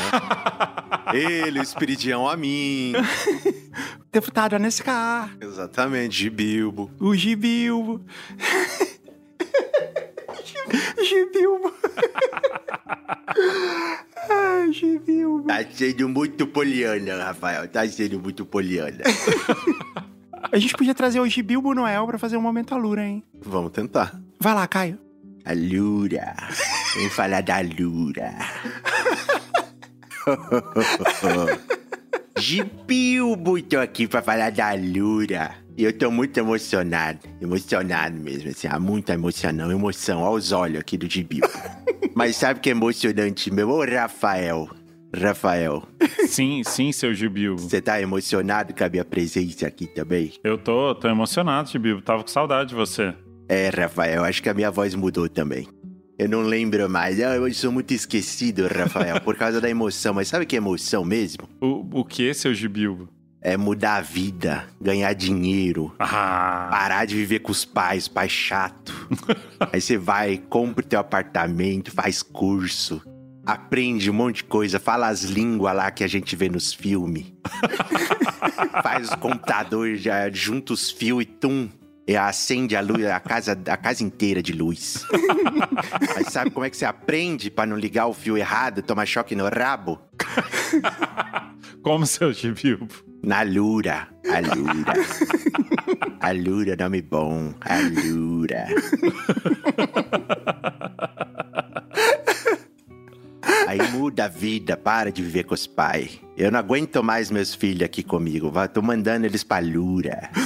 Ele, 1.13 1.59
o 1.59 1.63
Espiridião 1.63 2.29
a 2.29 2.37
mim. 2.37 2.93
Deputado 4.13 4.55
Anescar, 4.55 5.37
Exatamente, 5.41 6.17
de 6.17 6.31
Bilbo. 6.31 6.91
o 7.01 7.15
Gibilbo. 7.17 8.01
Gibilbo. 11.05 11.75
Ai, 14.31 14.73
Gibilbo. 14.73 15.49
Tá 15.49 15.65
sendo 15.71 16.09
muito 16.09 16.47
poliana, 16.47 17.25
Rafael. 17.25 17.69
Tá 17.69 17.87
sendo 17.89 18.21
muito 18.21 18.47
poliana. 18.47 19.03
A 20.53 20.59
gente 20.59 20.75
podia 20.75 20.95
trazer 20.95 21.21
o 21.21 21.29
Gibilbo 21.29 21.75
Noel 21.75 22.07
pra 22.07 22.19
fazer 22.19 22.37
um 22.37 22.41
momento 22.41 22.75
Alura, 22.75 23.05
hein? 23.05 23.23
Vamos 23.41 23.73
tentar. 23.73 24.21
Vai 24.41 24.55
lá, 24.55 24.67
Caio. 24.67 24.99
A 25.45 25.53
Lura. 25.53 26.35
Vamos 26.95 27.13
falar 27.13 27.43
da 27.43 27.61
Lura. 27.61 28.35
De 32.39 32.65
Bilbo, 32.87 33.63
tô 33.63 33.79
aqui 33.79 34.09
pra 34.09 34.21
falar 34.23 34.51
da 34.51 34.73
Lura. 34.75 35.55
E 35.77 35.85
eu 35.85 35.93
tô 35.97 36.11
muito 36.11 36.39
emocionado. 36.39 37.19
Emocionado 37.41 38.17
mesmo, 38.19 38.51
assim. 38.51 38.67
Há 38.69 38.79
muita 38.79 39.13
emoção, 39.15 39.53
não. 39.53 39.71
Emoção 39.71 40.25
aos 40.25 40.53
olhos 40.53 40.81
aqui 40.81 40.97
do 40.97 41.07
de 41.07 41.23
Bilbo. 41.23 41.49
Mas 42.15 42.37
sabe 42.37 42.59
o 42.59 42.63
que 42.63 42.71
é 42.71 42.73
emocionante, 42.73 43.51
meu? 43.53 43.69
Ô, 43.71 43.85
Rafael. 43.85 44.69
Rafael, 45.15 45.83
Sim, 46.27 46.63
sim, 46.65 46.91
seu 46.93 47.15
Gibil. 47.15 47.57
você 47.57 47.81
tá 47.81 48.01
emocionado 48.01 48.75
com 48.75 48.85
a 48.85 48.89
minha 48.89 49.05
presença 49.05 49.67
aqui 49.67 49.87
também? 49.87 50.33
Eu 50.43 50.59
tô, 50.59 50.95
tô 50.95 51.09
emocionado, 51.09 51.69
Gibil. 51.71 52.01
Tava 52.03 52.23
com 52.23 52.29
saudade 52.29 52.71
de 52.71 52.75
você. 52.75 53.15
É, 53.49 53.69
Rafael, 53.69 54.25
acho 54.25 54.43
que 54.43 54.49
a 54.49 54.55
minha 54.55 54.71
voz 54.71 54.95
mudou 54.95 55.29
também. 55.29 55.69
Eu 56.19 56.29
não 56.29 56.43
lembro 56.43 56.89
mais. 56.89 57.21
Ah, 57.21 57.37
Eu 57.37 57.53
sou 57.53 57.71
muito 57.73 57.93
esquecido, 57.93 58.67
Rafael, 58.67 59.21
por 59.21 59.37
causa 59.37 59.61
da 59.61 59.69
emoção. 59.69 60.15
Mas 60.15 60.29
sabe 60.29 60.47
que 60.47 60.57
é 60.57 60.59
emoção 60.59 61.05
mesmo? 61.05 61.49
O, 61.61 62.01
o 62.01 62.05
que, 62.05 62.33
seu 62.35 62.55
Gibil? 62.55 63.09
É 63.43 63.59
mudar 63.59 63.97
a 63.97 64.01
vida, 64.01 64.65
ganhar 64.81 65.13
dinheiro, 65.13 65.95
Ah, 65.99 66.69
parar 66.71 67.05
de 67.05 67.15
viver 67.15 67.41
com 67.41 67.53
os 67.53 67.63
pais, 67.63 68.09
pai 68.09 68.27
chato. 68.27 69.07
Aí 69.71 69.83
você 69.83 69.99
vai, 69.99 70.39
compra 70.39 70.83
o 70.83 70.89
teu 70.89 70.99
apartamento, 70.99 71.91
faz 71.93 72.23
curso, 72.23 73.03
aprende 73.47 74.11
um 74.11 74.15
monte 74.15 74.37
de 74.37 74.45
coisa, 74.45 74.79
fala 74.81 75.09
as 75.09 75.23
línguas 75.23 75.75
lá 75.75 75.91
que 75.91 76.05
a 76.05 76.09
gente 76.09 76.35
vê 76.37 76.49
nos 76.49 76.73
filmes. 76.73 77.27
faz 78.83 79.11
o 79.13 79.19
computador, 79.19 79.95
já 79.97 80.31
junta 80.31 80.73
os 80.73 80.91
fios 80.91 81.23
e 81.23 81.27
tum. 81.27 81.69
E 82.07 82.19
acende 82.19 82.77
a 82.77 82.83
luz, 82.83 83.03
a 83.07 83.19
casa, 83.19 83.59
a 83.67 83.77
casa 83.79 84.05
inteira 84.05 84.43
de 84.43 84.53
luz. 84.53 85.07
Mas 86.15 86.31
sabe 86.31 86.51
como 86.51 86.67
é 86.67 86.71
que 86.71 86.77
você 86.77 86.85
aprende 86.85 87.51
pra 87.51 87.65
não 87.65 87.79
ligar 87.79 88.07
o 88.07 88.13
fio 88.13 88.37
errado, 88.37 88.83
tomar 88.83 89.07
choque 89.07 89.35
no 89.35 89.49
rabo? 89.49 89.99
como 91.83 92.05
seu 92.05 92.31
Gibil? 92.31 92.87
Na 93.23 93.41
Lura. 93.41 94.07
A 94.29 94.41
Lura. 94.55 94.93
A 96.21 96.31
Lura, 96.33 96.77
nome 96.77 97.01
bom. 97.01 97.55
A 97.63 97.79
muda 104.05 104.27
a 104.27 104.29
vida, 104.29 104.77
para 104.77 105.11
de 105.11 105.23
viver 105.23 105.45
com 105.45 105.55
os 105.55 105.67
pais. 105.67 106.21
Eu 106.37 106.53
não 106.53 106.59
aguento 106.59 107.03
mais 107.03 107.31
meus 107.31 107.55
filhos 107.55 107.85
aqui 107.85 108.03
comigo. 108.03 108.53
Tô 108.73 108.83
mandando 108.83 109.25
eles 109.25 109.43
pra 109.43 109.59
Lura. 109.61 110.31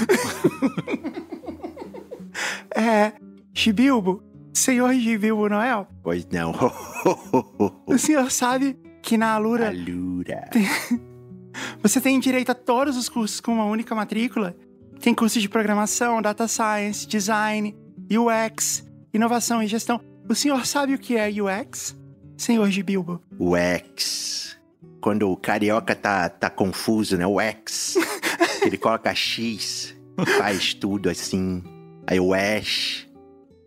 É. 2.73 3.13
Gibilbo, 3.53 4.23
senhor 4.55 4.95
Gibilbo 4.95 5.49
Noel, 5.49 5.89
Pois 6.05 6.25
não. 6.31 6.53
o 7.85 7.99
senhor 7.99 8.31
sabe 8.31 8.79
que 9.03 9.19
na 9.19 9.33
a 9.33 9.35
Alura 9.35 9.73
Lura. 9.73 10.49
você 11.83 12.01
tem 12.01 12.21
direito 12.21 12.51
a 12.53 12.55
todos 12.55 12.97
os 12.97 13.09
cursos 13.09 13.41
com 13.41 13.53
uma 13.55 13.65
única 13.65 13.93
matrícula? 13.97 14.55
Tem 15.01 15.13
curso 15.13 15.41
de 15.41 15.49
programação, 15.49 16.23
data 16.23 16.47
science, 16.47 17.09
design, 17.09 17.77
UX, 18.09 18.87
inovação 19.13 19.61
e 19.61 19.67
gestão. 19.67 20.01
O 20.29 20.35
senhor 20.35 20.65
sabe 20.65 20.95
o 20.95 20.99
que 20.99 21.17
é 21.17 21.29
UX? 21.29 21.98
Senhor 22.39 22.71
Gibilbo. 22.71 23.21
O 23.39 23.57
X. 23.57 24.57
Quando 25.01 25.31
o 25.31 25.37
carioca 25.37 25.95
tá, 25.95 26.29
tá 26.29 26.49
confuso, 26.49 27.17
né? 27.19 27.27
O 27.27 27.41
X. 27.41 27.97
Ele 28.65 28.79
coloca 28.79 29.15
X. 29.15 29.95
Faz 30.39 30.73
tudo 30.73 31.11
assim. 31.11 31.63
Aí 32.07 32.19
o 32.19 32.33
Ash. 32.33 33.07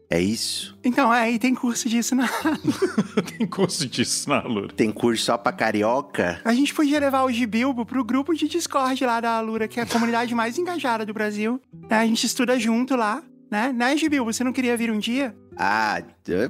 É 0.10 0.20
isso? 0.20 0.78
Então, 0.84 1.14
é, 1.14 1.32
e 1.32 1.40
tem 1.40 1.56
curso 1.56 1.88
disso 1.88 2.14
na. 2.14 2.28
Tem 3.38 3.48
curso 3.48 3.88
disso 3.88 4.30
na 4.30 4.40
Alura. 4.42 4.74
Tem 4.74 4.92
curso 4.92 5.24
só 5.24 5.38
pra 5.38 5.54
carioca? 5.54 6.42
A 6.44 6.54
gente 6.54 6.74
podia 6.74 7.00
levar 7.00 7.24
o 7.24 7.32
Gibilbo 7.32 7.86
pro 7.86 8.04
grupo 8.04 8.34
de 8.34 8.46
Discord 8.46 9.06
lá 9.06 9.22
da 9.22 9.38
Alura, 9.38 9.70
que 9.70 9.80
é 9.80 9.84
a 9.84 9.86
comunidade 9.86 10.36
mais 10.36 10.58
engajada 10.58 11.06
do 11.06 11.14
Brasil. 11.14 11.62
né? 11.90 12.00
A 12.00 12.06
gente 12.06 12.26
estuda 12.26 12.60
junto 12.60 12.94
lá, 12.98 13.24
né? 13.50 13.72
Né, 13.72 13.96
Gibilbo? 13.96 14.34
Você 14.34 14.44
não 14.44 14.52
queria 14.52 14.76
vir 14.76 14.92
um 14.92 15.00
dia? 15.00 15.34
Ah, 15.58 16.02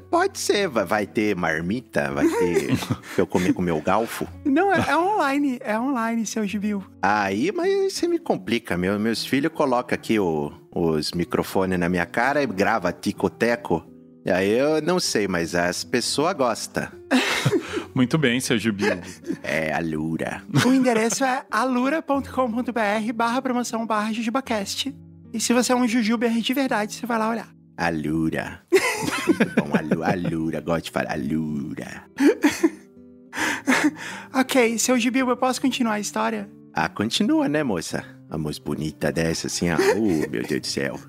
pode 0.09 0.39
ser. 0.39 0.67
Vai, 0.69 0.85
vai 0.85 1.07
ter 1.07 1.35
marmita? 1.35 2.11
Vai 2.11 2.27
ter 2.27 2.77
pra 2.77 2.97
eu 3.17 3.27
comer 3.27 3.53
com 3.53 3.61
meu 3.61 3.81
galfo? 3.81 4.27
Não, 4.45 4.71
é, 4.73 4.85
é 4.89 4.97
online. 4.97 5.57
É 5.61 5.79
online, 5.79 6.25
seu 6.25 6.45
Gibilbo. 6.47 6.89
Aí, 7.01 7.51
mas 7.51 7.93
você 7.93 8.07
me 8.07 8.19
complica. 8.19 8.77
Meu, 8.77 8.99
meus 8.99 9.25
filhos 9.25 9.51
colocam 9.53 9.95
aqui 9.95 10.19
o- 10.19 10.51
os 10.73 11.11
microfones 11.11 11.77
na 11.79 11.89
minha 11.89 12.05
cara 12.05 12.41
e 12.43 12.47
grava 12.47 12.91
ticoteco. 12.93 13.85
E 14.25 14.29
aí 14.31 14.51
eu 14.51 14.81
não 14.83 14.99
sei, 14.99 15.27
mas 15.27 15.55
as 15.55 15.83
pessoas 15.83 16.33
gostam. 16.35 16.87
Muito 17.93 18.17
bem, 18.17 18.39
seu 18.39 18.57
Jubilbo. 18.57 19.01
É 19.43 19.73
a 19.73 19.79
Lura. 19.79 20.43
O 20.65 20.71
endereço 20.71 21.23
é 21.25 21.43
alura.com.br 21.51 23.13
barra 23.13 23.41
promoção 23.41 23.85
barra 23.85 24.13
jujubacast. 24.13 24.95
E 25.33 25.39
se 25.39 25.53
você 25.53 25.73
é 25.73 25.75
um 25.75 25.87
jujuber 25.87 26.31
de 26.31 26.53
verdade, 26.53 26.93
você 26.93 27.05
vai 27.05 27.17
lá 27.17 27.29
olhar. 27.29 27.49
A 27.77 27.89
Lura. 27.89 28.61
Muito 28.71 29.55
bom, 29.55 29.71
a 29.75 29.81
Lura, 29.81 30.11
a 30.11 30.15
Lura. 30.15 30.61
Gosto 30.61 30.85
de 30.85 30.91
falar 30.91 31.11
a 31.11 31.15
Lura. 31.15 32.05
Ok, 34.33 34.77
seu 34.77 34.97
Gibilbo, 34.97 35.31
eu 35.31 35.37
posso 35.37 35.59
continuar 35.59 35.93
a 35.93 35.99
história? 35.99 36.49
Ah, 36.73 36.87
continua, 36.87 37.49
né, 37.49 37.63
moça? 37.63 38.03
A 38.29 38.37
moça 38.37 38.61
bonita 38.63 39.11
dessa, 39.11 39.47
assim, 39.47 39.69
ó. 39.69 39.75
Oh, 39.75 40.29
meu 40.29 40.43
Deus 40.43 40.61
do 40.61 40.67
céu. 40.67 40.99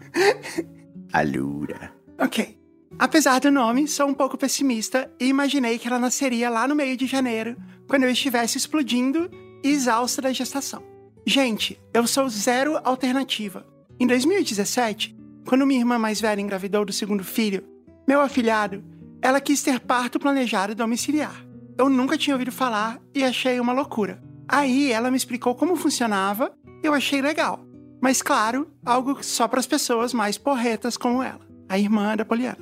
A 1.13 1.23
Lura. 1.23 1.93
Ok. 2.19 2.59
Apesar 2.99 3.39
do 3.41 3.51
nome, 3.51 3.87
sou 3.87 4.09
um 4.09 4.15
pouco 4.15 4.37
pessimista 4.37 5.11
e 5.21 5.27
imaginei 5.27 5.79
que 5.79 5.87
ela 5.87 5.99
nasceria 5.99 6.51
lá 6.51 6.67
no 6.67 6.75
meio 6.75 6.97
de 6.97 7.07
janeiro, 7.07 7.57
quando 7.89 8.05
eu 8.05 8.11
estivesse 8.11 8.59
explodindo 8.59 9.31
e 9.63 9.71
exausta 9.71 10.21
da 10.21 10.33
gestação. 10.33 10.83
Gente, 11.25 11.81
eu 11.95 12.07
sou 12.07 12.29
zero 12.29 12.81
alternativa. 12.83 13.65
Em 14.01 14.07
2017, 14.07 15.17
quando 15.47 15.67
minha 15.67 15.81
irmã 15.81 15.99
mais 15.99 16.21
velha 16.21 16.41
engravidou 16.41 16.85
do 16.85 16.93
segundo 16.93 17.25
filho, 17.25 17.65
meu 18.07 18.21
afilhado, 18.21 18.83
ela 19.21 19.41
quis 19.41 19.63
ter 19.63 19.81
parto 19.81 20.19
planejado 20.19 20.75
domiciliar. 20.75 21.45
Eu 21.79 21.89
nunca 21.89 22.19
tinha 22.19 22.35
ouvido 22.35 22.53
falar 22.53 23.01
e 23.15 23.25
achei 23.25 23.59
uma 23.61 23.73
loucura. 23.73 24.23
Aí 24.49 24.91
ela 24.93 25.11
me 25.11 25.17
explicou 25.17 25.55
como 25.55 25.77
funcionava 25.77 26.53
e 26.83 26.87
eu 26.87 26.93
achei 26.95 27.23
legal. 27.23 27.65
Mas 28.01 28.21
claro, 28.21 28.69
algo 28.85 29.23
só 29.23 29.47
para 29.47 29.61
as 29.61 29.67
pessoas 29.67 30.13
mais 30.13 30.37
porretas 30.37 30.97
como 30.97 31.23
ela, 31.23 31.41
a 31.69 31.79
irmã 31.79 32.17
da 32.17 32.25
Poliana. 32.25 32.59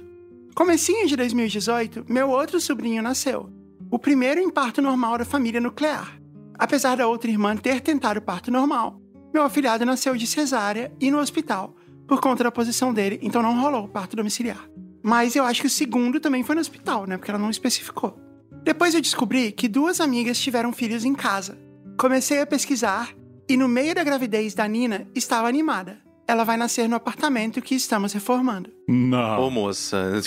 Comecinho 0.54 1.06
de 1.06 1.16
2018, 1.16 2.04
meu 2.08 2.28
outro 2.28 2.60
sobrinho 2.60 3.02
nasceu. 3.02 3.50
O 3.90 3.98
primeiro 3.98 4.40
em 4.40 4.50
parto 4.50 4.82
normal 4.82 5.16
da 5.16 5.24
família 5.24 5.60
nuclear. 5.60 6.20
Apesar 6.58 6.96
da 6.96 7.08
outra 7.08 7.30
irmã 7.30 7.56
ter 7.56 7.80
tentado 7.80 8.20
parto 8.20 8.50
normal, 8.50 9.00
meu 9.32 9.42
afilhado 9.42 9.86
nasceu 9.86 10.14
de 10.14 10.26
cesárea 10.26 10.92
e 11.00 11.10
no 11.10 11.18
hospital, 11.18 11.74
por 12.10 12.20
conta 12.20 12.42
da 12.42 12.50
posição 12.50 12.92
dele, 12.92 13.20
então 13.22 13.40
não 13.40 13.60
rolou 13.60 13.84
o 13.84 13.88
parto 13.88 14.16
domiciliar. 14.16 14.68
Mas 15.00 15.36
eu 15.36 15.44
acho 15.44 15.60
que 15.60 15.68
o 15.68 15.70
segundo 15.70 16.18
também 16.18 16.42
foi 16.42 16.56
no 16.56 16.60
hospital, 16.60 17.06
né? 17.06 17.16
Porque 17.16 17.30
ela 17.30 17.38
não 17.38 17.48
especificou. 17.48 18.18
Depois 18.64 18.96
eu 18.96 19.00
descobri 19.00 19.52
que 19.52 19.68
duas 19.68 20.00
amigas 20.00 20.36
tiveram 20.40 20.72
filhos 20.72 21.04
em 21.04 21.14
casa. 21.14 21.56
Comecei 21.96 22.40
a 22.40 22.46
pesquisar 22.46 23.14
e 23.48 23.56
no 23.56 23.68
meio 23.68 23.94
da 23.94 24.02
gravidez 24.02 24.54
da 24.54 24.66
Nina 24.66 25.06
estava 25.14 25.46
animada. 25.46 25.98
Ela 26.26 26.42
vai 26.42 26.56
nascer 26.56 26.88
no 26.88 26.96
apartamento 26.96 27.62
que 27.62 27.76
estamos 27.76 28.12
reformando. 28.12 28.70
Não. 28.88 29.46
Ô, 29.46 29.48
moça. 29.48 30.20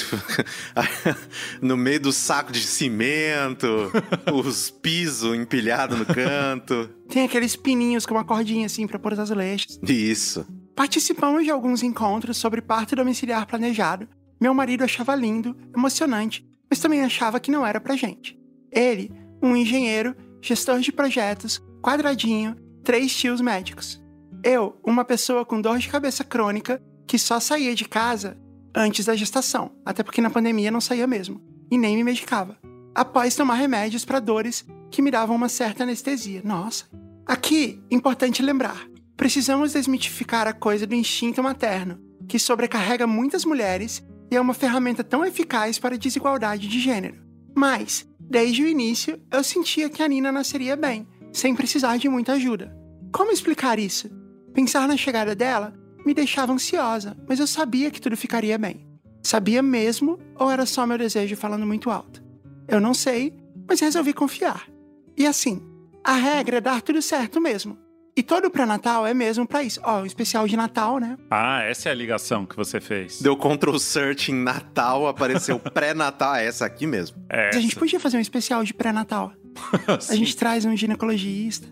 no 1.61 1.75
meio 1.75 1.99
do 1.99 2.13
saco 2.13 2.53
de 2.53 2.61
cimento, 2.61 3.91
os 4.33 4.71
pisos 4.71 5.35
empilhados 5.35 5.99
no 5.99 6.05
canto. 6.05 6.89
Tem 7.09 7.25
aqueles 7.25 7.57
pininhos 7.57 8.05
com 8.05 8.13
uma 8.13 8.23
cordinha 8.23 8.67
assim 8.67 8.87
para 8.87 8.97
pôr 8.97 9.11
as 9.11 9.19
azulejos. 9.19 9.77
Isso. 9.83 10.47
Participamos 10.75 11.43
de 11.43 11.51
alguns 11.51 11.83
encontros 11.83 12.37
sobre 12.37 12.61
parto 12.61 12.95
domiciliar 12.95 13.45
planejado. 13.45 14.07
Meu 14.41 14.53
marido 14.53 14.83
achava 14.83 15.15
lindo, 15.15 15.55
emocionante, 15.75 16.45
mas 16.69 16.79
também 16.79 17.01
achava 17.01 17.39
que 17.39 17.51
não 17.51 17.65
era 17.65 17.79
pra 17.79 17.95
gente. 17.95 18.37
Ele, 18.71 19.11
um 19.41 19.55
engenheiro, 19.55 20.15
gestor 20.41 20.79
de 20.79 20.91
projetos, 20.91 21.61
quadradinho, 21.81 22.55
três 22.83 23.15
tios 23.15 23.39
médicos. 23.39 24.01
Eu, 24.43 24.77
uma 24.83 25.05
pessoa 25.05 25.45
com 25.45 25.61
dor 25.61 25.77
de 25.77 25.87
cabeça 25.87 26.23
crônica 26.23 26.81
que 27.07 27.19
só 27.19 27.39
saía 27.39 27.75
de 27.75 27.85
casa 27.85 28.37
antes 28.75 29.05
da 29.05 29.15
gestação, 29.15 29.71
até 29.85 30.01
porque 30.01 30.21
na 30.21 30.29
pandemia 30.29 30.71
não 30.71 30.81
saía 30.81 31.05
mesmo, 31.05 31.41
e 31.69 31.77
nem 31.77 31.95
me 31.95 32.03
medicava. 32.03 32.57
Após 32.95 33.35
tomar 33.35 33.55
remédios 33.55 34.03
para 34.03 34.19
dores 34.19 34.65
que 34.91 35.01
me 35.01 35.11
davam 35.11 35.35
uma 35.35 35.49
certa 35.49 35.83
anestesia. 35.83 36.41
Nossa. 36.43 36.85
Aqui, 37.25 37.81
importante 37.89 38.41
lembrar: 38.41 38.87
precisamos 39.15 39.73
desmitificar 39.73 40.47
a 40.47 40.53
coisa 40.53 40.85
do 40.87 40.95
instinto 40.95 41.41
materno, 41.41 41.99
que 42.27 42.39
sobrecarrega 42.39 43.05
muitas 43.05 43.45
mulheres 43.45 44.03
e 44.31 44.35
é 44.35 44.41
uma 44.41 44.53
ferramenta 44.53 45.03
tão 45.03 45.25
eficaz 45.25 45.77
para 45.77 45.95
a 45.95 45.97
desigualdade 45.97 46.67
de 46.67 46.79
gênero. 46.79 47.21
Mas, 47.55 48.07
desde 48.19 48.63
o 48.63 48.67
início, 48.67 49.21
eu 49.31 49.43
sentia 49.43 49.89
que 49.89 50.01
a 50.01 50.07
Nina 50.07 50.31
nasceria 50.31 50.75
bem, 50.75 51.07
sem 51.31 51.55
precisar 51.55 51.97
de 51.97 52.09
muita 52.09 52.33
ajuda. 52.33 52.75
Como 53.11 53.31
explicar 53.31 53.77
isso? 53.77 54.09
Pensar 54.53 54.87
na 54.87 54.97
chegada 54.97 55.35
dela 55.35 55.73
me 56.05 56.13
deixava 56.13 56.51
ansiosa, 56.51 57.15
mas 57.27 57.39
eu 57.39 57.47
sabia 57.47 57.91
que 57.91 58.01
tudo 58.01 58.17
ficaria 58.17 58.57
bem. 58.57 58.87
Sabia 59.21 59.61
mesmo 59.61 60.19
ou 60.35 60.51
era 60.51 60.65
só 60.65 60.85
meu 60.85 60.97
desejo 60.97 61.35
falando 61.35 61.65
muito 61.65 61.89
alto? 61.89 62.23
Eu 62.67 62.81
não 62.81 62.93
sei, 62.93 63.33
mas 63.67 63.79
resolvi 63.79 64.13
confiar. 64.13 64.67
E 65.15 65.25
assim, 65.25 65.61
a 66.03 66.13
regra 66.13 66.57
é 66.57 66.61
dar 66.61 66.81
tudo 66.81 67.01
certo 67.01 67.39
mesmo. 67.39 67.77
E 68.15 68.21
todo 68.21 68.49
pré-natal 68.51 69.07
é 69.07 69.13
mesmo 69.13 69.47
pra 69.47 69.63
isso. 69.63 69.79
Ó, 69.83 70.01
um 70.01 70.05
especial 70.05 70.47
de 70.47 70.55
Natal, 70.55 70.99
né? 70.99 71.17
Ah, 71.31 71.63
essa 71.63 71.89
é 71.89 71.91
a 71.91 71.95
ligação 71.95 72.45
que 72.45 72.55
você 72.55 72.79
fez. 72.79 73.19
Deu 73.21 73.35
Ctrl 73.35 73.77
Search 73.77 74.31
em 74.31 74.35
Natal, 74.35 75.07
apareceu 75.07 75.57
pré-Natal. 75.73 76.35
É 76.35 76.45
essa 76.45 76.65
aqui 76.65 76.85
mesmo. 76.85 77.17
É. 77.27 77.47
Mas 77.47 77.55
a 77.55 77.61
gente 77.61 77.75
podia 77.75 77.99
fazer 77.99 78.17
um 78.17 78.21
especial 78.21 78.63
de 78.63 78.73
pré-natal. 78.73 79.33
A 80.09 80.15
gente 80.15 80.35
traz 80.35 80.65
um 80.65 80.75
ginecologista. 80.75 81.67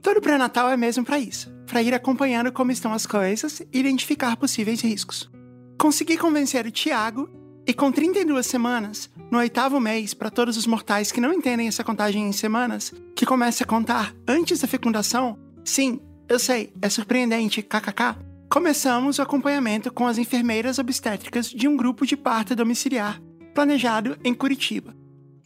Todo 0.00 0.20
pré-natal 0.20 0.70
é 0.70 0.76
mesmo 0.76 1.04
pra 1.04 1.18
isso, 1.18 1.50
pra 1.66 1.82
ir 1.82 1.92
acompanhando 1.92 2.52
como 2.52 2.70
estão 2.70 2.92
as 2.92 3.04
coisas 3.06 3.60
e 3.60 3.80
identificar 3.80 4.36
possíveis 4.36 4.80
riscos. 4.80 5.28
Consegui 5.76 6.16
convencer 6.16 6.64
o 6.64 6.70
Tiago 6.70 7.28
e 7.66 7.74
com 7.74 7.90
32 7.90 8.46
semanas, 8.46 9.10
no 9.30 9.38
oitavo 9.38 9.80
mês, 9.80 10.14
para 10.14 10.30
todos 10.30 10.56
os 10.56 10.66
mortais 10.66 11.10
que 11.10 11.20
não 11.20 11.32
entendem 11.32 11.66
essa 11.66 11.82
contagem 11.82 12.28
em 12.28 12.32
semanas, 12.32 12.94
que 13.16 13.26
começa 13.26 13.64
a 13.64 13.66
contar 13.66 14.14
antes 14.28 14.60
da 14.60 14.68
fecundação, 14.68 15.36
sim, 15.66 16.00
eu 16.28 16.38
sei, 16.38 16.72
é 16.80 16.88
surpreendente, 16.88 17.62
kkk. 17.62 18.16
Começamos 18.48 19.18
o 19.18 19.22
acompanhamento 19.22 19.92
com 19.92 20.06
as 20.06 20.18
enfermeiras 20.18 20.78
obstétricas 20.78 21.50
de 21.50 21.66
um 21.68 21.76
grupo 21.76 22.06
de 22.06 22.16
parto 22.16 22.54
domiciliar 22.54 23.20
planejado 23.54 24.18
em 24.22 24.34
Curitiba. 24.34 24.94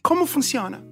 Como 0.03 0.25
funciona? 0.25 0.85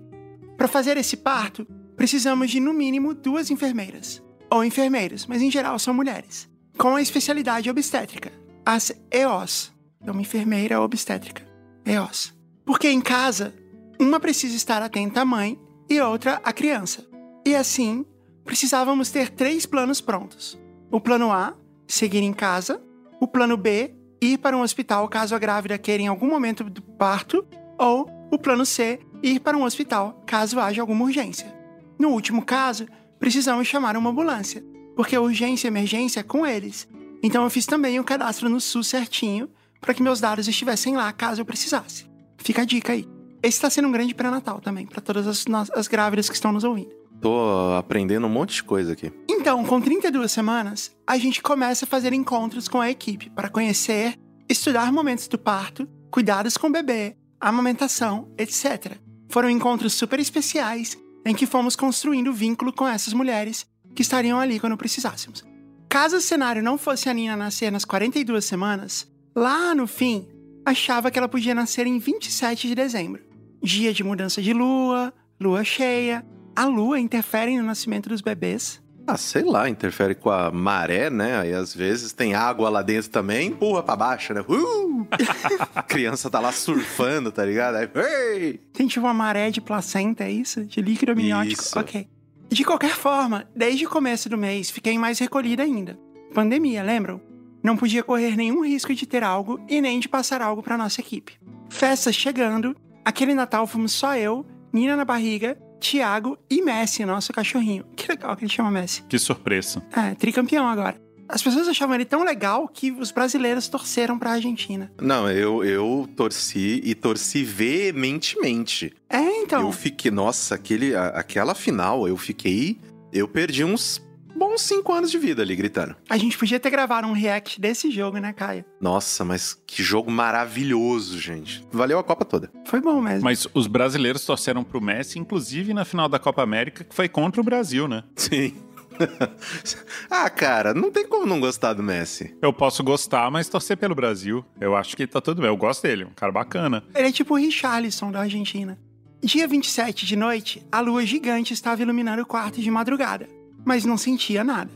Para 0.56 0.68
fazer 0.68 0.96
esse 0.96 1.18
parto, 1.18 1.68
precisamos 1.96 2.50
de 2.50 2.60
no 2.62 2.74
mínimo 2.74 3.14
duas 3.14 3.52
enfermeiras, 3.52 4.24
ou 4.50 4.64
enfermeiros, 4.64 5.26
mas 5.26 5.42
em 5.42 5.52
geral 5.52 5.78
são 5.78 5.94
mulheres, 5.94 6.50
com 6.78 6.96
a 6.96 7.02
especialidade 7.02 7.70
obstétrica, 7.70 8.32
as 8.66 8.92
EOS, 9.12 9.74
é 10.02 10.10
uma 10.10 10.22
enfermeira 10.22 10.80
obstétrica, 10.80 11.46
EOS. 11.86 12.34
Porque 12.66 12.90
em 12.90 13.02
casa, 13.02 13.54
uma 14.00 14.20
precisa 14.20 14.56
estar 14.56 14.82
atenta 14.82 15.22
à 15.22 15.26
mãe 15.26 15.60
e 15.90 16.00
outra 16.00 16.40
à 16.44 16.54
criança. 16.54 17.06
E 17.46 17.54
assim, 17.54 18.06
precisávamos 18.50 19.12
ter 19.12 19.30
três 19.30 19.68
planos 19.68 20.02
prontos. 20.02 20.60
O 20.90 21.00
plano 21.00 21.32
A, 21.32 21.54
seguir 21.88 22.24
em 22.24 22.34
casa, 22.34 22.82
o 23.22 23.28
plano 23.28 23.56
B, 23.56 23.94
ir 24.20 24.40
para 24.40 24.58
um 24.58 24.62
hospital 24.62 25.08
caso 25.08 25.36
a 25.36 25.38
grávida 25.38 25.78
queira 25.78 26.02
em 26.02 26.08
algum 26.08 26.28
momento 26.28 26.64
do 26.64 26.82
parto, 26.82 27.46
ou 27.78 28.10
o 28.32 28.40
plano 28.40 28.66
C, 28.66 29.00
ir 29.22 29.40
para 29.40 29.56
um 29.56 29.64
hospital 29.64 30.24
caso 30.26 30.60
haja 30.60 30.82
alguma 30.82 31.06
urgência. 31.06 31.56
No 32.00 32.10
último 32.10 32.44
caso, 32.44 32.88
precisamos 33.20 33.68
chamar 33.68 33.96
uma 33.96 34.10
ambulância, 34.10 34.66
porque 34.96 35.16
urgência 35.16 35.68
e 35.68 35.70
emergência 35.70 36.22
é 36.22 36.24
com 36.24 36.44
eles. 36.44 36.90
Então 37.22 37.44
eu 37.44 37.52
fiz 37.52 37.68
também 37.68 38.00
o 38.00 38.04
cadastro 38.04 38.50
no 38.50 38.60
SUS 38.60 38.88
certinho 38.88 39.48
para 39.80 39.94
que 39.94 40.02
meus 40.02 40.20
dados 40.20 40.48
estivessem 40.48 40.98
lá 40.98 41.14
caso 41.14 41.40
eu 41.40 41.46
precisasse. 41.46 42.10
Fica 42.40 42.64
a 42.64 42.66
dica 42.66 42.94
aí. 42.94 43.08
Esse 43.44 43.58
está 43.58 43.70
sendo 43.70 43.90
um 43.90 43.92
grande 43.92 44.16
pré-natal 44.16 44.60
também, 44.60 44.88
para 44.88 45.02
todas 45.02 45.28
as, 45.28 45.46
as 45.76 45.88
grávidas 45.88 46.28
que 46.28 46.36
estão 46.36 46.52
nos 46.52 46.64
ouvindo. 46.64 46.99
Tô 47.22 47.74
aprendendo 47.78 48.28
um 48.28 48.30
monte 48.30 48.56
de 48.56 48.64
coisa 48.64 48.94
aqui. 48.94 49.12
Então, 49.30 49.64
com 49.66 49.82
32 49.82 50.32
semanas, 50.32 50.96
a 51.06 51.18
gente 51.18 51.42
começa 51.42 51.86
a 51.86 51.88
fazer 51.88 52.14
encontros 52.14 52.68
com 52.68 52.80
a 52.80 52.90
equipe 52.90 53.30
para 53.30 53.50
conhecer, 53.50 54.16
estudar 54.48 54.92
momentos 54.92 55.28
do 55.28 55.38
parto, 55.38 55.88
cuidados 56.10 56.56
com 56.56 56.68
o 56.68 56.72
bebê, 56.72 57.16
amamentação, 57.40 58.32
etc. 58.38 58.98
Foram 59.30 59.50
encontros 59.50 59.94
super 59.94 60.20
especiais 60.20 60.98
em 61.26 61.36
que 61.36 61.46
fomos 61.46 61.76
construindo 61.76 62.34
vínculo 62.34 62.72
com 62.72 62.88
essas 62.88 63.14
mulheres 63.14 63.66
que 63.94 64.02
estariam 64.02 64.40
ali 64.40 64.60
quando 64.60 64.78
precisássemos. 64.78 65.44
Caso 65.90 66.18
o 66.18 66.22
cenário 66.22 66.64
não 66.64 66.78
fosse 66.78 67.10
a 67.10 67.14
Nina 67.14 67.36
nascer 67.36 67.72
nas 67.72 67.84
42 67.84 68.46
semanas, 68.46 69.12
lá 69.36 69.74
no 69.76 69.88
fim, 69.88 70.28
achava 70.66 71.10
que 71.12 71.18
ela 71.18 71.28
podia 71.28 71.56
nascer 71.56 71.86
em 71.88 72.00
27 72.00 72.68
de 72.68 72.76
dezembro. 72.76 73.24
Dia 73.62 73.94
de 73.94 74.04
mudança 74.04 74.42
de 74.42 74.54
lua, 74.54 75.14
lua 75.40 75.64
cheia. 75.64 76.26
A 76.60 76.66
lua 76.66 77.00
interfere 77.00 77.58
no 77.58 77.64
nascimento 77.64 78.10
dos 78.10 78.20
bebês. 78.20 78.84
Ah, 79.08 79.16
sei 79.16 79.44
lá, 79.44 79.70
interfere 79.70 80.14
com 80.14 80.30
a 80.30 80.52
maré, 80.52 81.10
né? 81.10 81.40
Aí 81.40 81.54
às 81.54 81.74
vezes 81.74 82.12
tem 82.12 82.36
água 82.36 82.70
lá 82.70 82.82
dentro 82.82 83.10
também, 83.10 83.48
empurra 83.48 83.82
pra 83.82 83.96
baixo, 83.96 84.34
né? 84.34 84.42
Uh! 84.42 85.08
criança 85.88 86.30
tá 86.30 86.38
lá 86.42 86.52
surfando, 86.52 87.32
tá 87.32 87.46
ligado? 87.46 87.76
Aí, 87.76 87.90
hey! 87.96 88.60
Tem 88.74 88.88
tipo 88.88 89.06
uma 89.06 89.14
maré 89.14 89.50
de 89.52 89.62
placenta, 89.62 90.26
é 90.26 90.32
isso? 90.34 90.66
De 90.66 90.82
líquido 90.82 91.14
amniótico? 91.14 91.62
Isso. 91.62 91.80
Ok. 91.80 92.10
De 92.50 92.66
qualquer 92.66 92.94
forma, 92.94 93.48
desde 93.56 93.86
o 93.86 93.90
começo 93.90 94.28
do 94.28 94.38
mês, 94.38 94.70
fiquei 94.70 95.00
mais 95.00 95.18
recolhida 95.18 95.64
ainda. 95.64 95.98
Pandemia, 96.34 96.84
lembram? 96.84 97.22
Não 97.64 97.78
podia 97.78 98.04
correr 98.04 98.36
nenhum 98.36 98.66
risco 98.66 98.94
de 98.94 99.06
ter 99.06 99.24
algo 99.24 99.62
e 99.70 99.80
nem 99.80 99.98
de 99.98 100.10
passar 100.10 100.42
algo 100.42 100.62
para 100.62 100.78
nossa 100.78 101.00
equipe. 101.00 101.40
Festas 101.70 102.16
chegando, 102.16 102.76
aquele 103.06 103.34
Natal 103.34 103.66
fomos 103.66 103.94
só 103.94 104.18
eu, 104.18 104.46
Nina 104.74 104.98
na 104.98 105.06
barriga, 105.06 105.58
Thiago 105.80 106.38
e 106.50 106.62
Messi, 106.62 107.06
nosso 107.06 107.32
cachorrinho. 107.34 107.86
Que 107.96 108.08
legal 108.12 108.36
que 108.36 108.44
ele 108.44 108.52
chama 108.52 108.70
Messi. 108.70 109.04
Que 109.04 109.18
surpresa. 109.18 109.82
É, 109.96 110.14
tricampeão 110.16 110.68
agora. 110.68 111.00
As 111.28 111.44
pessoas 111.44 111.68
achavam 111.68 111.94
ele 111.94 112.06
tão 112.06 112.24
legal 112.24 112.68
que 112.68 112.92
os 112.92 113.12
brasileiros 113.12 113.68
torceram 113.68 114.18
pra 114.18 114.32
Argentina. 114.32 114.92
Não, 115.00 115.30
eu, 115.30 115.64
eu 115.64 116.10
torci 116.16 116.82
e 116.84 116.96
torci 116.96 117.44
veementemente. 117.44 118.92
É, 119.08 119.42
então. 119.42 119.62
Eu 119.62 119.72
fiquei, 119.72 120.10
nossa, 120.10 120.56
aquele, 120.56 120.96
aquela 120.96 121.54
final, 121.54 122.08
eu 122.08 122.18
fiquei. 122.18 122.80
Eu 123.14 123.28
perdi 123.28 123.64
uns 123.64 124.02
bons 124.36 124.62
cinco 124.62 124.94
anos 124.94 125.12
de 125.12 125.18
vida 125.18 125.42
ali 125.42 125.56
gritando. 125.56 125.96
A 126.10 126.18
gente 126.18 126.38
podia 126.38 126.60
ter 126.60 126.70
gravado 126.70 127.08
um 127.08 127.14
react 127.14 127.60
desse 127.60 127.92
jogo, 127.92 128.18
né, 128.18 128.34
Caio? 128.34 128.66
Nossa, 128.80 129.26
mas 129.26 129.58
que 129.66 129.84
jogo 129.84 130.12
maravilhoso, 130.12 131.20
gente. 131.20 131.66
Valeu 131.72 132.00
a 132.00 132.04
Copa 132.04 132.26
toda. 132.26 132.52
Foi 132.66 132.82
bom 132.82 133.02
mesmo. 133.02 133.24
Mas 133.24 133.48
os 133.54 133.68
brasileiros 133.68 134.26
torceram 134.26 134.64
pro 134.64 134.82
Messi, 134.82 135.20
inclusive 135.20 135.74
na 135.74 135.86
final 135.86 136.08
da 136.08 136.20
Copa 136.20 136.42
América, 136.42 136.84
que 136.84 136.96
foi 136.96 137.10
contra 137.10 137.42
o 137.42 137.44
Brasil, 137.44 137.88
né? 137.88 138.04
Sim. 138.16 138.56
ah, 140.10 140.30
cara, 140.30 140.74
não 140.74 140.92
tem 140.92 141.08
como 141.08 141.26
não 141.26 141.40
gostar 141.40 141.74
do 141.74 141.84
Messi. 141.84 142.36
Eu 142.42 142.52
posso 142.52 142.84
gostar, 142.84 143.30
mas 143.32 143.48
torcer 143.48 143.78
pelo 143.78 143.96
Brasil. 143.96 144.44
Eu 144.60 144.76
acho 144.76 144.96
que 144.96 145.08
tá 145.08 145.22
tudo 145.22 145.42
bem. 145.42 145.50
Eu 145.50 145.58
gosto 145.58 145.84
dele, 145.84 146.06
um 146.06 146.14
cara 146.14 146.32
bacana. 146.32 146.84
Ele 146.94 147.08
é 147.08 147.12
tipo 147.12 147.34
o 147.34 147.38
Richarlison 147.38 148.12
da 148.12 148.22
Argentina. 148.22 148.78
Dia 149.22 149.48
27 149.48 150.06
de 150.06 150.16
noite, 150.16 150.66
a 150.72 150.80
lua 150.80 151.06
gigante 151.06 151.54
estava 151.54 151.82
iluminando 151.82 152.22
o 152.22 152.26
quarto 152.26 152.62
de 152.62 152.72
madrugada, 152.72 153.28
mas 153.66 153.86
não 153.86 153.98
sentia 153.98 154.44
nada. 154.44 154.72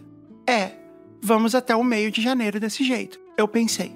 É, 0.48 0.72
vamos 1.22 1.56
até 1.56 1.76
o 1.76 1.84
meio 1.84 2.12
de 2.12 2.22
janeiro 2.22 2.60
desse 2.60 2.84
jeito, 2.84 3.20
eu 3.38 3.48
pensei. 3.48 3.96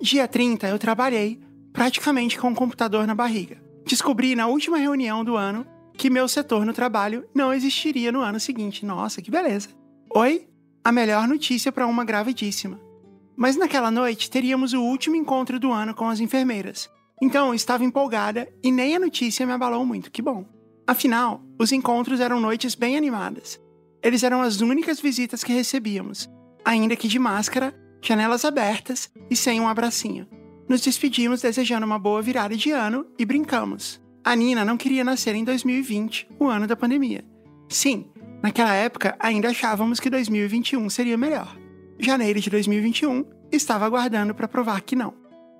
Dia 0.00 0.26
30 0.28 0.68
eu 0.68 0.78
trabalhei, 0.78 1.40
praticamente 1.72 2.38
com 2.38 2.50
o 2.50 2.54
computador 2.54 3.06
na 3.06 3.14
barriga. 3.14 3.62
Descobri 3.86 4.34
na 4.34 4.46
última 4.46 4.78
reunião 4.78 5.24
do 5.24 5.36
ano 5.36 5.66
que 5.96 6.10
meu 6.10 6.26
setor 6.26 6.64
no 6.66 6.72
trabalho 6.72 7.24
não 7.34 7.52
existiria 7.52 8.10
no 8.10 8.20
ano 8.20 8.40
seguinte. 8.40 8.84
Nossa, 8.84 9.22
que 9.22 9.30
beleza. 9.30 9.68
Oi? 10.14 10.48
A 10.82 10.92
melhor 10.92 11.26
notícia 11.28 11.72
para 11.72 11.86
uma 11.86 12.04
gravidíssima. 12.04 12.80
Mas 13.36 13.56
naquela 13.56 13.90
noite 13.90 14.30
teríamos 14.30 14.72
o 14.72 14.82
último 14.82 15.16
encontro 15.16 15.58
do 15.58 15.72
ano 15.72 15.94
com 15.94 16.08
as 16.08 16.20
enfermeiras. 16.20 16.90
Então 17.22 17.54
estava 17.54 17.84
empolgada 17.84 18.48
e 18.62 18.70
nem 18.70 18.94
a 18.94 19.00
notícia 19.00 19.46
me 19.46 19.52
abalou 19.52 19.84
muito, 19.84 20.10
que 20.10 20.22
bom. 20.22 20.44
Afinal, 20.86 21.40
os 21.58 21.72
encontros 21.72 22.20
eram 22.20 22.40
noites 22.40 22.74
bem 22.74 22.96
animadas. 22.96 23.58
Eles 24.04 24.22
eram 24.22 24.42
as 24.42 24.60
únicas 24.60 25.00
visitas 25.00 25.42
que 25.42 25.54
recebíamos, 25.54 26.28
ainda 26.62 26.94
que 26.94 27.08
de 27.08 27.18
máscara, 27.18 27.74
janelas 28.02 28.44
abertas 28.44 29.10
e 29.30 29.34
sem 29.34 29.58
um 29.58 29.66
abracinho. 29.66 30.28
Nos 30.68 30.82
despedimos 30.82 31.40
desejando 31.40 31.86
uma 31.86 31.98
boa 31.98 32.20
virada 32.20 32.54
de 32.54 32.70
ano 32.70 33.06
e 33.18 33.24
brincamos. 33.24 33.98
A 34.22 34.36
Nina 34.36 34.62
não 34.62 34.76
queria 34.76 35.02
nascer 35.02 35.34
em 35.34 35.42
2020, 35.42 36.28
o 36.38 36.46
ano 36.48 36.66
da 36.66 36.76
pandemia. 36.76 37.24
Sim, 37.66 38.04
naquela 38.42 38.74
época 38.74 39.16
ainda 39.18 39.48
achávamos 39.48 39.98
que 39.98 40.10
2021 40.10 40.90
seria 40.90 41.16
melhor. 41.16 41.56
Janeiro 41.98 42.40
de 42.40 42.50
2021 42.50 43.24
estava 43.50 43.86
aguardando 43.86 44.34
para 44.34 44.46
provar 44.46 44.82
que 44.82 44.94
não. 44.94 45.14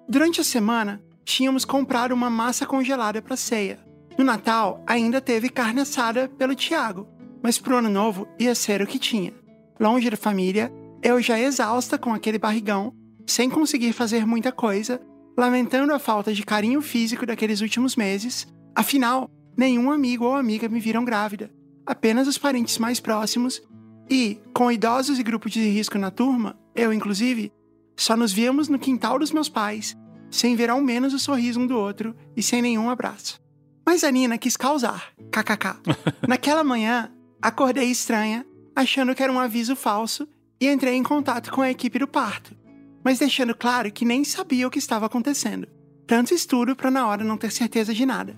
Durante 0.06 0.42
a 0.42 0.44
semana, 0.44 1.02
tínhamos 1.24 1.64
comprado 1.64 2.12
uma 2.12 2.28
massa 2.28 2.66
congelada 2.66 3.22
para 3.22 3.36
ceia. 3.36 3.78
No 4.18 4.24
Natal, 4.24 4.84
ainda 4.86 5.18
teve 5.18 5.48
carne 5.48 5.80
assada 5.80 6.28
pelo 6.28 6.54
Tiago, 6.54 7.08
mas 7.44 7.58
pro 7.58 7.76
ano 7.76 7.90
novo 7.90 8.26
ia 8.38 8.54
ser 8.54 8.80
o 8.80 8.86
que 8.86 8.98
tinha. 8.98 9.34
Longe 9.78 10.08
da 10.08 10.16
família, 10.16 10.72
eu 11.02 11.20
já 11.20 11.38
exausta 11.38 11.98
com 11.98 12.14
aquele 12.14 12.38
barrigão, 12.38 12.94
sem 13.26 13.50
conseguir 13.50 13.92
fazer 13.92 14.26
muita 14.26 14.50
coisa, 14.50 14.98
lamentando 15.36 15.92
a 15.92 15.98
falta 15.98 16.32
de 16.32 16.42
carinho 16.42 16.80
físico 16.80 17.26
daqueles 17.26 17.60
últimos 17.60 17.96
meses. 17.96 18.46
Afinal, 18.74 19.30
nenhum 19.54 19.92
amigo 19.92 20.24
ou 20.24 20.34
amiga 20.34 20.70
me 20.70 20.80
viram 20.80 21.04
grávida, 21.04 21.50
apenas 21.84 22.26
os 22.26 22.38
parentes 22.38 22.78
mais 22.78 22.98
próximos. 22.98 23.62
E, 24.08 24.40
com 24.54 24.72
idosos 24.72 25.18
e 25.18 25.22
grupos 25.22 25.52
de 25.52 25.68
risco 25.68 25.98
na 25.98 26.10
turma, 26.10 26.58
eu 26.74 26.94
inclusive, 26.94 27.52
só 27.94 28.16
nos 28.16 28.32
víamos 28.32 28.70
no 28.70 28.78
quintal 28.78 29.18
dos 29.18 29.32
meus 29.32 29.50
pais, 29.50 29.94
sem 30.30 30.56
ver 30.56 30.70
ao 30.70 30.80
menos 30.80 31.12
o 31.12 31.18
sorriso 31.18 31.60
um 31.60 31.66
do 31.66 31.76
outro 31.76 32.16
e 32.34 32.42
sem 32.42 32.62
nenhum 32.62 32.88
abraço. 32.88 33.38
Mas 33.84 34.02
a 34.02 34.10
Nina 34.10 34.38
quis 34.38 34.56
causar, 34.56 35.12
kkk. 35.30 35.76
Naquela 36.26 36.64
manhã, 36.64 37.12
acordei 37.44 37.90
estranha, 37.90 38.46
achando 38.74 39.14
que 39.14 39.22
era 39.22 39.30
um 39.30 39.38
aviso 39.38 39.76
falso 39.76 40.26
e 40.58 40.66
entrei 40.66 40.94
em 40.94 41.02
contato 41.02 41.52
com 41.52 41.60
a 41.60 41.70
equipe 41.70 41.98
do 41.98 42.08
parto, 42.08 42.56
mas 43.04 43.18
deixando 43.18 43.54
claro 43.54 43.92
que 43.92 44.02
nem 44.02 44.24
sabia 44.24 44.66
o 44.66 44.70
que 44.70 44.78
estava 44.78 45.04
acontecendo. 45.04 45.68
Tanto 46.06 46.32
estudo 46.32 46.74
para 46.74 46.90
na 46.90 47.06
hora 47.06 47.22
não 47.22 47.36
ter 47.36 47.52
certeza 47.52 47.92
de 47.92 48.06
nada. 48.06 48.34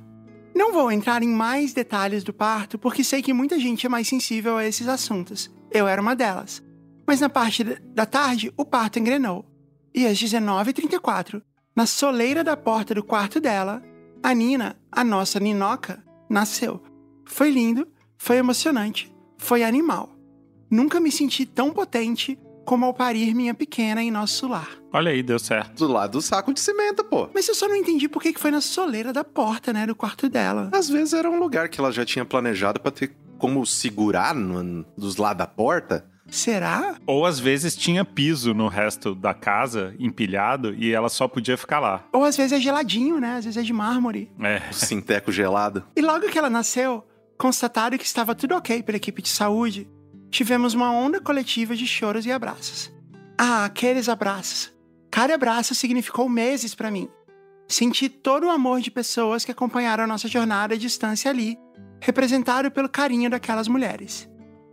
Não 0.57 0.73
vou 0.73 0.91
entrar 0.91 1.23
em 1.23 1.29
mais 1.29 1.73
detalhes 1.73 2.25
do 2.25 2.33
parto 2.33 2.81
porque 2.81 3.05
sei 3.05 3.23
que 3.23 3.33
muita 3.33 3.61
gente 3.61 3.87
é 3.87 3.89
mais 3.89 4.09
sensível 4.09 4.57
a 4.57 4.67
esses 4.67 4.89
assuntos. 4.89 5.55
Eu 5.71 5.87
era 5.87 6.03
uma 6.03 6.17
delas. 6.17 6.61
Mas 7.07 7.21
na 7.21 7.29
parte 7.29 7.63
da 7.63 8.07
tarde, 8.07 8.53
o 8.57 8.65
parto 8.65 8.99
engrenou. 8.99 9.47
E 9.95 10.05
às 10.05 10.19
19h34, 10.21 11.41
na 11.77 11.87
soleira 11.87 12.43
da 12.43 12.57
porta 12.57 12.93
do 12.93 13.05
quarto 13.05 13.39
dela, 13.39 13.81
a 14.21 14.35
Nina, 14.35 14.77
a 14.91 15.05
nossa 15.05 15.39
Ninoca, 15.39 16.03
nasceu. 16.29 16.83
Foi 17.25 17.51
lindo, 17.51 17.87
foi 18.19 18.37
emocionante, 18.37 19.13
foi 19.39 19.63
animal. 19.63 20.11
Nunca 20.71 20.99
me 21.01 21.11
senti 21.13 21.47
tão 21.47 21.71
potente 21.73 22.39
como 22.65 22.85
ao 22.85 22.93
parir 22.93 23.33
minha 23.35 23.55
pequena 23.55 24.03
em 24.03 24.11
nosso 24.11 24.49
lar. 24.49 24.69
Olha 24.93 25.13
aí, 25.13 25.23
deu 25.23 25.39
certo. 25.39 25.87
Do 25.87 25.93
lado 25.93 26.13
do 26.13 26.21
saco 26.23 26.53
de 26.53 26.59
cimento, 26.59 27.05
pô. 27.05 27.29
Mas 27.33 27.47
eu 27.47 27.55
só 27.55 27.69
não 27.69 27.77
entendi 27.77 28.09
por 28.09 28.21
que 28.21 28.33
que 28.33 28.41
foi 28.41 28.51
na 28.51 28.61
soleira 28.61 29.13
da 29.13 29.23
porta, 29.23 29.73
né, 29.73 29.87
do 29.87 29.95
quarto 29.95 30.29
dela. 30.29 30.69
Às 30.73 30.89
vezes 30.89 31.13
era 31.15 31.31
um 31.31 31.39
lugar 31.39 31.69
que 31.69 31.79
ela 31.81 31.93
já 31.93 32.05
tinha 32.05 32.25
planejado 32.25 32.81
pra 32.81 32.91
ter 32.91 33.15
como 33.39 33.65
segurar 33.65 34.35
no- 34.35 34.85
dos 34.97 35.17
lados 35.17 35.39
da 35.39 35.47
porta. 35.47 36.05
Será? 36.29 36.97
Ou 37.07 37.25
às 37.25 37.39
vezes 37.39 37.77
tinha 37.77 38.05
piso 38.05 38.53
no 38.53 38.67
resto 38.67 39.15
da 39.15 39.33
casa, 39.33 39.95
empilhado, 39.97 40.75
e 40.75 40.93
ela 40.93 41.09
só 41.09 41.29
podia 41.29 41.57
ficar 41.57 41.79
lá. 41.79 42.05
Ou 42.13 42.25
às 42.25 42.37
vezes 42.37 42.53
é 42.53 42.59
geladinho, 42.61 43.21
né? 43.21 43.37
Às 43.37 43.45
vezes 43.45 43.59
é 43.59 43.63
de 43.63 43.73
mármore. 43.73 44.29
É. 44.41 44.61
O 44.69 44.75
sinteco 44.75 45.31
gelado. 45.31 45.85
E 45.95 46.01
logo 46.03 46.27
que 46.29 46.37
ela 46.37 46.51
nasceu, 46.51 47.05
constatado 47.37 47.99
que 47.99 48.05
estava 48.05 48.35
tudo 48.35 48.57
ok 48.57 48.83
pela 48.83 48.97
equipe 48.97 49.23
de 49.23 49.29
saúde, 49.29 49.89
tivemos 50.31 50.75
uma 50.75 50.91
onda 50.91 51.21
coletiva 51.21 51.75
de 51.77 51.87
choros 51.87 52.27
e 52.27 52.33
abraços. 52.33 52.93
Ah, 53.39 53.65
aqueles 53.65 54.09
abraços. 54.09 54.73
Cada 55.11 55.35
abraço 55.35 55.75
significou 55.75 56.29
meses 56.29 56.75
pra 56.75 56.91
mim. 56.91 57.09
Senti 57.69 58.09
todo 58.09 58.47
o 58.47 58.51
amor 58.51 58.81
de 58.81 58.91
pessoas 58.91 59.45
que 59.45 59.51
acompanharam 59.51 60.05
a 60.05 60.07
nossa 60.07 60.29
jornada 60.29 60.75
à 60.75 60.79
distância 60.79 61.31
ali, 61.31 61.59
representado 62.01 62.71
pelo 62.71 62.89
carinho 62.89 63.29
daquelas 63.31 63.69
mulheres. 63.69 64.29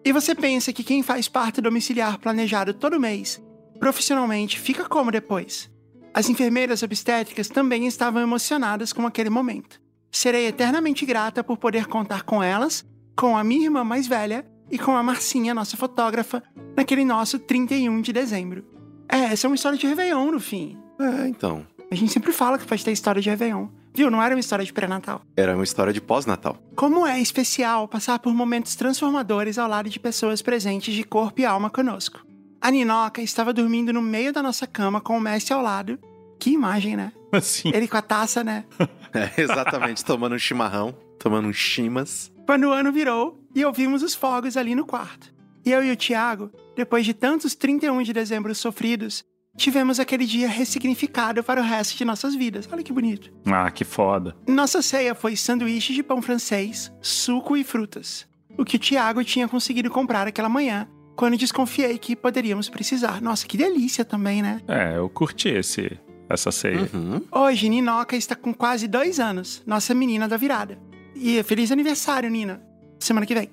E 0.05 0.11
você 0.11 0.35
pensa 0.35 0.73
que 0.73 0.83
quem 0.83 1.01
faz 1.01 1.27
parto 1.27 1.61
domiciliar 1.61 2.19
planejado 2.19 2.73
todo 2.73 2.99
mês, 2.99 3.41
profissionalmente, 3.79 4.59
fica 4.59 4.85
como 4.85 5.11
depois? 5.11 5.71
As 6.13 6.29
enfermeiras 6.29 6.83
obstétricas 6.83 7.47
também 7.47 7.87
estavam 7.87 8.21
emocionadas 8.21 8.93
com 8.93 9.07
aquele 9.07 9.29
momento. 9.29 9.81
Serei 10.13 10.45
eternamente 10.45 11.07
grata 11.07 11.43
por 11.43 11.57
poder 11.57 11.87
contar 11.87 12.21
com 12.21 12.41
elas, 12.41 12.85
com 13.17 13.35
a 13.35 13.43
minha 13.43 13.65
irmã 13.65 13.83
mais 13.83 14.05
velha 14.05 14.45
e 14.69 14.77
com 14.77 14.95
a 14.95 15.01
Marcinha, 15.01 15.55
nossa 15.55 15.75
fotógrafa, 15.75 16.43
naquele 16.77 17.03
nosso 17.03 17.39
31 17.39 17.99
de 17.99 18.13
dezembro. 18.13 18.63
É, 19.09 19.33
essa 19.33 19.47
é 19.47 19.49
uma 19.49 19.55
história 19.55 19.77
de 19.77 19.87
Réveillon, 19.87 20.31
no 20.31 20.39
fim. 20.39 20.77
É, 21.01 21.27
então. 21.27 21.65
A 21.89 21.95
gente 21.95 22.11
sempre 22.11 22.31
fala 22.31 22.59
que 22.59 22.65
pode 22.65 22.85
ter 22.85 22.91
história 22.91 23.19
de 23.19 23.29
Réveillon. 23.29 23.67
Viu? 23.95 24.11
Não 24.11 24.21
era 24.21 24.35
uma 24.35 24.39
história 24.39 24.63
de 24.63 24.71
pré-natal. 24.71 25.21
Era 25.35 25.55
uma 25.55 25.63
história 25.63 25.91
de 25.91 25.99
pós-natal. 25.99 26.57
Como 26.75 27.07
é 27.07 27.19
especial 27.19 27.87
passar 27.87 28.19
por 28.19 28.33
momentos 28.33 28.75
transformadores 28.75 29.57
ao 29.57 29.67
lado 29.67 29.89
de 29.89 29.99
pessoas 29.99 30.43
presentes 30.43 30.93
de 30.93 31.03
corpo 31.03 31.41
e 31.41 31.45
alma 31.45 31.71
conosco. 31.71 32.23
A 32.61 32.69
Ninoca 32.69 33.21
estava 33.21 33.51
dormindo 33.51 33.91
no 33.91 34.01
meio 34.01 34.31
da 34.31 34.43
nossa 34.43 34.67
cama 34.67 35.01
com 35.01 35.17
o 35.17 35.19
Messi 35.19 35.51
ao 35.51 35.61
lado. 35.61 35.99
Que 36.39 36.51
imagem, 36.51 36.95
né? 36.95 37.11
Assim. 37.31 37.71
Ele 37.73 37.87
com 37.87 37.97
a 37.97 38.01
taça, 38.01 38.43
né? 38.43 38.63
É, 39.37 39.41
exatamente, 39.41 40.03
tomando 40.03 40.35
um 40.35 40.39
chimarrão, 40.39 40.95
tomando 41.19 41.47
um 41.47 41.53
chimas. 41.53 42.31
Quando 42.45 42.65
o 42.65 42.71
ano 42.71 42.91
virou 42.91 43.39
e 43.55 43.63
ouvimos 43.63 44.01
os 44.01 44.15
fogos 44.15 44.57
ali 44.57 44.75
no 44.75 44.85
quarto. 44.85 45.33
E 45.65 45.71
eu 45.71 45.83
e 45.83 45.91
o 45.91 45.95
Tiago, 45.95 46.51
depois 46.75 47.05
de 47.05 47.13
tantos 47.13 47.55
31 47.55 48.01
de 48.03 48.11
dezembro 48.11 48.53
sofridos, 48.53 49.23
tivemos 49.55 49.99
aquele 49.99 50.25
dia 50.25 50.47
ressignificado 50.47 51.43
para 51.43 51.61
o 51.61 51.63
resto 51.63 51.97
de 51.97 52.03
nossas 52.03 52.35
vidas. 52.35 52.67
Olha 52.71 52.83
que 52.83 52.91
bonito. 52.91 53.31
Ah, 53.45 53.69
que 53.71 53.85
foda. 53.85 54.35
Nossa 54.47 54.81
ceia 54.81 55.15
foi 55.15 55.35
sanduíche 55.35 55.93
de 55.93 56.03
pão 56.03 56.21
francês, 56.21 56.91
suco 57.01 57.55
e 57.55 57.63
frutas. 57.63 58.27
O 58.57 58.65
que 58.65 58.75
o 58.75 58.79
Tiago 58.79 59.23
tinha 59.23 59.47
conseguido 59.47 59.89
comprar 59.89 60.27
aquela 60.27 60.49
manhã, 60.49 60.87
quando 61.15 61.37
desconfiei 61.37 61.97
que 61.97 62.15
poderíamos 62.15 62.69
precisar. 62.69 63.21
Nossa, 63.21 63.47
que 63.47 63.57
delícia 63.57 64.03
também, 64.03 64.41
né? 64.41 64.61
É, 64.67 64.97
eu 64.97 65.09
curti 65.09 65.49
esse, 65.49 65.97
essa 66.29 66.51
ceia. 66.51 66.89
Uhum. 66.93 67.21
Hoje, 67.31 67.69
Ninoca 67.69 68.15
está 68.15 68.35
com 68.35 68.53
quase 68.53 68.87
dois 68.87 69.19
anos, 69.19 69.61
nossa 69.65 69.93
menina 69.93 70.27
da 70.27 70.37
virada. 70.37 70.77
E 71.15 71.41
feliz 71.43 71.71
aniversário, 71.71 72.29
Nina. 72.29 72.61
Semana 72.99 73.25
que 73.25 73.35
vem. 73.35 73.49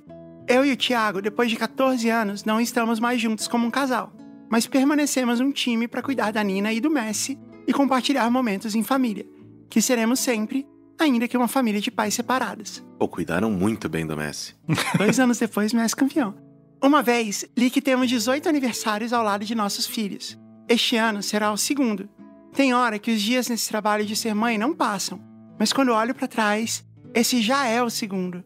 Eu 0.48 0.64
e 0.64 0.72
o 0.72 0.76
Tiago, 0.76 1.20
depois 1.20 1.50
de 1.50 1.56
14 1.56 2.08
anos, 2.08 2.44
não 2.44 2.60
estamos 2.60 2.98
mais 2.98 3.20
juntos 3.20 3.46
como 3.46 3.66
um 3.66 3.70
casal, 3.70 4.12
mas 4.50 4.66
permanecemos 4.66 5.40
um 5.40 5.52
time 5.52 5.86
para 5.86 6.02
cuidar 6.02 6.32
da 6.32 6.42
Nina 6.42 6.72
e 6.72 6.80
do 6.80 6.90
Messi 6.90 7.38
e 7.66 7.72
compartilhar 7.72 8.28
momentos 8.30 8.74
em 8.74 8.82
família, 8.82 9.26
que 9.68 9.80
seremos 9.80 10.18
sempre, 10.18 10.66
ainda 10.98 11.28
que 11.28 11.36
uma 11.36 11.46
família 11.46 11.80
de 11.80 11.90
pais 11.90 12.14
separadas. 12.14 12.84
Pô, 12.98 13.06
cuidaram 13.06 13.50
muito 13.50 13.88
bem 13.88 14.06
do 14.06 14.16
Messi. 14.16 14.54
Dois 14.98 15.20
anos 15.20 15.38
depois, 15.38 15.72
Messi 15.72 15.94
campeão. 15.94 16.34
Uma 16.82 17.02
vez, 17.02 17.44
li 17.56 17.70
que 17.70 17.82
temos 17.82 18.08
18 18.08 18.48
aniversários 18.48 19.12
ao 19.12 19.22
lado 19.22 19.44
de 19.44 19.54
nossos 19.54 19.86
filhos. 19.86 20.38
Este 20.68 20.96
ano 20.96 21.22
será 21.22 21.52
o 21.52 21.56
segundo. 21.56 22.08
Tem 22.52 22.74
hora 22.74 22.98
que 22.98 23.12
os 23.12 23.20
dias 23.20 23.48
nesse 23.48 23.68
trabalho 23.68 24.04
de 24.04 24.16
ser 24.16 24.34
mãe 24.34 24.58
não 24.58 24.74
passam, 24.74 25.20
mas 25.58 25.72
quando 25.72 25.92
olho 25.92 26.14
para 26.14 26.26
trás, 26.26 26.84
esse 27.14 27.40
já 27.40 27.66
é 27.66 27.82
o 27.82 27.90
segundo. 27.90 28.44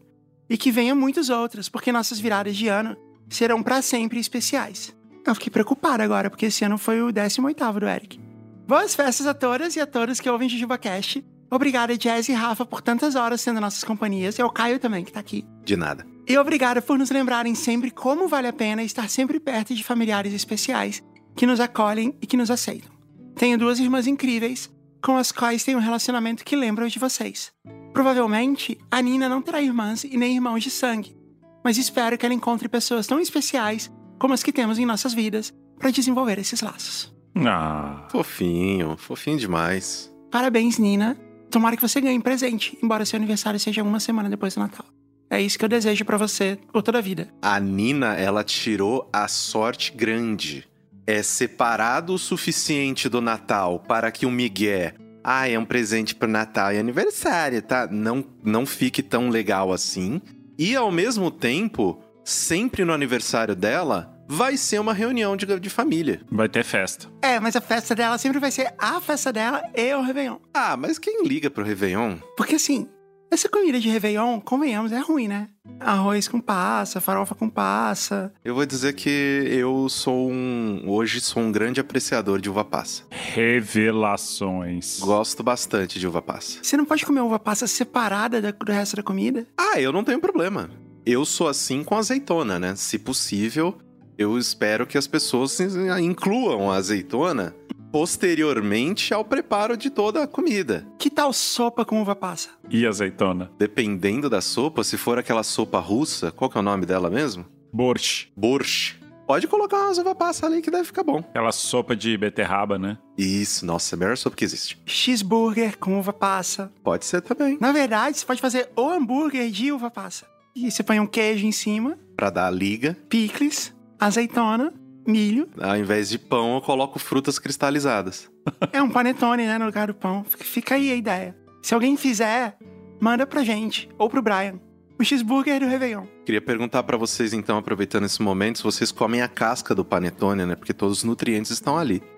E 0.49 0.57
que 0.57 0.71
venham 0.71 0.95
muitos 0.95 1.29
outros, 1.29 1.67
porque 1.67 1.91
nossas 1.91 2.19
viradas 2.19 2.55
de 2.55 2.67
ano 2.67 2.95
serão 3.29 3.63
para 3.63 3.81
sempre 3.81 4.19
especiais. 4.19 4.95
Eu 5.25 5.33
fiquei 5.33 5.49
preocupada 5.49 6.03
agora, 6.03 6.29
porque 6.29 6.45
esse 6.45 6.63
ano 6.63 6.77
foi 6.77 7.01
o 7.01 7.11
18º 7.11 7.79
do 7.79 7.87
Eric. 7.87 8.19
Boas 8.67 8.93
festas 8.93 9.25
a 9.25 9.33
todas 9.33 9.75
e 9.75 9.79
a 9.79 9.87
todos 9.87 10.19
que 10.19 10.29
ouvem 10.29 10.47
JujubaCast. 10.47 11.25
Obrigada, 11.49 11.97
Jazz 11.97 12.29
e 12.29 12.33
Rafa, 12.33 12.65
por 12.65 12.81
tantas 12.81 13.15
horas 13.15 13.41
sendo 13.41 13.61
nossas 13.61 13.83
companhias. 13.83 14.37
E 14.37 14.41
ao 14.41 14.51
Caio 14.51 14.79
também, 14.79 15.03
que 15.03 15.11
tá 15.11 15.19
aqui. 15.19 15.45
De 15.63 15.75
nada. 15.75 16.05
E 16.27 16.37
obrigada 16.37 16.81
por 16.81 16.97
nos 16.97 17.11
lembrarem 17.11 17.53
sempre 17.53 17.91
como 17.91 18.27
vale 18.27 18.47
a 18.47 18.53
pena 18.53 18.83
estar 18.83 19.09
sempre 19.09 19.39
perto 19.39 19.73
de 19.73 19.83
familiares 19.83 20.33
especiais 20.33 21.03
que 21.35 21.45
nos 21.45 21.59
acolhem 21.59 22.17
e 22.21 22.25
que 22.25 22.37
nos 22.37 22.49
aceitam. 22.49 22.94
Tenho 23.35 23.57
duas 23.57 23.79
irmãs 23.79 24.07
incríveis, 24.07 24.71
com 25.03 25.17
as 25.17 25.31
quais 25.31 25.63
tenho 25.63 25.77
um 25.77 25.81
relacionamento 25.81 26.43
que 26.43 26.55
lembram 26.55 26.87
de 26.87 26.97
vocês. 26.97 27.51
Provavelmente, 27.93 28.77
a 28.89 29.01
Nina 29.01 29.27
não 29.27 29.41
terá 29.41 29.61
irmãs 29.61 30.03
e 30.03 30.17
nem 30.17 30.35
irmãos 30.35 30.63
de 30.63 30.71
sangue, 30.71 31.15
mas 31.63 31.77
espero 31.77 32.17
que 32.17 32.25
ela 32.25 32.33
encontre 32.33 32.69
pessoas 32.69 33.05
tão 33.07 33.19
especiais 33.19 33.91
como 34.17 34.33
as 34.33 34.41
que 34.41 34.53
temos 34.53 34.79
em 34.79 34.85
nossas 34.85 35.13
vidas 35.13 35.53
para 35.77 35.91
desenvolver 35.91 36.39
esses 36.39 36.61
laços. 36.61 37.13
Ah, 37.35 38.07
Fofinho, 38.09 38.95
fofinho 38.97 39.37
demais. 39.37 40.11
Parabéns, 40.31 40.77
Nina. 40.77 41.17
Tomara 41.51 41.75
que 41.75 41.81
você 41.81 41.99
ganhe 42.01 42.19
presente, 42.21 42.77
embora 42.81 43.05
seu 43.05 43.17
aniversário 43.17 43.59
seja 43.59 43.83
uma 43.83 43.99
semana 43.99 44.29
depois 44.29 44.55
do 44.55 44.61
Natal. 44.61 44.85
É 45.29 45.41
isso 45.41 45.57
que 45.57 45.65
eu 45.65 45.69
desejo 45.69 46.05
para 46.05 46.17
você 46.17 46.57
por 46.71 46.81
toda 46.81 46.99
a 46.99 47.01
vida. 47.01 47.27
A 47.41 47.59
Nina, 47.59 48.15
ela 48.15 48.43
tirou 48.43 49.09
a 49.11 49.27
sorte 49.27 49.91
grande. 49.91 50.65
É 51.07 51.21
separado 51.21 52.13
o 52.13 52.17
suficiente 52.17 53.07
do 53.07 53.21
Natal 53.21 53.79
para 53.79 54.11
que 54.11 54.25
o 54.25 54.31
Miguel, 54.31 54.93
ah, 55.23 55.47
é 55.47 55.57
um 55.57 55.65
presente 55.65 56.15
pro 56.15 56.27
Natal 56.27 56.73
e 56.73 56.77
aniversário, 56.77 57.61
tá? 57.61 57.87
Não, 57.89 58.23
não 58.43 58.65
fique 58.65 59.01
tão 59.01 59.29
legal 59.29 59.71
assim. 59.71 60.21
E 60.57 60.75
ao 60.75 60.91
mesmo 60.91 61.29
tempo, 61.29 62.01
sempre 62.23 62.85
no 62.85 62.93
aniversário 62.93 63.55
dela, 63.55 64.15
vai 64.27 64.57
ser 64.57 64.79
uma 64.79 64.93
reunião 64.93 65.35
de, 65.35 65.59
de 65.59 65.69
família. 65.69 66.21
vai 66.31 66.49
ter 66.49 66.63
festa. 66.63 67.07
É, 67.21 67.39
mas 67.39 67.55
a 67.55 67.61
festa 67.61 67.93
dela 67.95 68.17
sempre 68.17 68.39
vai 68.39 68.51
ser 68.51 68.73
a 68.77 68.99
festa 68.99 69.31
dela 69.31 69.63
e 69.75 69.93
o 69.93 70.01
Réveillon. 70.01 70.37
Ah, 70.53 70.75
mas 70.75 70.97
quem 70.97 71.25
liga 71.25 71.49
pro 71.49 71.63
Réveillon? 71.63 72.17
Porque 72.35 72.55
assim, 72.55 72.87
essa 73.35 73.49
comida 73.49 73.79
de 73.79 73.89
Réveillon, 73.89 74.39
convenhamos, 74.39 74.91
é 74.91 74.99
ruim, 74.99 75.27
né? 75.27 75.49
Arroz 75.79 76.27
com 76.27 76.39
passa, 76.39 77.01
farofa 77.01 77.35
com 77.35 77.49
passa. 77.49 78.31
Eu 78.43 78.55
vou 78.55 78.65
dizer 78.65 78.93
que 78.93 79.09
eu 79.09 79.87
sou 79.89 80.31
um. 80.31 80.83
Hoje 80.87 81.19
sou 81.19 81.43
um 81.43 81.51
grande 81.51 81.79
apreciador 81.81 82.39
de 82.39 82.49
uva 82.49 82.63
passa. 82.63 83.03
Revelações. 83.11 84.99
Gosto 84.99 85.43
bastante 85.43 85.99
de 85.99 86.07
uva 86.07 86.21
passa. 86.21 86.59
Você 86.61 86.77
não 86.77 86.85
pode 86.85 87.05
comer 87.05 87.21
uva 87.21 87.37
passa 87.37 87.67
separada 87.67 88.41
da- 88.41 88.51
do 88.51 88.71
resto 88.71 88.95
da 88.95 89.03
comida? 89.03 89.45
Ah, 89.57 89.79
eu 89.79 89.91
não 89.91 90.03
tenho 90.03 90.19
problema. 90.19 90.69
Eu 91.05 91.25
sou 91.25 91.47
assim 91.47 91.83
com 91.83 91.95
azeitona, 91.97 92.57
né? 92.57 92.73
Se 92.75 92.97
possível, 92.97 93.77
eu 94.17 94.37
espero 94.37 94.87
que 94.87 94.97
as 94.97 95.07
pessoas 95.07 95.59
incluam 95.59 96.71
a 96.71 96.75
azeitona 96.77 97.53
posteriormente 97.95 99.13
ao 99.13 99.23
preparo 99.23 99.77
de 99.77 99.89
toda 99.89 100.21
a 100.21 100.27
comida. 100.27 100.85
Que 100.99 101.09
tal 101.09 101.31
sopa 101.31 101.85
com 101.85 102.01
uva 102.01 102.13
passa? 102.13 102.49
E 102.69 102.85
azeitona. 102.85 103.49
Dependendo 103.57 104.29
da 104.29 104.41
sopa, 104.41 104.83
se 104.83 104.97
for 104.97 105.17
aquela 105.17 105.43
sopa 105.43 105.79
russa, 105.79 106.29
qual 106.29 106.49
que 106.49 106.57
é 106.57 106.59
o 106.59 106.61
nome 106.61 106.85
dela 106.85 107.09
mesmo? 107.09 107.45
Borsch. 107.71 108.27
Borscht. 108.35 108.99
Pode 109.25 109.47
colocar 109.47 109.77
umas 109.77 109.97
uva 109.97 110.13
passa 110.13 110.45
ali 110.45 110.61
que 110.61 110.69
deve 110.69 110.83
ficar 110.83 111.03
bom. 111.05 111.19
Aquela 111.19 111.53
sopa 111.53 111.95
de 111.95 112.17
beterraba, 112.17 112.77
né? 112.77 112.97
Isso, 113.17 113.65
nossa, 113.65 113.95
é 113.95 113.95
a 113.95 113.99
melhor 113.99 114.17
sopa 114.17 114.35
que 114.35 114.43
existe. 114.43 114.77
Cheeseburger 114.85 115.77
com 115.77 115.97
uva 115.97 116.11
passa. 116.11 116.73
Pode 116.83 117.05
ser 117.05 117.21
também. 117.21 117.57
Na 117.61 117.71
verdade, 117.71 118.17
você 118.17 118.25
pode 118.25 118.41
fazer 118.41 118.71
o 118.75 118.89
hambúrguer 118.89 119.49
de 119.49 119.71
uva 119.71 119.89
passa. 119.89 120.25
E 120.53 120.69
você 120.69 120.83
põe 120.83 120.99
um 120.99 121.07
queijo 121.07 121.45
em 121.45 121.51
cima, 121.53 121.97
Pra 122.17 122.29
dar 122.29 122.47
a 122.47 122.51
liga, 122.51 122.97
picles, 123.07 123.73
azeitona, 123.97 124.73
milho. 125.05 125.47
ao 125.59 125.75
invés 125.77 126.09
de 126.09 126.17
pão, 126.17 126.55
eu 126.55 126.61
coloco 126.61 126.99
frutas 126.99 127.37
cristalizadas. 127.39 128.29
É 128.71 128.81
um 128.81 128.89
panetone, 128.89 129.45
né, 129.45 129.57
no 129.57 129.65
lugar 129.65 129.87
do 129.87 129.93
pão. 129.93 130.25
Fica- 130.27 130.75
aí 130.75 130.91
a 130.91 130.95
ideia. 130.95 131.35
Se 131.61 131.73
alguém 131.73 131.97
fizer, 131.97 132.57
manda 132.99 133.25
pra 133.25 133.43
gente, 133.43 133.89
ou 133.97 134.09
pro 134.09 134.21
Brian. 134.21 134.59
O 134.97 135.03
cheeseburger 135.03 135.59
do 135.59 135.65
Réveillon. 135.67 136.05
Queria 136.25 136.41
perguntar 136.41 136.81
pra 136.83 136.95
vocês, 136.95 137.33
então, 137.33 137.57
aproveitando 137.57 138.05
esse 138.05 138.21
momento, 138.21 138.59
se 138.59 138.63
vocês 138.63 138.93
comem 138.93 139.21
a 139.21 139.27
casca 139.27 139.75
do 139.75 139.83
panetone, 139.83 140.45
né? 140.45 140.55
Porque 140.55 140.73
todos 140.73 140.99
os 140.99 141.03
nutrientes 141.03 141.51
estão 141.51 141.77
ali. 141.77 142.01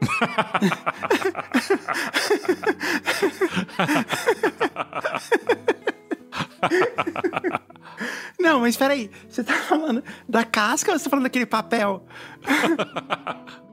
Não, 8.39 8.60
mas 8.62 8.78
peraí. 8.78 9.10
Você 9.30 9.43
tá 9.43 9.54
falando 9.54 10.04
da 10.28 10.43
casca 10.43 10.91
ou 10.91 10.98
você 10.98 11.06
tá 11.06 11.10
falando 11.10 11.24
daquele 11.24 11.45
papel? 11.45 12.06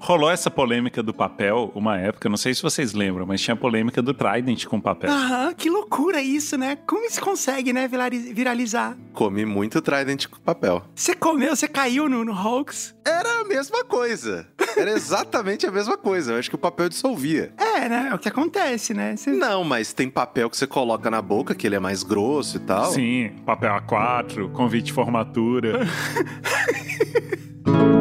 Rolou 0.00 0.30
essa 0.30 0.50
polêmica 0.50 1.02
do 1.02 1.12
papel 1.12 1.72
uma 1.74 1.98
época, 1.98 2.28
não 2.28 2.36
sei 2.36 2.54
se 2.54 2.62
vocês 2.62 2.92
lembram, 2.92 3.26
mas 3.26 3.40
tinha 3.42 3.54
a 3.54 3.56
polêmica 3.56 4.00
do 4.00 4.14
Trident 4.14 4.64
com 4.66 4.80
papel. 4.80 5.10
Aham, 5.10 5.52
que 5.54 5.68
loucura 5.68 6.22
isso, 6.22 6.56
né? 6.56 6.76
Como 6.86 7.04
isso 7.04 7.20
consegue, 7.20 7.72
né, 7.72 7.88
virali- 7.88 8.32
viralizar? 8.32 8.96
Comi 9.12 9.44
muito 9.44 9.82
Trident 9.82 10.26
com 10.28 10.38
papel. 10.38 10.84
Você 10.94 11.14
comeu, 11.14 11.54
você 11.56 11.66
caiu 11.66 12.08
no, 12.08 12.24
no 12.24 12.32
hoax? 12.32 12.94
Era 13.04 13.40
a 13.40 13.44
mesma 13.44 13.84
coisa. 13.84 14.46
Era 14.76 14.90
exatamente 14.92 15.66
a 15.66 15.70
mesma 15.72 15.96
coisa. 15.98 16.32
Eu 16.32 16.38
acho 16.38 16.48
que 16.48 16.54
o 16.54 16.58
papel 16.58 16.88
dissolvia. 16.88 17.52
É, 17.58 17.88
né? 17.88 18.08
É 18.12 18.14
o 18.14 18.18
que 18.18 18.28
acontece, 18.28 18.94
né? 18.94 19.16
Você- 19.16 19.32
Não, 19.32 19.64
mas 19.64 19.92
tem 19.92 20.08
papel 20.08 20.48
que 20.48 20.56
você 20.56 20.66
coloca 20.66 21.10
na 21.10 21.20
boca, 21.20 21.54
que 21.54 21.66
ele 21.66 21.74
é 21.74 21.80
mais 21.80 22.04
grosso 22.04 22.58
e 22.58 22.60
tal. 22.60 22.92
Sim, 22.92 23.32
papel 23.44 23.72
A4, 23.74 24.50
convite 24.52 24.86
de 24.86 24.92
formatura. 24.92 25.80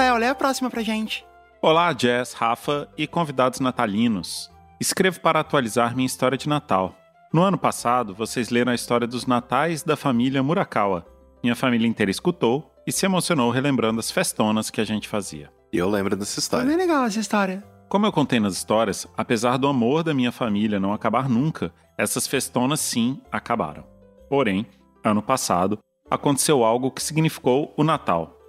Rafael, 0.00 0.16
lê 0.16 0.28
a 0.28 0.34
próxima 0.34 0.70
pra 0.70 0.82
gente. 0.82 1.26
Olá, 1.60 1.92
Jess, 1.92 2.32
Rafa 2.32 2.88
e 2.96 3.06
convidados 3.06 3.60
natalinos. 3.60 4.50
Escrevo 4.80 5.20
para 5.20 5.40
atualizar 5.40 5.94
minha 5.94 6.06
história 6.06 6.38
de 6.38 6.48
Natal. 6.48 6.96
No 7.30 7.42
ano 7.42 7.58
passado, 7.58 8.14
vocês 8.14 8.48
leram 8.48 8.72
a 8.72 8.74
história 8.74 9.06
dos 9.06 9.26
natais 9.26 9.82
da 9.82 9.96
família 9.96 10.42
Murakawa. 10.42 11.04
Minha 11.42 11.54
família 11.54 11.86
inteira 11.86 12.10
escutou 12.10 12.72
e 12.86 12.90
se 12.90 13.04
emocionou 13.04 13.50
relembrando 13.50 14.00
as 14.00 14.10
festonas 14.10 14.70
que 14.70 14.80
a 14.80 14.86
gente 14.86 15.06
fazia. 15.06 15.52
E 15.70 15.76
eu 15.76 15.90
lembro 15.90 16.16
dessa 16.16 16.36
Foi 16.36 16.40
história. 16.40 16.66
bem 16.66 16.76
legal 16.78 17.04
essa 17.04 17.20
história. 17.20 17.62
Como 17.86 18.06
eu 18.06 18.12
contei 18.12 18.40
nas 18.40 18.54
histórias, 18.54 19.06
apesar 19.18 19.58
do 19.58 19.68
amor 19.68 20.02
da 20.02 20.14
minha 20.14 20.32
família 20.32 20.80
não 20.80 20.94
acabar 20.94 21.28
nunca, 21.28 21.74
essas 21.98 22.26
festonas 22.26 22.80
sim 22.80 23.20
acabaram. 23.30 23.84
Porém, 24.30 24.66
ano 25.04 25.20
passado, 25.20 25.78
aconteceu 26.10 26.64
algo 26.64 26.90
que 26.90 27.02
significou 27.02 27.74
o 27.76 27.84
Natal. 27.84 28.39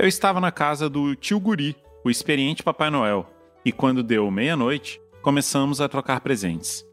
Eu 0.00 0.08
estava 0.08 0.40
na 0.40 0.50
casa 0.50 0.88
do 0.88 1.14
tio 1.14 1.38
Guri, 1.38 1.76
o 2.02 2.08
experiente 2.08 2.62
Papai 2.62 2.88
Noel, 2.88 3.28
e 3.62 3.70
quando 3.70 4.02
deu 4.02 4.30
meia-noite, 4.30 4.98
começamos 5.20 5.78
a 5.78 5.90
trocar 5.90 6.22
presentes. 6.22 6.86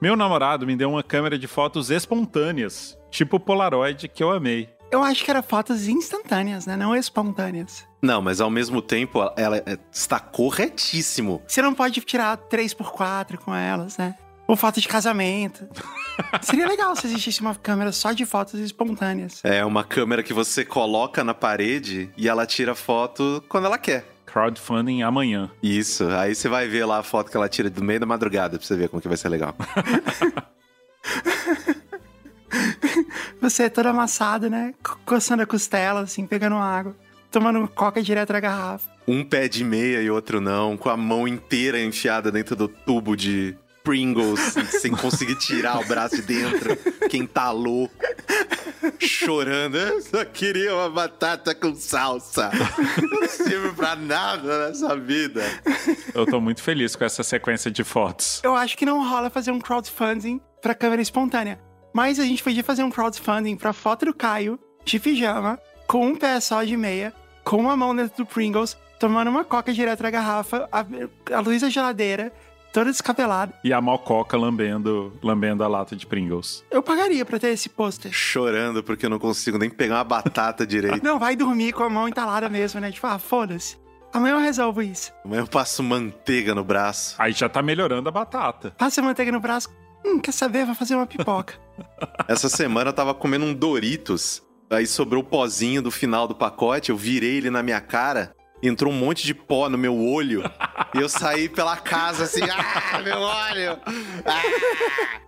Meu 0.00 0.16
namorado 0.16 0.66
me 0.66 0.74
deu 0.74 0.88
uma 0.88 1.02
câmera 1.02 1.38
de 1.38 1.46
fotos 1.46 1.90
espontâneas, 1.90 2.98
tipo 3.10 3.38
Polaroid, 3.38 4.08
que 4.08 4.22
eu 4.22 4.30
amei. 4.32 4.70
Eu 4.90 5.02
acho 5.02 5.22
que 5.22 5.30
era 5.30 5.42
fotos 5.42 5.88
instantâneas, 5.88 6.64
né? 6.64 6.74
Não 6.74 6.96
espontâneas. 6.96 7.86
Não, 8.00 8.22
mas 8.22 8.40
ao 8.40 8.48
mesmo 8.48 8.80
tempo, 8.80 9.18
ela 9.36 9.58
é- 9.58 9.78
está 9.92 10.18
corretíssimo. 10.18 11.42
Você 11.46 11.60
não 11.60 11.74
pode 11.74 12.00
tirar 12.00 12.34
3x4 12.48 13.36
com 13.36 13.54
elas, 13.54 13.98
né? 13.98 14.14
Ou 14.46 14.56
foto 14.56 14.80
de 14.80 14.86
casamento. 14.88 15.66
Seria 16.42 16.66
legal 16.66 16.94
se 16.94 17.06
existisse 17.06 17.40
uma 17.40 17.54
câmera 17.54 17.90
só 17.92 18.12
de 18.12 18.26
fotos 18.26 18.60
espontâneas. 18.60 19.40
É 19.42 19.64
uma 19.64 19.82
câmera 19.84 20.22
que 20.22 20.32
você 20.34 20.64
coloca 20.64 21.24
na 21.24 21.32
parede 21.34 22.10
e 22.16 22.28
ela 22.28 22.44
tira 22.46 22.74
foto 22.74 23.42
quando 23.48 23.64
ela 23.66 23.78
quer. 23.78 24.04
Crowdfunding 24.26 25.02
amanhã. 25.02 25.50
Isso, 25.62 26.08
aí 26.08 26.34
você 26.34 26.48
vai 26.48 26.66
ver 26.68 26.84
lá 26.84 26.98
a 26.98 27.02
foto 27.02 27.30
que 27.30 27.36
ela 27.36 27.48
tira 27.48 27.70
do 27.70 27.82
meio 27.82 28.00
da 28.00 28.06
madrugada 28.06 28.58
pra 28.58 28.66
você 28.66 28.76
ver 28.76 28.88
como 28.88 29.00
que 29.00 29.08
vai 29.08 29.16
ser 29.16 29.28
legal. 29.28 29.54
Você 33.40 33.64
é 33.64 33.68
todo 33.68 33.86
amassado, 33.86 34.48
né? 34.48 34.72
Co- 34.82 34.98
Coçando 35.04 35.42
a 35.42 35.46
costela, 35.46 36.00
assim, 36.00 36.26
pegando 36.26 36.56
água. 36.56 36.96
Tomando 37.30 37.66
coca 37.68 38.02
direto 38.02 38.32
da 38.32 38.40
garrafa. 38.40 38.88
Um 39.06 39.24
pé 39.24 39.48
de 39.48 39.62
meia 39.64 40.00
e 40.00 40.08
outro 40.10 40.40
não, 40.40 40.76
com 40.76 40.88
a 40.88 40.96
mão 40.96 41.26
inteira 41.28 41.78
enfiada 41.82 42.30
dentro 42.32 42.56
do 42.56 42.68
tubo 42.68 43.16
de 43.16 43.54
Pringles, 43.84 44.40
sem 44.80 44.90
conseguir 44.92 45.36
tirar 45.36 45.78
o 45.78 45.84
braço 45.84 46.16
de 46.16 46.22
dentro, 46.22 46.74
que 47.08 47.18
entalou, 47.18 47.90
chorando. 48.98 49.76
Eu 49.76 50.00
só 50.00 50.24
queria 50.24 50.74
uma 50.74 50.88
batata 50.88 51.54
com 51.54 51.74
salsa. 51.74 52.50
Não 53.02 53.28
serve 53.28 53.72
pra 53.72 53.94
nada 53.94 54.68
nessa 54.68 54.96
vida. 54.96 55.42
Eu 56.14 56.24
tô 56.24 56.40
muito 56.40 56.62
feliz 56.62 56.96
com 56.96 57.04
essa 57.04 57.22
sequência 57.22 57.70
de 57.70 57.84
fotos. 57.84 58.40
Eu 58.42 58.56
acho 58.56 58.76
que 58.76 58.86
não 58.86 59.06
rola 59.06 59.28
fazer 59.28 59.50
um 59.50 59.60
crowdfunding 59.60 60.40
pra 60.62 60.74
câmera 60.74 61.02
espontânea. 61.02 61.60
Mas 61.92 62.18
a 62.18 62.24
gente 62.24 62.42
podia 62.42 62.64
fazer 62.64 62.82
um 62.82 62.90
crowdfunding 62.90 63.54
pra 63.54 63.74
foto 63.74 64.06
do 64.06 64.14
Caio, 64.14 64.58
de 64.82 64.98
pijama, 64.98 65.60
com 65.86 66.06
um 66.06 66.16
pé 66.16 66.40
só 66.40 66.64
de 66.64 66.76
meia, 66.76 67.12
com 67.44 67.58
uma 67.58 67.76
mão 67.76 67.94
dentro 67.94 68.24
do 68.24 68.26
Pringles, 68.26 68.76
tomando 68.98 69.28
uma 69.28 69.44
coca 69.44 69.74
direto 69.74 70.02
da 70.02 70.10
garrafa, 70.10 70.66
a, 70.72 70.84
a 71.36 71.40
luz 71.40 71.60
da 71.60 71.68
geladeira, 71.68 72.32
todo 72.74 72.90
descabelado. 72.90 73.54
E 73.62 73.72
a 73.72 73.80
mococa 73.80 74.36
lambendo, 74.36 75.16
lambendo 75.22 75.62
a 75.62 75.68
lata 75.68 75.94
de 75.94 76.04
Pringles. 76.04 76.64
Eu 76.68 76.82
pagaria 76.82 77.24
pra 77.24 77.38
ter 77.38 77.50
esse 77.50 77.68
pôster. 77.68 78.12
Chorando 78.12 78.82
porque 78.82 79.06
eu 79.06 79.10
não 79.10 79.20
consigo 79.20 79.56
nem 79.56 79.70
pegar 79.70 79.98
uma 79.98 80.04
batata 80.04 80.66
direito. 80.66 81.02
Não, 81.02 81.16
vai 81.16 81.36
dormir 81.36 81.72
com 81.72 81.84
a 81.84 81.88
mão 81.88 82.08
entalada 82.08 82.48
mesmo, 82.48 82.80
né? 82.80 82.90
Tipo, 82.90 83.06
ah, 83.06 83.18
foda-se. 83.18 83.78
Amanhã 84.12 84.34
eu 84.34 84.40
resolvo 84.40 84.82
isso. 84.82 85.12
Mas 85.24 85.38
eu 85.38 85.46
passo 85.46 85.84
manteiga 85.84 86.52
no 86.52 86.64
braço. 86.64 87.14
Aí 87.16 87.32
já 87.32 87.48
tá 87.48 87.62
melhorando 87.62 88.08
a 88.08 88.12
batata. 88.12 88.72
Passa 88.76 89.00
manteiga 89.00 89.30
no 89.30 89.40
braço. 89.40 89.68
Hum, 90.04 90.18
quer 90.18 90.32
saber? 90.32 90.66
Vai 90.66 90.74
fazer 90.74 90.96
uma 90.96 91.06
pipoca. 91.06 91.54
Essa 92.26 92.48
semana 92.48 92.90
eu 92.90 92.94
tava 92.94 93.14
comendo 93.14 93.44
um 93.44 93.54
Doritos. 93.54 94.42
Aí 94.68 94.86
sobrou 94.86 95.22
o 95.22 95.26
pozinho 95.26 95.80
do 95.80 95.90
final 95.90 96.26
do 96.26 96.34
pacote, 96.34 96.90
eu 96.90 96.96
virei 96.96 97.36
ele 97.36 97.50
na 97.50 97.62
minha 97.62 97.80
cara. 97.80 98.33
Entrou 98.66 98.92
um 98.92 98.96
monte 98.96 99.24
de 99.24 99.34
pó 99.34 99.68
no 99.68 99.76
meu 99.76 99.96
olho. 99.98 100.42
e 100.94 100.98
eu 100.98 101.08
saí 101.08 101.48
pela 101.48 101.76
casa 101.76 102.24
assim, 102.24 102.40
ah, 102.42 103.00
meu 103.02 103.18
olho! 103.18 103.78
Ah! 104.24 105.20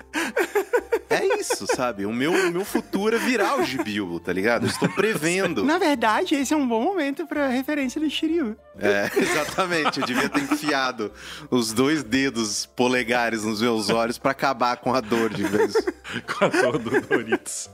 É 1.08 1.24
isso, 1.38 1.66
sabe? 1.74 2.04
O 2.04 2.12
meu, 2.12 2.32
o 2.32 2.50
meu 2.50 2.64
futuro 2.64 3.14
é 3.14 3.18
virar 3.18 3.60
o 3.60 3.64
Gibilbo, 3.64 4.18
tá 4.18 4.32
ligado? 4.32 4.64
Eu 4.64 4.70
estou 4.70 4.88
prevendo. 4.88 5.64
Na 5.64 5.78
verdade, 5.78 6.34
esse 6.34 6.52
é 6.52 6.56
um 6.56 6.66
bom 6.66 6.82
momento 6.82 7.26
pra 7.26 7.48
referência 7.48 8.00
do 8.00 8.08
Shiryu. 8.10 8.56
É, 8.78 9.10
exatamente. 9.16 10.00
Eu 10.00 10.06
devia 10.06 10.28
ter 10.28 10.42
enfiado 10.42 11.12
os 11.50 11.72
dois 11.72 12.02
dedos 12.02 12.66
polegares 12.66 13.44
nos 13.44 13.60
meus 13.60 13.88
olhos 13.88 14.18
pra 14.18 14.32
acabar 14.32 14.78
com 14.78 14.94
a 14.94 15.00
dor 15.00 15.32
de 15.32 15.44
vez. 15.44 15.74
com 16.26 16.44
a 16.44 16.48
dor 16.48 16.78
do 16.78 17.00
Doritos. 17.00 17.70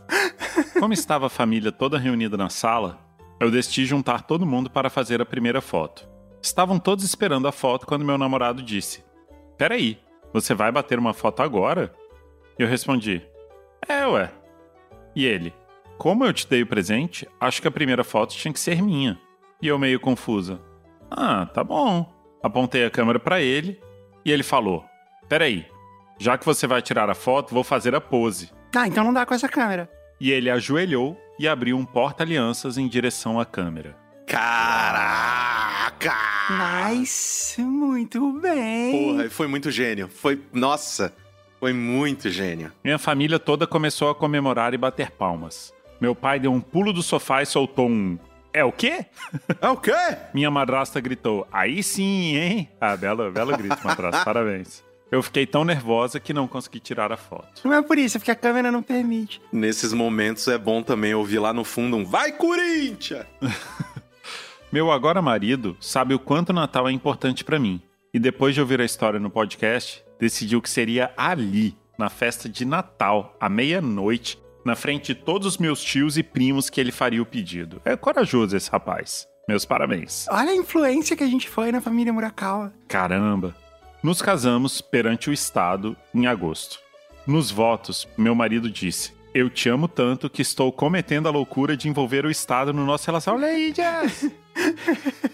Como 0.78 0.92
estava 0.92 1.26
a 1.26 1.30
família 1.30 1.72
toda 1.72 1.98
reunida 1.98 2.36
na 2.36 2.50
sala, 2.50 2.98
eu 3.44 3.50
decidi 3.50 3.84
juntar 3.84 4.22
todo 4.22 4.46
mundo 4.46 4.70
para 4.70 4.90
fazer 4.90 5.20
a 5.20 5.26
primeira 5.26 5.60
foto. 5.60 6.08
Estavam 6.40 6.78
todos 6.78 7.04
esperando 7.04 7.48
a 7.48 7.52
foto 7.52 7.86
quando 7.86 8.04
meu 8.04 8.18
namorado 8.18 8.62
disse: 8.62 9.04
Peraí, 9.56 9.98
você 10.32 10.54
vai 10.54 10.70
bater 10.72 10.98
uma 10.98 11.12
foto 11.12 11.42
agora? 11.42 11.92
Eu 12.58 12.66
respondi: 12.66 13.22
É, 13.88 14.06
ué. 14.06 14.30
E 15.14 15.24
ele: 15.26 15.52
Como 15.98 16.24
eu 16.24 16.32
te 16.32 16.48
dei 16.48 16.62
o 16.62 16.66
presente, 16.66 17.28
acho 17.40 17.60
que 17.60 17.68
a 17.68 17.72
primeira 17.72 18.04
foto 18.04 18.34
tinha 18.34 18.52
que 18.52 18.60
ser 18.60 18.82
minha. 18.82 19.18
E 19.60 19.68
eu 19.68 19.78
meio 19.78 20.00
confusa: 20.00 20.60
Ah, 21.10 21.46
tá 21.46 21.62
bom. 21.62 22.12
Apontei 22.42 22.84
a 22.84 22.90
câmera 22.90 23.20
para 23.20 23.40
ele 23.40 23.80
e 24.24 24.32
ele 24.32 24.42
falou: 24.42 24.84
Peraí, 25.28 25.66
já 26.18 26.36
que 26.38 26.46
você 26.46 26.66
vai 26.66 26.82
tirar 26.82 27.08
a 27.10 27.14
foto, 27.14 27.54
vou 27.54 27.64
fazer 27.64 27.94
a 27.94 28.00
pose. 28.00 28.50
Ah, 28.74 28.86
então 28.86 29.04
não 29.04 29.12
dá 29.12 29.26
com 29.26 29.34
essa 29.34 29.48
câmera. 29.48 29.88
E 30.20 30.30
ele 30.30 30.50
ajoelhou 30.50 31.16
e 31.42 31.48
abriu 31.48 31.76
um 31.76 31.84
porta-alianças 31.84 32.78
em 32.78 32.86
direção 32.86 33.40
à 33.40 33.44
câmera. 33.44 33.96
Caraca! 34.28 36.14
Nice, 36.88 37.60
muito 37.60 38.40
bem. 38.40 38.92
Porra, 39.16 39.28
foi 39.28 39.48
muito 39.48 39.68
gênio. 39.68 40.08
Foi. 40.08 40.40
Nossa, 40.52 41.12
foi 41.58 41.72
muito 41.72 42.30
gênio. 42.30 42.70
Minha 42.84 42.96
família 42.96 43.40
toda 43.40 43.66
começou 43.66 44.08
a 44.08 44.14
comemorar 44.14 44.72
e 44.72 44.78
bater 44.78 45.10
palmas. 45.10 45.74
Meu 46.00 46.14
pai 46.14 46.38
deu 46.38 46.52
um 46.52 46.60
pulo 46.60 46.92
do 46.92 47.02
sofá 47.02 47.42
e 47.42 47.46
soltou 47.46 47.88
um. 47.88 48.16
É 48.52 48.64
o 48.64 48.70
quê? 48.70 49.04
É 49.60 49.68
o 49.68 49.76
quê? 49.76 49.92
Minha 50.32 50.50
madrasta 50.50 51.00
gritou: 51.00 51.44
Aí 51.50 51.82
sim, 51.82 52.36
hein? 52.36 52.68
Ah, 52.80 52.96
belo, 52.96 53.32
belo 53.32 53.56
grito, 53.56 53.78
madrasta, 53.84 54.22
parabéns. 54.24 54.84
Eu 55.12 55.22
fiquei 55.22 55.44
tão 55.44 55.62
nervosa 55.62 56.18
que 56.18 56.32
não 56.32 56.48
consegui 56.48 56.80
tirar 56.80 57.12
a 57.12 57.18
foto. 57.18 57.60
Não 57.62 57.74
é 57.74 57.82
por 57.82 57.98
isso, 57.98 58.16
é 58.16 58.18
porque 58.18 58.30
a 58.30 58.34
câmera 58.34 58.72
não 58.72 58.82
permite. 58.82 59.42
Nesses 59.52 59.92
momentos 59.92 60.48
é 60.48 60.56
bom 60.56 60.82
também 60.82 61.12
ouvir 61.12 61.38
lá 61.38 61.52
no 61.52 61.64
fundo 61.64 61.98
um 61.98 62.04
Vai 62.04 62.32
Corinthians! 62.32 63.26
Meu 64.72 64.90
agora 64.90 65.20
marido 65.20 65.76
sabe 65.78 66.14
o 66.14 66.18
quanto 66.18 66.48
o 66.48 66.54
Natal 66.54 66.88
é 66.88 66.92
importante 66.92 67.44
pra 67.44 67.58
mim. 67.58 67.78
E 68.14 68.18
depois 68.18 68.54
de 68.54 68.62
ouvir 68.62 68.80
a 68.80 68.86
história 68.86 69.20
no 69.20 69.28
podcast, 69.28 70.02
decidiu 70.18 70.62
que 70.62 70.70
seria 70.70 71.12
ali, 71.14 71.76
na 71.98 72.08
festa 72.08 72.48
de 72.48 72.64
Natal, 72.64 73.36
à 73.38 73.50
meia-noite, 73.50 74.40
na 74.64 74.74
frente 74.74 75.14
de 75.14 75.20
todos 75.20 75.46
os 75.46 75.58
meus 75.58 75.82
tios 75.82 76.16
e 76.16 76.22
primos 76.22 76.70
que 76.70 76.80
ele 76.80 76.90
faria 76.90 77.20
o 77.20 77.26
pedido. 77.26 77.82
É 77.84 77.94
corajoso 77.96 78.56
esse 78.56 78.70
rapaz. 78.70 79.28
Meus 79.46 79.66
parabéns. 79.66 80.26
Olha 80.30 80.52
a 80.52 80.56
influência 80.56 81.14
que 81.14 81.24
a 81.24 81.28
gente 81.28 81.50
foi 81.50 81.70
na 81.70 81.82
família 81.82 82.14
Murakawa. 82.14 82.72
Caramba! 82.88 83.54
Nos 84.02 84.20
casamos 84.20 84.80
perante 84.80 85.30
o 85.30 85.32
Estado 85.32 85.96
em 86.12 86.26
agosto. 86.26 86.80
Nos 87.24 87.52
votos, 87.52 88.08
meu 88.18 88.34
marido 88.34 88.68
disse: 88.68 89.12
Eu 89.32 89.48
te 89.48 89.68
amo 89.68 89.86
tanto 89.86 90.28
que 90.28 90.42
estou 90.42 90.72
cometendo 90.72 91.28
a 91.28 91.30
loucura 91.30 91.76
de 91.76 91.88
envolver 91.88 92.26
o 92.26 92.30
Estado 92.30 92.72
no 92.72 92.84
nosso 92.84 93.06
relacionamento. 93.06 93.46
Olha 93.46 93.56
aí, 93.56 93.72
Jess! 93.72 94.32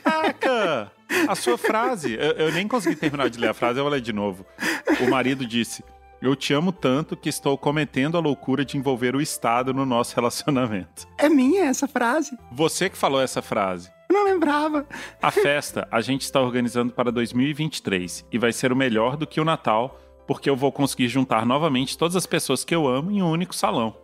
Caraca! 0.05 0.93
A 1.27 1.35
sua 1.35 1.57
frase. 1.57 2.13
Eu, 2.13 2.33
eu 2.33 2.53
nem 2.53 2.69
consegui 2.69 2.97
terminar 2.97 3.31
de 3.31 3.39
ler 3.39 3.49
a 3.49 3.55
frase, 3.55 3.79
eu 3.79 3.85
vou 3.85 3.93
ler 3.93 4.03
de 4.03 4.13
novo. 4.13 4.45
O 5.01 5.09
marido 5.09 5.47
disse: 5.47 5.83
Eu 6.21 6.35
te 6.35 6.53
amo 6.53 6.73
tanto 6.73 7.17
que 7.17 7.29
estou 7.29 7.57
cometendo 7.57 8.17
a 8.17 8.21
loucura 8.21 8.65
de 8.65 8.77
envolver 8.77 9.15
o 9.15 9.21
Estado 9.21 9.73
no 9.73 9.87
nosso 9.87 10.15
relacionamento. 10.17 11.07
É 11.17 11.29
minha 11.29 11.67
essa 11.67 11.87
frase. 11.87 12.37
Você 12.51 12.91
que 12.91 12.99
falou 12.99 13.21
essa 13.21 13.41
frase. 13.41 13.89
Eu 14.11 14.17
não 14.17 14.25
lembrava. 14.25 14.85
A 15.23 15.31
festa 15.31 15.87
a 15.93 16.01
gente 16.01 16.23
está 16.23 16.41
organizando 16.41 16.93
para 16.93 17.13
2023 17.13 18.27
e 18.33 18.39
vai 18.39 18.53
ser 18.53 18.73
o 18.73 18.77
melhor 18.77 19.17
do 19.17 19.29
que 19.29 19.41
o 19.41 19.45
Natal, 19.45 20.01
porque 20.27 20.51
eu 20.51 20.57
vou 20.57 20.73
conseguir 20.73 21.07
juntar 21.07 21.47
novamente 21.47 21.97
todas 21.97 22.17
as 22.17 22.27
pessoas 22.27 22.65
que 22.65 22.75
eu 22.75 22.89
amo 22.89 23.13
em 23.13 23.23
um 23.23 23.31
único 23.31 23.55
salão. 23.55 23.97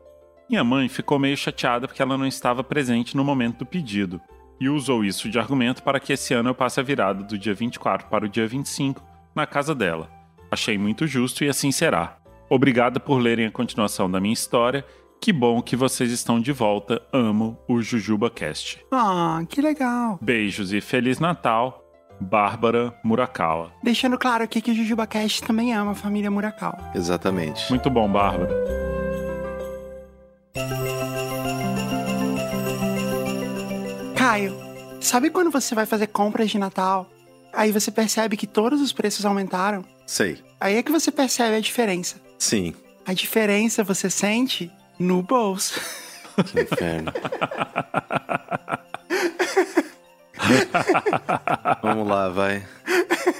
Minha 0.49 0.63
mãe 0.63 0.89
ficou 0.89 1.19
meio 1.19 1.37
chateada 1.37 1.89
porque 1.89 2.03
ela 2.03 2.17
não 2.17 2.27
estava 2.27 2.63
presente 2.63 3.17
no 3.17 3.25
momento 3.25 3.59
do 3.59 3.67
pedido 3.67 4.21
e 4.61 4.69
usou 4.69 5.05
isso 5.05 5.29
de 5.29 5.39
argumento 5.39 5.83
para 5.83 5.99
que 5.99 6.13
esse 6.13 6.33
ano 6.33 6.51
eu 6.51 6.55
passe 6.55 6.79
a 6.79 6.83
virada 6.83 7.25
do 7.25 7.37
dia 7.37 7.55
24 7.55 8.07
para 8.09 8.27
o 8.27 8.29
dia 8.29 8.47
25 8.47 9.03
na 9.35 9.47
casa 9.47 9.75
dela. 9.75 10.09
Achei 10.51 10.79
muito 10.79 11.07
justo 11.07 11.45
e 11.45 11.49
assim 11.49 11.73
será. 11.73 12.19
Obrigada 12.49 13.01
por 13.01 13.19
lerem 13.19 13.47
a 13.47 13.51
continuação 13.51 14.11
da 14.11 14.21
minha 14.21 14.35
história. 14.35 14.85
Que 15.21 15.33
bom 15.33 15.63
que 15.63 15.75
vocês 15.75 16.11
estão 16.11 16.41
de 16.41 16.53
volta. 16.53 17.01
Amo 17.13 17.59
o 17.67 17.81
Jujuba 17.81 18.31
Cast. 18.31 18.85
Ah, 18.93 19.41
que 19.49 19.63
legal. 19.63 20.19
Beijos 20.21 20.73
e 20.73 20.81
Feliz 20.81 21.19
Natal, 21.19 21.83
Bárbara 22.21 22.95
Murakawa. 23.03 23.73
Deixando 23.83 24.19
claro 24.19 24.45
aqui 24.45 24.61
que 24.61 24.71
o 24.71 24.75
Jujuba 24.75 25.07
Cast 25.07 25.43
também 25.43 25.73
ama 25.73 25.93
a 25.93 25.95
família 25.95 26.31
Murakawa. 26.31 26.93
Exatamente. 26.95 27.71
Muito 27.71 27.89
bom, 27.89 28.07
Bárbara. 28.11 28.53
Caio, 34.15 34.55
sabe 35.01 35.31
quando 35.31 35.51
você 35.51 35.75
vai 35.75 35.87
fazer 35.87 36.09
compras 36.09 36.51
de 36.51 36.59
Natal? 36.59 37.09
Aí 37.53 37.73
você 37.73 37.91
percebe 37.91 38.37
que 38.37 38.47
todos 38.47 38.81
os 38.81 38.93
preços 38.93 39.25
aumentaram? 39.25 39.85
Sei. 40.07 40.43
Aí 40.61 40.77
é 40.77 40.83
que 40.83 40.93
você 40.93 41.11
percebe 41.11 41.57
a 41.57 41.61
diferença. 41.61 42.17
Sim. 42.39 42.75
A 43.07 43.13
diferença 43.13 43.83
você 43.85 44.09
sente 44.11 44.71
no 44.99 45.23
bolso. 45.23 45.81
Que 46.47 46.61
inferno. 46.63 47.13
Vamos 51.83 52.09
lá, 52.09 52.29
vai. 52.29 52.65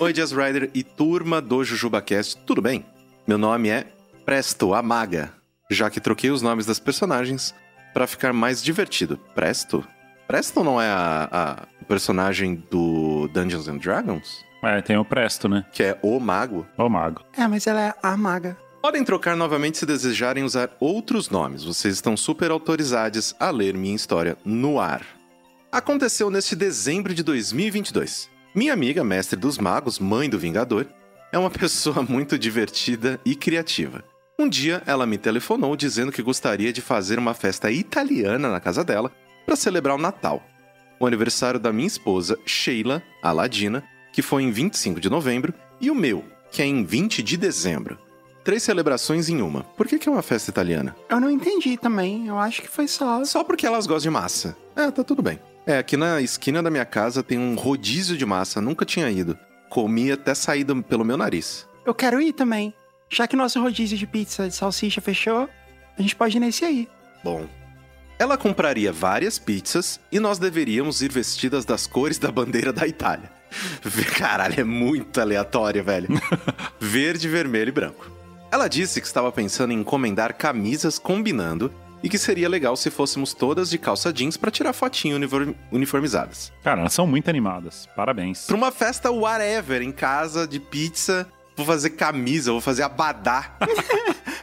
Oi, 0.01 0.13
Jazz 0.13 0.33
Rider 0.33 0.71
e 0.75 0.83
turma 0.83 1.41
do 1.41 1.63
JujubaCast, 1.65 2.39
tudo 2.47 2.63
bem? 2.63 2.85
Meu 3.27 3.39
nome 3.39 3.69
é 3.69 3.87
Presto, 4.25 4.75
a 4.75 4.83
Maga, 4.83 5.33
já 5.71 5.91
que 5.91 6.01
troquei 6.01 6.31
os 6.31 6.43
nomes 6.43 6.67
das 6.67 6.79
personagens 6.79 7.55
para 7.93 8.07
ficar 8.07 8.33
mais 8.33 8.63
divertido. 8.63 9.19
Presto? 9.35 9.87
Presto 10.27 10.65
não 10.65 10.81
é 10.81 10.89
a, 10.89 11.29
a- 11.31 11.85
personagem 11.87 12.55
do 12.71 13.29
Dungeons 13.29 13.69
and 13.69 13.77
Dragons? 13.77 14.43
É, 14.67 14.81
tem 14.81 14.97
o 14.97 15.05
Presto, 15.05 15.49
né? 15.49 15.65
Que 15.73 15.83
é 15.83 15.99
o 16.03 16.19
mago? 16.19 16.67
Ô 16.77 16.89
mago. 16.89 17.23
É, 17.37 17.47
mas 17.47 17.67
ela 17.67 17.81
é 17.81 17.95
a 18.03 18.17
maga. 18.17 18.57
Podem 18.81 19.03
trocar 19.03 19.35
novamente 19.35 19.79
se 19.79 19.87
desejarem 19.87 20.45
usar 20.45 20.71
outros 20.79 21.31
nomes. 21.31 21.65
Vocês 21.65 21.95
estão 21.95 22.17
super 22.17 22.51
autorizados 22.51 23.35
a 23.41 23.51
ler 23.51 23.75
minha 23.75 23.97
história 23.97 24.37
no 24.45 24.79
ar. 24.79 25.03
Aconteceu 25.73 26.31
neste 26.31 26.55
dezembro 26.55 27.15
de 27.15 27.23
2022. 27.23 28.31
Minha 28.55 28.73
amiga, 28.73 29.03
mestre 29.03 29.39
dos 29.39 29.59
magos, 29.59 29.99
mãe 29.99 30.29
do 30.29 30.39
Vingador, 30.39 30.87
é 31.33 31.39
uma 31.39 31.49
pessoa 31.51 32.03
muito 32.03 32.39
divertida 32.39 33.19
e 33.25 33.35
criativa. 33.35 34.05
Um 34.39 34.49
dia 34.49 34.83
ela 34.85 35.07
me 35.07 35.17
telefonou 35.17 35.75
dizendo 35.77 36.13
que 36.13 36.23
gostaria 36.23 36.73
de 36.73 36.81
fazer 36.81 37.19
uma 37.19 37.35
festa 37.35 37.71
italiana 37.71 38.49
na 38.51 38.61
casa 38.61 38.85
dela 38.85 39.11
para 39.47 39.57
celebrar 39.57 39.97
o 39.97 40.01
Natal. 40.01 40.43
O 41.01 41.07
aniversário 41.07 41.59
da 41.59 41.73
minha 41.73 41.87
esposa, 41.87 42.39
Sheila, 42.45 43.03
a 43.23 43.33
Ladina, 43.33 43.83
que 44.15 44.23
foi 44.23 44.45
em 44.45 44.53
25 44.53 45.01
de 45.01 45.11
novembro, 45.11 45.53
e 45.81 45.91
o 45.91 45.95
meu, 45.95 46.25
que 46.49 46.63
é 46.63 46.65
em 46.65 46.85
20 46.85 47.21
de 47.21 47.37
dezembro. 47.37 47.99
Três 48.45 48.63
celebrações 48.63 49.29
em 49.29 49.43
uma. 49.43 49.65
Por 49.65 49.89
que, 49.89 49.99
que 49.99 50.09
é 50.09 50.13
uma 50.13 50.23
festa 50.23 50.51
italiana? 50.51 50.95
Eu 51.11 51.19
não 51.19 51.29
entendi 51.29 51.77
também. 51.77 52.29
Eu 52.29 52.39
acho 52.39 52.63
que 52.63 52.69
foi 52.69 52.87
só. 52.87 53.25
Só 53.25 53.43
porque 53.43 53.67
elas 53.67 53.89
gostam 53.89 54.03
de 54.03 54.11
massa. 54.11 54.57
É, 54.77 54.89
tá 54.89 55.03
tudo 55.03 55.21
bem. 55.21 55.41
É, 55.67 55.79
aqui 55.79 55.97
na 55.97 56.21
esquina 56.21 56.63
da 56.63 56.71
minha 56.71 56.85
casa 56.85 57.25
tem 57.25 57.39
um 57.39 57.57
rodízio 57.57 58.17
de 58.17 58.25
massa, 58.25 58.61
nunca 58.61 58.85
tinha 58.85 59.11
ido. 59.11 59.37
Comi 59.69 60.13
até 60.13 60.33
saído 60.33 60.81
pelo 60.85 61.05
meu 61.05 61.17
nariz. 61.17 61.67
Eu 61.85 61.93
quero 61.93 62.21
ir 62.21 62.35
também. 62.35 62.73
Já 63.11 63.27
que 63.27 63.35
nosso 63.35 63.61
rodízio 63.61 63.99
de 63.99 64.07
pizza 64.07 64.47
de 64.47 64.55
salsicha 64.55 65.01
fechou, 65.01 65.49
a 65.99 66.01
gente 66.01 66.15
pode 66.15 66.37
ir 66.37 66.41
nesse 66.41 66.65
aí. 66.65 66.89
Bom. 67.25 67.49
Ela 68.17 68.37
compraria 68.37 68.93
várias 68.93 69.41
pizzas 69.41 69.99
e 70.13 70.21
nós 70.21 70.39
deveríamos 70.39 71.03
ir 71.03 71.11
vestidas 71.11 71.65
das 71.65 71.85
cores 71.85 72.17
da 72.17 72.31
bandeira 72.31 72.73
da 72.73 72.87
Itália. 72.87 73.34
Caralho, 74.17 74.61
é 74.61 74.65
muito 74.65 75.21
aleatório, 75.21 75.83
velho. 75.85 76.09
Verde, 76.81 77.29
vermelho 77.29 77.69
e 77.69 77.73
branco. 77.73 78.11
Ela 78.51 78.69
disse 78.69 79.01
que 79.01 79.07
estava 79.07 79.33
pensando 79.33 79.73
em 79.73 79.81
encomendar 79.81 80.35
camisas 80.35 80.99
combinando 80.99 81.73
e 82.03 82.09
que 82.09 82.19
seria 82.19 82.49
legal 82.49 82.77
se 82.77 82.91
fôssemos 82.91 83.33
todas 83.35 83.71
de 83.71 83.79
calça 83.79 84.13
jeans 84.13 84.37
pra 84.37 84.51
tirar 84.51 84.73
fotinho 84.73 85.17
uniform- 85.17 85.55
uniformizadas. 85.73 86.53
Cara, 86.63 86.81
elas 86.83 86.93
são 86.93 87.07
muito 87.07 87.29
animadas. 87.31 87.89
Parabéns. 87.97 88.45
Pra 88.47 88.55
uma 88.57 88.71
festa 88.71 89.11
whatever, 89.11 89.81
em 89.83 89.91
casa, 89.91 90.47
de 90.47 90.61
pizza, 90.61 91.27
vou 91.57 91.65
fazer 91.65 91.91
camisa, 91.91 92.53
vou 92.53 92.61
fazer 92.61 92.83
abadá. 92.83 93.57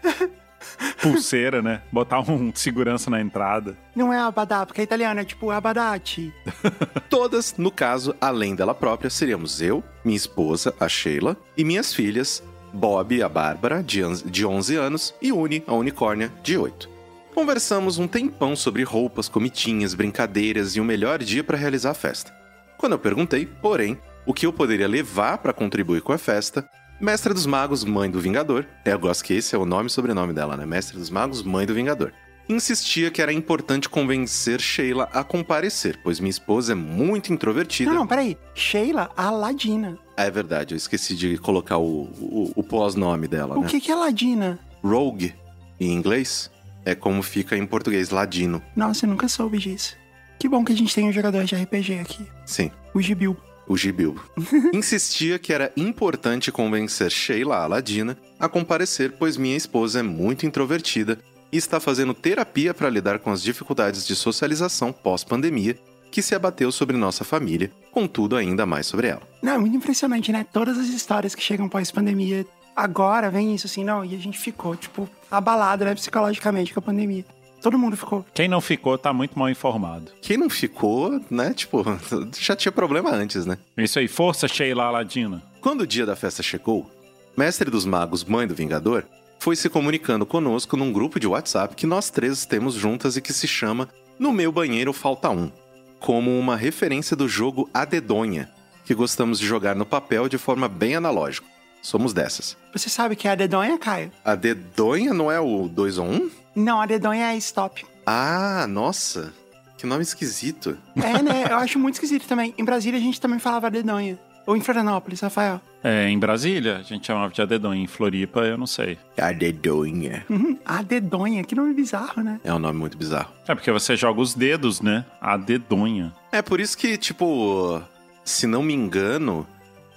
Pulseira, 1.02 1.62
né? 1.62 1.82
Botar 1.92 2.20
um 2.22 2.52
segurança 2.54 3.10
na 3.10 3.20
entrada. 3.22 3.78
Não 3.96 4.14
é 4.14 4.20
abadá, 4.20 4.66
porque 4.66 4.82
é 4.82 4.84
italiano, 4.84 5.20
é 5.20 5.26
tipo 5.26 5.50
abadate. 5.52 6.34
Todas, 7.10 7.56
no 7.58 7.72
caso, 7.72 8.16
além 8.22 8.56
dela 8.56 8.74
própria, 8.74 9.10
seríamos 9.10 9.62
eu, 9.62 9.84
minha 10.04 10.16
esposa, 10.18 10.74
a 10.80 10.88
Sheila, 10.88 11.36
e 11.58 11.64
minhas 11.64 11.94
filhas, 11.94 12.44
Bob, 12.74 13.22
a 13.22 13.28
Bárbara, 13.30 13.84
de 13.84 14.04
on- 14.04 14.14
de 14.26 14.46
11 14.46 14.76
anos, 14.76 15.14
e 15.22 15.32
Uni, 15.32 15.64
a 15.68 15.74
unicórnia, 15.74 16.32
de 16.44 16.58
8. 16.58 16.90
Conversamos 17.34 17.98
um 17.98 18.08
tempão 18.08 18.56
sobre 18.56 18.84
roupas, 18.84 19.30
comitinhas, 19.30 19.94
brincadeiras 19.94 20.76
e 20.76 20.82
o 20.82 20.86
melhor 20.86 21.20
dia 21.20 21.44
para 21.44 21.58
realizar 21.58 21.92
a 21.92 21.96
festa. 21.96 22.34
Quando 22.78 22.94
eu 22.94 23.00
perguntei, 23.00 23.46
porém, 23.46 23.98
o 24.26 24.34
que 24.34 24.46
eu 24.46 24.54
poderia 24.54 24.88
levar 24.88 25.38
para 25.40 25.54
contribuir 25.54 26.02
com 26.02 26.12
a 26.12 26.18
festa, 26.18 26.68
Mestre 27.02 27.34
dos 27.34 27.46
Magos, 27.48 27.84
Mãe 27.84 28.10
do 28.10 28.20
Vingador, 28.20 28.66
é, 28.86 28.94
eu 28.94 29.00
gosto 29.00 29.24
que 29.24 29.34
esse 29.34 29.56
é 29.56 29.58
o 29.58 29.66
nome 29.66 29.88
e 29.88 29.90
sobrenome 29.90 30.34
dela, 30.34 30.56
né? 30.56 30.66
Mestre 30.66 30.98
dos 30.98 31.10
Magos, 31.10 31.42
Mãe 31.42 31.66
do 31.66 31.74
Vingador. 31.74 32.12
Insistia 32.48 33.10
que 33.10 33.22
era 33.22 33.32
importante 33.34 33.90
convencer 33.90 34.60
Sheila 34.60 35.10
a 35.14 35.24
comparecer, 35.24 36.00
pois 36.04 36.20
minha 36.20 36.30
esposa 36.30 36.74
é 36.74 36.76
muito 36.76 37.34
introvertida. 37.34 37.90
Não, 37.90 38.02
não, 38.02 38.08
peraí. 38.08 38.38
Sheila 38.54 39.10
Aladina. 39.18 39.98
É 40.18 40.30
verdade, 40.30 40.74
eu 40.74 40.78
esqueci 40.78 41.16
de 41.16 41.38
colocar 41.38 41.78
o, 41.78 42.04
o, 42.20 42.52
o 42.56 42.64
pós-nome 42.64 43.28
dela, 43.28 43.58
O 43.58 43.62
né? 43.62 43.68
que, 43.68 43.80
que 43.80 43.92
é 43.92 43.96
Ladina? 43.96 44.60
Rogue, 44.84 45.34
em 45.80 45.94
inglês, 45.94 46.52
é 46.86 46.94
como 46.94 47.24
fica 47.24 47.58
em 47.58 47.66
português, 47.66 48.10
ladino. 48.12 48.62
Nossa, 48.76 49.06
eu 49.06 49.10
nunca 49.10 49.28
soube 49.28 49.58
disso. 49.58 49.96
Que 50.38 50.48
bom 50.50 50.64
que 50.64 50.74
a 50.74 50.76
gente 50.76 50.94
tem 50.94 51.08
um 51.08 51.12
jogador 51.12 51.44
de 51.46 51.56
RPG 51.56 52.00
aqui. 52.00 52.28
Sim, 52.46 52.70
O 52.94 53.02
Gibil. 53.02 53.38
O 53.72 53.78
Gibilbo. 53.78 54.22
Insistia 54.74 55.40
que 55.40 55.54
era 55.54 55.72
importante 55.78 56.52
convencer 56.52 57.10
Sheila, 57.10 57.58
a 57.58 57.68
ladina, 57.68 58.18
a 58.38 58.50
comparecer, 58.50 59.14
pois 59.18 59.38
minha 59.38 59.56
esposa 59.56 60.00
é 60.00 60.04
muito 60.04 60.46
introvertida 60.46 61.18
e 61.52 61.58
está 61.58 61.80
fazendo 61.80 62.14
terapia 62.14 62.74
para 62.74 62.90
lidar 62.90 63.20
com 63.20 63.32
as 63.32 63.42
dificuldades 63.42 64.06
de 64.06 64.16
socialização 64.16 64.92
pós-pandemia 64.92 65.78
que 66.12 66.22
se 66.22 66.36
abateu 66.36 66.70
sobre 66.74 66.98
nossa 66.98 67.24
família, 67.24 67.72
contudo 67.92 68.36
ainda 68.36 68.66
mais 68.66 68.86
sobre 68.86 69.08
ela. 69.08 69.22
Não, 69.42 69.54
é 69.54 69.58
muito 69.58 69.78
impressionante, 69.78 70.30
né? 70.34 70.46
Todas 70.52 70.78
as 70.78 70.88
histórias 70.88 71.34
que 71.34 71.42
chegam 71.42 71.70
pós-pandemia, 71.70 72.46
agora 72.76 73.30
vem 73.30 73.56
isso 73.56 73.68
assim, 73.68 73.86
não, 73.86 74.04
e 74.04 74.14
a 74.14 74.18
gente 74.18 74.38
ficou, 74.38 74.76
tipo, 74.76 75.10
abalado, 75.30 75.86
né, 75.86 75.96
psicologicamente 75.96 76.74
com 76.74 76.80
a 76.82 76.84
pandemia. 76.84 77.24
Todo 77.62 77.78
mundo 77.78 77.96
ficou. 77.96 78.26
Quem 78.34 78.48
não 78.48 78.60
ficou 78.60 78.98
tá 78.98 79.14
muito 79.14 79.38
mal 79.38 79.50
informado. 79.50 80.12
Quem 80.22 80.36
não 80.36 80.50
ficou, 80.50 81.22
né, 81.30 81.54
tipo, 81.54 81.84
já 82.40 82.56
tinha 82.56 82.72
problema 82.72 83.12
antes, 83.12 83.46
né? 83.46 83.58
Isso 83.78 84.00
aí, 84.00 84.08
força, 84.08 84.48
Sheila 84.48 84.86
Aladina. 84.86 85.44
Quando 85.62 85.82
o 85.82 85.88
dia 85.88 86.06
da 86.06 86.16
festa 86.16 86.42
chegou, 86.42 86.90
Mestre 87.38 87.70
dos 87.70 87.86
Magos, 87.86 88.24
Mãe 88.24 88.48
do 88.48 88.56
Vingador, 88.56 89.06
foi 89.40 89.56
se 89.56 89.70
comunicando 89.70 90.26
conosco 90.26 90.76
num 90.76 90.92
grupo 90.92 91.20
de 91.20 91.28
WhatsApp 91.28 91.76
que 91.76 91.88
nós 91.88 92.10
três 92.10 92.46
temos 92.46 92.74
juntas 92.74 93.16
e 93.16 93.22
que 93.22 93.34
se 93.34 93.48
chama 93.48 93.88
No 94.20 94.32
Meu 94.34 94.52
Banheiro 94.52 94.92
Falta 94.92 95.30
Um, 95.30 95.52
como 96.00 96.38
uma 96.38 96.56
referência 96.56 97.16
do 97.16 97.28
jogo 97.28 97.70
A 97.74 97.86
Dedonha, 97.86 98.50
que 98.86 98.96
gostamos 98.96 99.40
de 99.40 99.46
jogar 99.46 99.76
no 99.76 99.86
papel 99.86 100.28
de 100.28 100.38
forma 100.38 100.68
bem 100.68 100.96
analógica. 100.96 101.48
Somos 101.82 102.14
dessas. 102.14 102.56
Você 102.74 102.90
sabe 102.90 103.16
que 103.16 103.28
é 103.28 103.32
a 103.32 103.36
dedonha, 103.36 103.78
Caio? 103.78 104.12
A 104.24 104.36
Dedonha 104.36 105.14
não 105.14 105.32
é 105.32 105.40
o 105.40 105.68
2 105.68 105.98
ou 105.98 106.06
1? 106.06 106.32
Não, 106.56 106.82
a 106.82 106.86
dedonha 106.86 107.34
é 107.34 107.38
stop. 107.38 107.86
Ah, 108.06 108.66
nossa! 108.68 109.34
Que 109.78 109.88
nome 109.88 110.04
esquisito. 110.04 110.78
É, 110.96 111.22
né? 111.22 111.46
Eu 111.50 111.58
acho 111.58 111.80
muito 111.80 111.96
esquisito 111.96 112.28
também. 112.28 112.54
Em 112.58 112.64
Brasília 112.64 113.00
a 113.00 113.02
gente 113.02 113.20
também 113.20 113.40
falava 113.40 113.70
dedonha. 113.72 114.20
Ou 114.46 114.56
em 114.56 114.62
Florianópolis, 114.62 115.22
Rafael. 115.22 115.62
É, 115.84 116.08
em 116.10 116.18
Brasília, 116.18 116.78
a 116.78 116.82
gente 116.82 117.08
chamava 117.08 117.32
de 117.32 117.42
Adedonha. 117.42 117.82
Em 117.84 117.88
Floripa, 117.88 118.42
eu 118.42 118.58
não 118.58 118.68
sei. 118.68 118.98
A 119.18 119.32
Dedonha. 119.32 120.26
Uhum, 120.30 120.58
a 120.66 120.82
dedonha, 120.82 121.44
que 121.44 121.56
nome 121.56 121.74
bizarro, 121.74 122.22
né? 122.24 122.40
É 122.44 122.54
um 122.54 122.60
nome 122.60 122.80
muito 122.80 122.98
bizarro. 122.98 123.32
É 123.48 123.56
porque 123.56 123.72
você 123.72 123.96
joga 123.96 124.20
os 124.20 124.34
dedos, 124.34 124.82
né? 124.82 125.06
Adedonha. 125.20 126.14
É 126.32 126.42
por 126.42 126.60
isso 126.60 126.78
que, 126.78 126.98
tipo, 126.98 127.82
se 128.24 128.46
não 128.46 128.62
me 128.62 128.74
engano, 128.74 129.48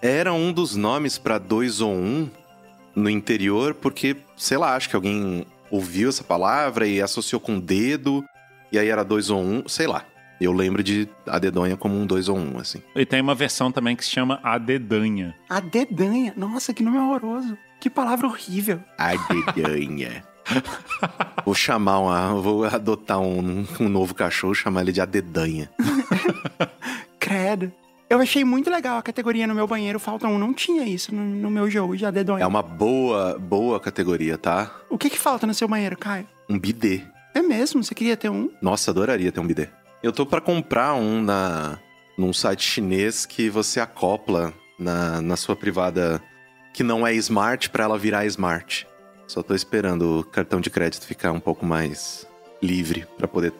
era 0.00 0.32
um 0.32 0.52
dos 0.52 0.76
nomes 0.76 1.18
pra 1.18 1.38
dois 1.38 1.80
ou 1.80 1.92
um 1.92 2.28
no 2.94 3.10
interior, 3.10 3.74
porque, 3.74 4.16
sei 4.36 4.56
lá, 4.56 4.76
acho 4.76 4.88
que 4.88 4.96
alguém 4.96 5.44
ouviu 5.70 6.08
essa 6.08 6.24
palavra 6.24 6.86
e 6.86 7.00
associou 7.00 7.40
com 7.40 7.58
dedo, 7.58 8.24
e 8.70 8.78
aí 8.78 8.88
era 8.88 9.04
dois 9.04 9.30
ou 9.30 9.40
um, 9.40 9.68
sei 9.68 9.86
lá. 9.86 10.04
Eu 10.40 10.52
lembro 10.52 10.82
de 10.82 11.08
a 11.26 11.38
dedonha 11.38 11.76
como 11.76 11.96
um 11.96 12.06
dois 12.06 12.28
ou 12.28 12.36
um, 12.36 12.58
assim. 12.58 12.82
E 12.94 13.06
tem 13.06 13.20
uma 13.20 13.34
versão 13.34 13.70
também 13.70 13.94
que 13.94 14.04
se 14.04 14.10
chama 14.10 14.40
Adedanha. 14.42 15.34
A 15.48 15.60
dedanha. 15.60 16.34
Nossa, 16.36 16.74
que 16.74 16.82
nome 16.82 16.98
horroroso. 16.98 17.56
Que 17.80 17.88
palavra 17.88 18.26
horrível. 18.26 18.80
A 18.98 19.12
dedonha. 19.14 20.24
vou 21.44 21.54
chamar 21.54 21.98
uma. 21.98 22.34
Vou 22.40 22.64
adotar 22.64 23.20
um, 23.20 23.64
um 23.80 23.88
novo 23.88 24.14
cachorro, 24.14 24.54
chamar 24.54 24.82
ele 24.82 24.92
de 24.92 25.00
adedanha. 25.00 25.70
Credo. 27.18 27.72
Eu 28.08 28.20
achei 28.20 28.44
muito 28.44 28.70
legal 28.70 28.98
a 28.98 29.02
categoria 29.02 29.46
no 29.46 29.54
meu 29.54 29.66
banheiro. 29.66 29.98
Falta 29.98 30.26
um. 30.28 30.38
Não 30.38 30.52
tinha 30.52 30.84
isso 30.84 31.14
no, 31.14 31.22
no 31.22 31.50
meu 31.50 31.70
jogo 31.70 31.94
a 32.06 32.10
dedonha. 32.10 32.42
É 32.42 32.46
uma 32.46 32.62
boa, 32.62 33.38
boa 33.38 33.80
categoria, 33.80 34.36
tá? 34.36 34.70
O 34.90 34.98
que 34.98 35.10
que 35.10 35.18
falta 35.18 35.46
no 35.46 35.54
seu 35.54 35.66
banheiro, 35.66 35.96
Caio? 35.96 36.26
Um 36.48 36.58
bidê. 36.58 37.02
É 37.34 37.42
mesmo? 37.42 37.82
Você 37.82 37.94
queria 37.94 38.16
ter 38.16 38.28
um? 38.28 38.50
Nossa, 38.60 38.90
adoraria 38.90 39.32
ter 39.32 39.40
um 39.40 39.46
bidê. 39.46 39.68
Eu 40.02 40.12
tô 40.12 40.26
pra 40.26 40.40
comprar 40.40 40.94
um 40.94 41.22
na 41.22 41.78
num 42.16 42.32
site 42.32 42.62
chinês 42.62 43.26
que 43.26 43.50
você 43.50 43.80
acopla 43.80 44.52
na, 44.78 45.20
na 45.20 45.36
sua 45.36 45.56
privada 45.56 46.22
que 46.72 46.82
não 46.82 47.06
é 47.06 47.12
smart 47.14 47.70
pra 47.70 47.84
ela 47.84 47.98
virar 47.98 48.24
smart. 48.26 48.86
Só 49.26 49.42
tô 49.42 49.54
esperando 49.54 50.20
o 50.20 50.24
cartão 50.24 50.60
de 50.60 50.70
crédito 50.70 51.06
ficar 51.06 51.32
um 51.32 51.40
pouco 51.40 51.64
mais 51.64 52.26
livre 52.62 53.06
pra 53.16 53.26
poder 53.26 53.52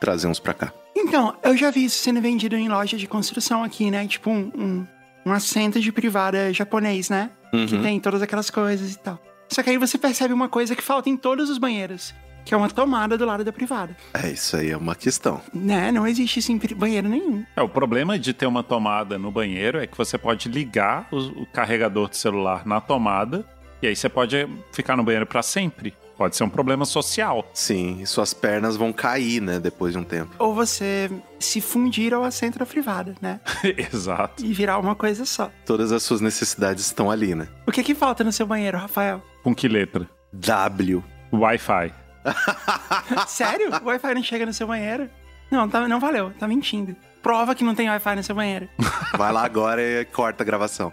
trazer 0.00 0.26
uns 0.26 0.40
pra 0.40 0.52
cá. 0.52 0.72
Então, 0.96 1.34
eu 1.42 1.56
já 1.56 1.70
vi 1.70 1.84
isso 1.84 1.98
sendo 2.02 2.20
vendido 2.20 2.56
em 2.56 2.68
loja 2.68 2.96
de 2.96 3.06
construção 3.06 3.62
aqui, 3.64 3.90
né? 3.90 4.06
Tipo 4.06 4.30
um, 4.30 4.52
um, 4.56 4.86
um 5.26 5.32
assento 5.32 5.80
de 5.80 5.90
privada 5.92 6.52
japonês, 6.52 7.08
né? 7.10 7.30
Que 7.50 7.74
Uhum. 7.76 7.82
tem 7.82 8.00
todas 8.00 8.22
aquelas 8.22 8.48
coisas 8.50 8.92
e 8.94 8.98
tal. 8.98 9.18
Só 9.48 9.62
que 9.62 9.70
aí 9.70 9.76
você 9.78 9.98
percebe 9.98 10.32
uma 10.32 10.48
coisa 10.48 10.74
que 10.74 10.82
falta 10.82 11.10
em 11.10 11.16
todos 11.16 11.50
os 11.50 11.58
banheiros. 11.58 12.14
Que 12.44 12.54
é 12.54 12.56
uma 12.56 12.68
tomada 12.68 13.16
do 13.16 13.24
lado 13.24 13.44
da 13.44 13.52
privada. 13.52 13.96
É, 14.14 14.30
isso 14.30 14.56
aí 14.56 14.70
é 14.70 14.76
uma 14.76 14.96
questão. 14.96 15.40
Né? 15.54 15.92
Não 15.92 16.06
existe 16.06 16.40
isso 16.40 16.50
em 16.50 16.58
banheiro 16.74 17.08
nenhum. 17.08 17.44
É, 17.54 17.62
o 17.62 17.68
problema 17.68 18.18
de 18.18 18.32
ter 18.32 18.46
uma 18.46 18.64
tomada 18.64 19.16
no 19.18 19.30
banheiro 19.30 19.78
é 19.78 19.86
que 19.86 19.96
você 19.96 20.18
pode 20.18 20.48
ligar 20.48 21.06
o, 21.12 21.42
o 21.42 21.46
carregador 21.46 22.08
do 22.08 22.16
celular 22.16 22.66
na 22.66 22.80
tomada 22.80 23.44
e 23.80 23.86
aí 23.86 23.94
você 23.94 24.08
pode 24.08 24.48
ficar 24.72 24.96
no 24.96 25.04
banheiro 25.04 25.26
pra 25.26 25.40
sempre. 25.42 25.94
Pode 26.22 26.36
ser 26.36 26.44
um 26.44 26.48
problema 26.48 26.84
social. 26.84 27.44
Sim, 27.52 27.98
e 28.00 28.06
suas 28.06 28.32
pernas 28.32 28.76
vão 28.76 28.92
cair, 28.92 29.42
né, 29.42 29.58
depois 29.58 29.92
de 29.92 29.98
um 29.98 30.04
tempo. 30.04 30.30
Ou 30.38 30.54
você 30.54 31.10
se 31.40 31.60
fundir 31.60 32.14
ao 32.14 32.22
assento 32.22 32.60
da 32.60 32.64
privada, 32.64 33.16
né? 33.20 33.40
Exato. 33.92 34.44
E 34.46 34.52
virar 34.52 34.78
uma 34.78 34.94
coisa 34.94 35.24
só. 35.24 35.50
Todas 35.66 35.90
as 35.90 36.00
suas 36.04 36.20
necessidades 36.20 36.86
estão 36.86 37.10
ali, 37.10 37.34
né? 37.34 37.48
O 37.66 37.72
que 37.72 37.82
que 37.82 37.92
falta 37.92 38.22
no 38.22 38.30
seu 38.30 38.46
banheiro, 38.46 38.78
Rafael? 38.78 39.20
Com 39.42 39.52
que 39.52 39.66
letra? 39.66 40.08
W. 40.32 41.02
Wi-Fi. 41.32 41.92
Sério? 43.26 43.70
O 43.82 43.86
Wi-Fi 43.88 44.14
não 44.14 44.22
chega 44.22 44.46
no 44.46 44.52
seu 44.52 44.68
banheiro? 44.68 45.10
Não, 45.50 45.68
tá- 45.68 45.88
não 45.88 45.98
valeu. 45.98 46.30
Tá 46.38 46.46
mentindo. 46.46 46.94
Prova 47.20 47.52
que 47.52 47.64
não 47.64 47.74
tem 47.74 47.88
Wi-Fi 47.88 48.14
no 48.14 48.22
seu 48.22 48.36
banheiro. 48.36 48.68
Vai 49.18 49.32
lá 49.32 49.44
agora 49.44 49.82
e 49.82 50.04
corta 50.04 50.44
a 50.44 50.46
gravação. 50.46 50.92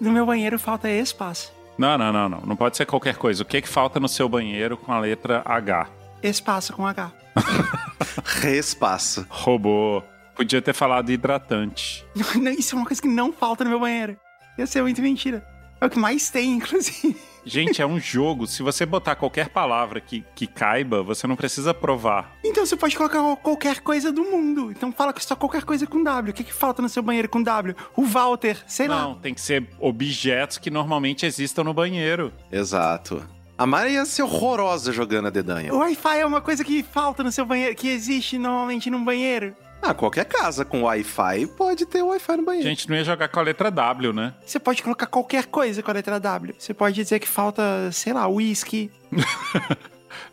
No 0.00 0.10
meu 0.10 0.24
banheiro 0.24 0.58
falta 0.58 0.88
espaço. 0.88 1.52
Não, 1.76 1.96
não, 1.98 2.12
não, 2.12 2.28
não. 2.28 2.40
Não 2.40 2.56
pode 2.56 2.76
ser 2.76 2.86
qualquer 2.86 3.16
coisa. 3.16 3.42
O 3.42 3.46
que 3.46 3.60
que 3.60 3.68
falta 3.68 4.00
no 4.00 4.08
seu 4.08 4.28
banheiro 4.28 4.76
com 4.76 4.92
a 4.92 4.98
letra 4.98 5.42
H? 5.44 5.88
Espaço 6.22 6.72
com 6.72 6.86
H. 6.86 7.12
Respaça. 8.40 9.26
Robô. 9.28 10.02
Podia 10.34 10.62
ter 10.62 10.72
falado 10.72 11.10
hidratante. 11.10 12.04
Não, 12.36 12.50
Isso 12.52 12.74
é 12.74 12.78
uma 12.78 12.86
coisa 12.86 13.00
que 13.00 13.08
não 13.08 13.32
falta 13.32 13.64
no 13.64 13.70
meu 13.70 13.80
banheiro. 13.80 14.16
Ia 14.58 14.66
ser 14.66 14.82
muito 14.82 15.00
mentira. 15.02 15.44
É 15.80 15.86
o 15.86 15.90
que 15.90 15.98
mais 15.98 16.30
tem, 16.30 16.52
inclusive. 16.52 17.16
Gente, 17.44 17.80
é 17.80 17.86
um 17.86 17.98
jogo. 17.98 18.46
Se 18.46 18.62
você 18.62 18.84
botar 18.84 19.14
qualquer 19.16 19.48
palavra 19.48 20.00
que, 20.00 20.24
que 20.34 20.46
caiba, 20.46 21.02
você 21.02 21.26
não 21.26 21.36
precisa 21.36 21.72
provar. 21.72 22.36
Então 22.44 22.64
você 22.66 22.76
pode 22.76 22.96
colocar 22.96 23.20
qualquer 23.36 23.80
coisa 23.80 24.12
do 24.12 24.22
mundo. 24.24 24.70
Então 24.70 24.92
fala 24.92 25.12
que 25.12 25.24
só 25.24 25.34
qualquer 25.34 25.64
coisa 25.64 25.86
com 25.86 26.02
W. 26.02 26.30
O 26.30 26.34
que, 26.34 26.44
que 26.44 26.52
falta 26.52 26.82
no 26.82 26.88
seu 26.88 27.02
banheiro 27.02 27.28
com 27.28 27.42
W? 27.42 27.74
O 27.96 28.02
Walter, 28.04 28.58
sei 28.66 28.88
Não, 28.88 29.10
lá. 29.10 29.18
tem 29.20 29.34
que 29.34 29.40
ser 29.40 29.66
objetos 29.78 30.58
que 30.58 30.70
normalmente 30.70 31.24
existam 31.26 31.64
no 31.64 31.74
banheiro. 31.74 32.32
Exato. 32.52 33.24
A 33.56 33.66
Mari 33.66 33.92
ia 33.92 34.06
ser 34.06 34.22
horrorosa 34.22 34.90
jogando 34.90 35.26
a 35.26 35.30
dedanha. 35.30 35.74
O 35.74 35.78
Wi-Fi 35.78 36.18
é 36.20 36.24
uma 36.24 36.40
coisa 36.40 36.64
que 36.64 36.82
falta 36.82 37.22
no 37.22 37.30
seu 37.30 37.44
banheiro, 37.44 37.74
que 37.74 37.88
existe 37.88 38.38
normalmente 38.38 38.88
num 38.88 39.04
banheiro. 39.04 39.54
Ah, 39.82 39.94
qualquer 39.94 40.24
casa 40.26 40.64
com 40.64 40.82
Wi-Fi 40.82 41.46
pode 41.56 41.86
ter 41.86 42.02
Wi-Fi 42.02 42.36
no 42.36 42.42
A 42.42 42.46
banheiro. 42.46 42.68
gente 42.68 42.88
não 42.88 42.96
ia 42.96 43.04
jogar 43.04 43.28
com 43.28 43.40
a 43.40 43.42
letra 43.42 43.70
W, 43.70 44.12
né? 44.12 44.34
Você 44.44 44.58
pode 44.60 44.82
colocar 44.82 45.06
qualquer 45.06 45.46
coisa 45.46 45.82
com 45.82 45.90
a 45.90 45.94
letra 45.94 46.20
W. 46.20 46.54
Você 46.58 46.74
pode 46.74 46.94
dizer 46.94 47.18
que 47.18 47.28
falta, 47.28 47.90
sei 47.92 48.12
lá, 48.12 48.26
whisky. 48.26 48.90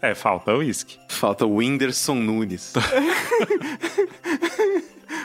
É, 0.01 0.15
falta 0.15 0.53
uísque. 0.55 0.97
Falta 1.07 1.45
o 1.45 1.55
Whindersson 1.57 2.15
Nunes. 2.15 2.73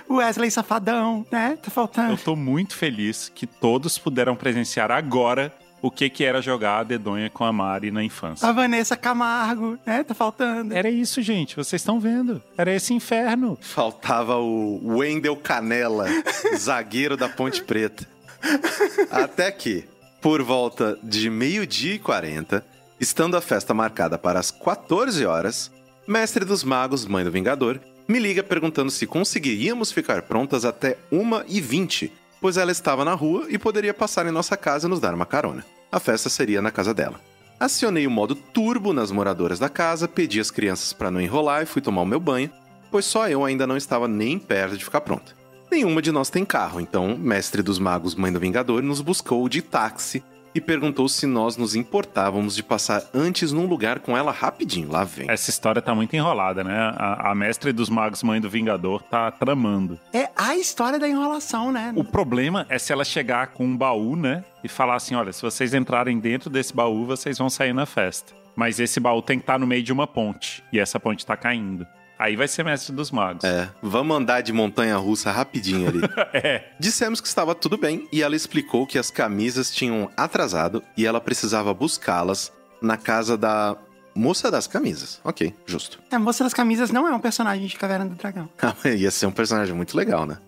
Wesley 0.09 0.51
Safadão, 0.51 1.27
né? 1.31 1.57
Tá 1.57 1.69
Eu 1.69 1.73
faltando. 1.73 2.17
tô 2.19 2.37
muito 2.37 2.75
feliz 2.77 3.31
que 3.35 3.47
todos 3.47 3.99
puderam 3.99 4.37
presenciar 4.37 4.91
agora 4.91 5.53
o 5.83 5.91
que 5.91 6.09
que 6.09 6.25
era 6.25 6.41
jogar 6.41 6.79
a 6.79 6.83
dedonha 6.85 7.29
com 7.29 7.45
a 7.45 7.53
Mari 7.53 7.91
na 7.91 8.05
infância. 8.05 8.49
A 8.49 8.53
Vanessa 8.53 8.97
Camargo, 8.97 9.77
né? 9.85 10.05
Tá 10.05 10.15
faltando. 10.15 10.73
Era 10.73 10.89
isso, 10.89 11.21
gente. 11.21 11.57
Vocês 11.57 11.83
estão 11.83 11.99
vendo. 11.99 12.41
Era 12.57 12.73
esse 12.73 12.95
inferno. 12.95 13.59
Faltava 13.61 14.37
o 14.37 14.81
Wendel 14.97 15.37
Canela, 15.37 16.07
zagueiro 16.57 17.17
da 17.17 17.29
Ponte 17.29 17.63
Preta. 17.65 18.07
Até 19.11 19.51
que, 19.51 19.85
por 20.21 20.41
volta 20.43 20.97
de 21.03 21.29
meio-dia 21.29 21.95
e 21.95 21.99
40, 21.99 22.65
estando 23.01 23.37
a 23.37 23.41
festa 23.41 23.75
marcada 23.75 24.17
para 24.17 24.39
as 24.39 24.53
14 24.53 25.27
horas, 25.27 25.71
Mestre 26.07 26.45
dos 26.45 26.63
Magos, 26.63 27.07
Mãe 27.07 27.25
do 27.25 27.31
Vingador, 27.31 27.81
me 28.07 28.19
liga 28.19 28.43
perguntando 28.43 28.91
se 28.91 29.07
conseguiríamos 29.07 29.91
ficar 29.91 30.23
prontas 30.23 30.65
até 30.65 30.97
1h20, 31.13 32.11
pois 32.43 32.57
ela 32.57 32.73
estava 32.73 33.05
na 33.05 33.15
rua 33.15 33.47
e 33.49 33.57
poderia 33.57 33.95
passar 33.95 34.27
em 34.27 34.33
nossa 34.33 34.57
casa 34.57 34.89
e 34.89 34.91
nos 34.91 34.99
dar 34.99 35.15
uma 35.15 35.25
carona. 35.25 35.65
A 35.93 36.01
festa 36.01 36.29
seria 36.29 36.61
na 36.61 36.73
casa 36.73 36.93
dela. 36.93 37.21
Acionei 37.61 38.05
o 38.05 38.11
modo 38.11 38.35
turbo 38.35 38.93
nas 38.93 39.13
moradoras 39.13 39.61
da 39.61 39.69
casa, 39.69 40.09
pedi 40.09 40.41
às 40.41 40.51
crianças 40.51 40.93
para 40.93 41.13
não 41.13 41.21
enrolar 41.21 41.63
e 41.63 41.67
fui 41.67 41.81
tomar 41.81 42.03
o 42.03 42.07
meu 42.07 42.19
banho, 42.19 42.51
pois 42.91 43.05
só 43.05 43.29
eu 43.29 43.45
ainda 43.45 43.65
não 43.65 43.77
estava 43.77 44.09
nem 44.09 44.41
perto 44.41 44.77
de 44.77 44.85
ficar 44.85 45.03
pronta. 45.03 45.37
Nenhuma 45.71 46.03
de 46.03 46.11
nós 46.11 46.29
tem 46.29 46.45
carro, 46.45 46.81
então 46.81 47.17
Mestre 47.17 47.63
dos 47.63 47.79
Magos, 47.79 48.17
Mãe 48.17 48.33
do 48.33 48.41
Vingador, 48.41 48.83
nos 48.83 49.01
buscou 49.01 49.49
de 49.49 49.63
táxi 49.63 50.23
e 50.55 50.61
perguntou 50.61 51.09
se 51.09 51.27
nós 51.27 51.57
nos 51.57 51.75
importávamos 51.75 52.55
de 52.55 52.63
passar 52.63 53.05
antes 53.15 53.53
num 53.53 53.67
lugar 53.67 54.01
com 54.01 54.17
ela 54.17 54.31
rapidinho. 54.31 54.91
Lá 54.91 55.05
vem. 55.05 55.31
Essa 55.31 55.51
história 55.51 55.81
tá 55.81 55.95
muito 55.95 56.15
enrolada, 56.15 56.63
né? 56.63 56.77
A, 56.97 57.31
a 57.31 57.35
mestre 57.35 57.73
dos 57.73 57.89
magos, 57.89 58.23
mãe 58.23 58.41
do 58.41 58.51
Vingador, 58.51 59.03
tá 59.03 59.31
tramando. 59.31 59.99
É 60.13 60.29
a 60.37 60.57
história 60.57 60.99
da 60.99 61.09
enrolação, 61.09 61.73
né? 61.73 61.93
O 61.97 62.05
problema 62.05 62.67
é 62.69 62.79
se 62.79 62.93
ela 62.93 63.05
chegar 63.05 63.49
com 63.49 63.65
um 63.65 63.77
baú, 63.77 64.17
né? 64.17 64.45
E 64.63 64.69
falar 64.69 64.97
assim: 64.97 65.15
olha, 65.15 65.33
se 65.33 65.43
vocês 65.43 65.75
entrarem 65.75 66.19
dentro 66.19 66.51
desse 66.51 66.75
baú, 66.75 67.05
vocês 67.05 67.39
vão 67.39 67.49
sair 67.49 67.73
na 67.73 67.87
festa. 67.87 68.33
Mas 68.55 68.79
esse 68.79 69.01
baú 69.01 69.23
tem 69.23 69.39
que 69.39 69.45
estar 69.45 69.59
no 69.59 69.67
meio 69.67 69.83
de 69.83 69.93
uma 69.93 70.07
ponte. 70.07 70.63
E 70.73 70.79
essa 70.79 71.01
ponte 71.01 71.25
tá 71.25 71.37
caindo. 71.37 71.87
Aí 72.23 72.37
vai 72.37 72.47
ser 72.47 72.65
mestre 72.65 72.95
dos 72.95 73.11
magos. 73.11 73.43
É, 73.43 73.69
vamos 73.83 74.17
andar 74.17 74.43
de 74.43 74.53
montanha 74.53 74.97
russa 74.97 75.33
rapidinho 75.33 75.89
ali. 75.89 76.01
É. 76.33 76.71
Dissemos 76.79 77.21
que 77.21 77.27
estava 77.27 77.55
tudo 77.55 77.77
bem 77.77 78.09
e 78.13 78.23
ela 78.23 78.37
explicou 78.37 78.87
que 78.87 78.97
as 78.97 79.11
camisas 79.11 79.71
tinham 79.71 80.09
atrasado 80.17 80.83
e 80.97 81.05
ela 81.05 81.21
precisava 81.21 81.75
buscá-las 81.75 82.53
na 82.81 82.97
casa 82.97 83.37
da 83.37 83.77
moça 84.15 84.51
das 84.51 84.67
camisas. 84.69 85.21
Ok, 85.25 85.53
justo. 85.67 85.99
A 86.11 86.19
Moça 86.19 86.45
das 86.45 86.55
Camisas 86.55 86.91
não 86.91 87.09
é 87.09 87.13
um 87.13 87.19
personagem 87.19 87.67
de 87.67 87.77
Caverna 87.77 88.07
do 88.07 88.15
Dragão. 88.15 88.49
Ia 88.85 89.11
ser 89.11 89.27
um 89.27 89.33
personagem 89.33 89.75
muito 89.75 89.97
legal, 89.97 90.25
né? 90.25 90.39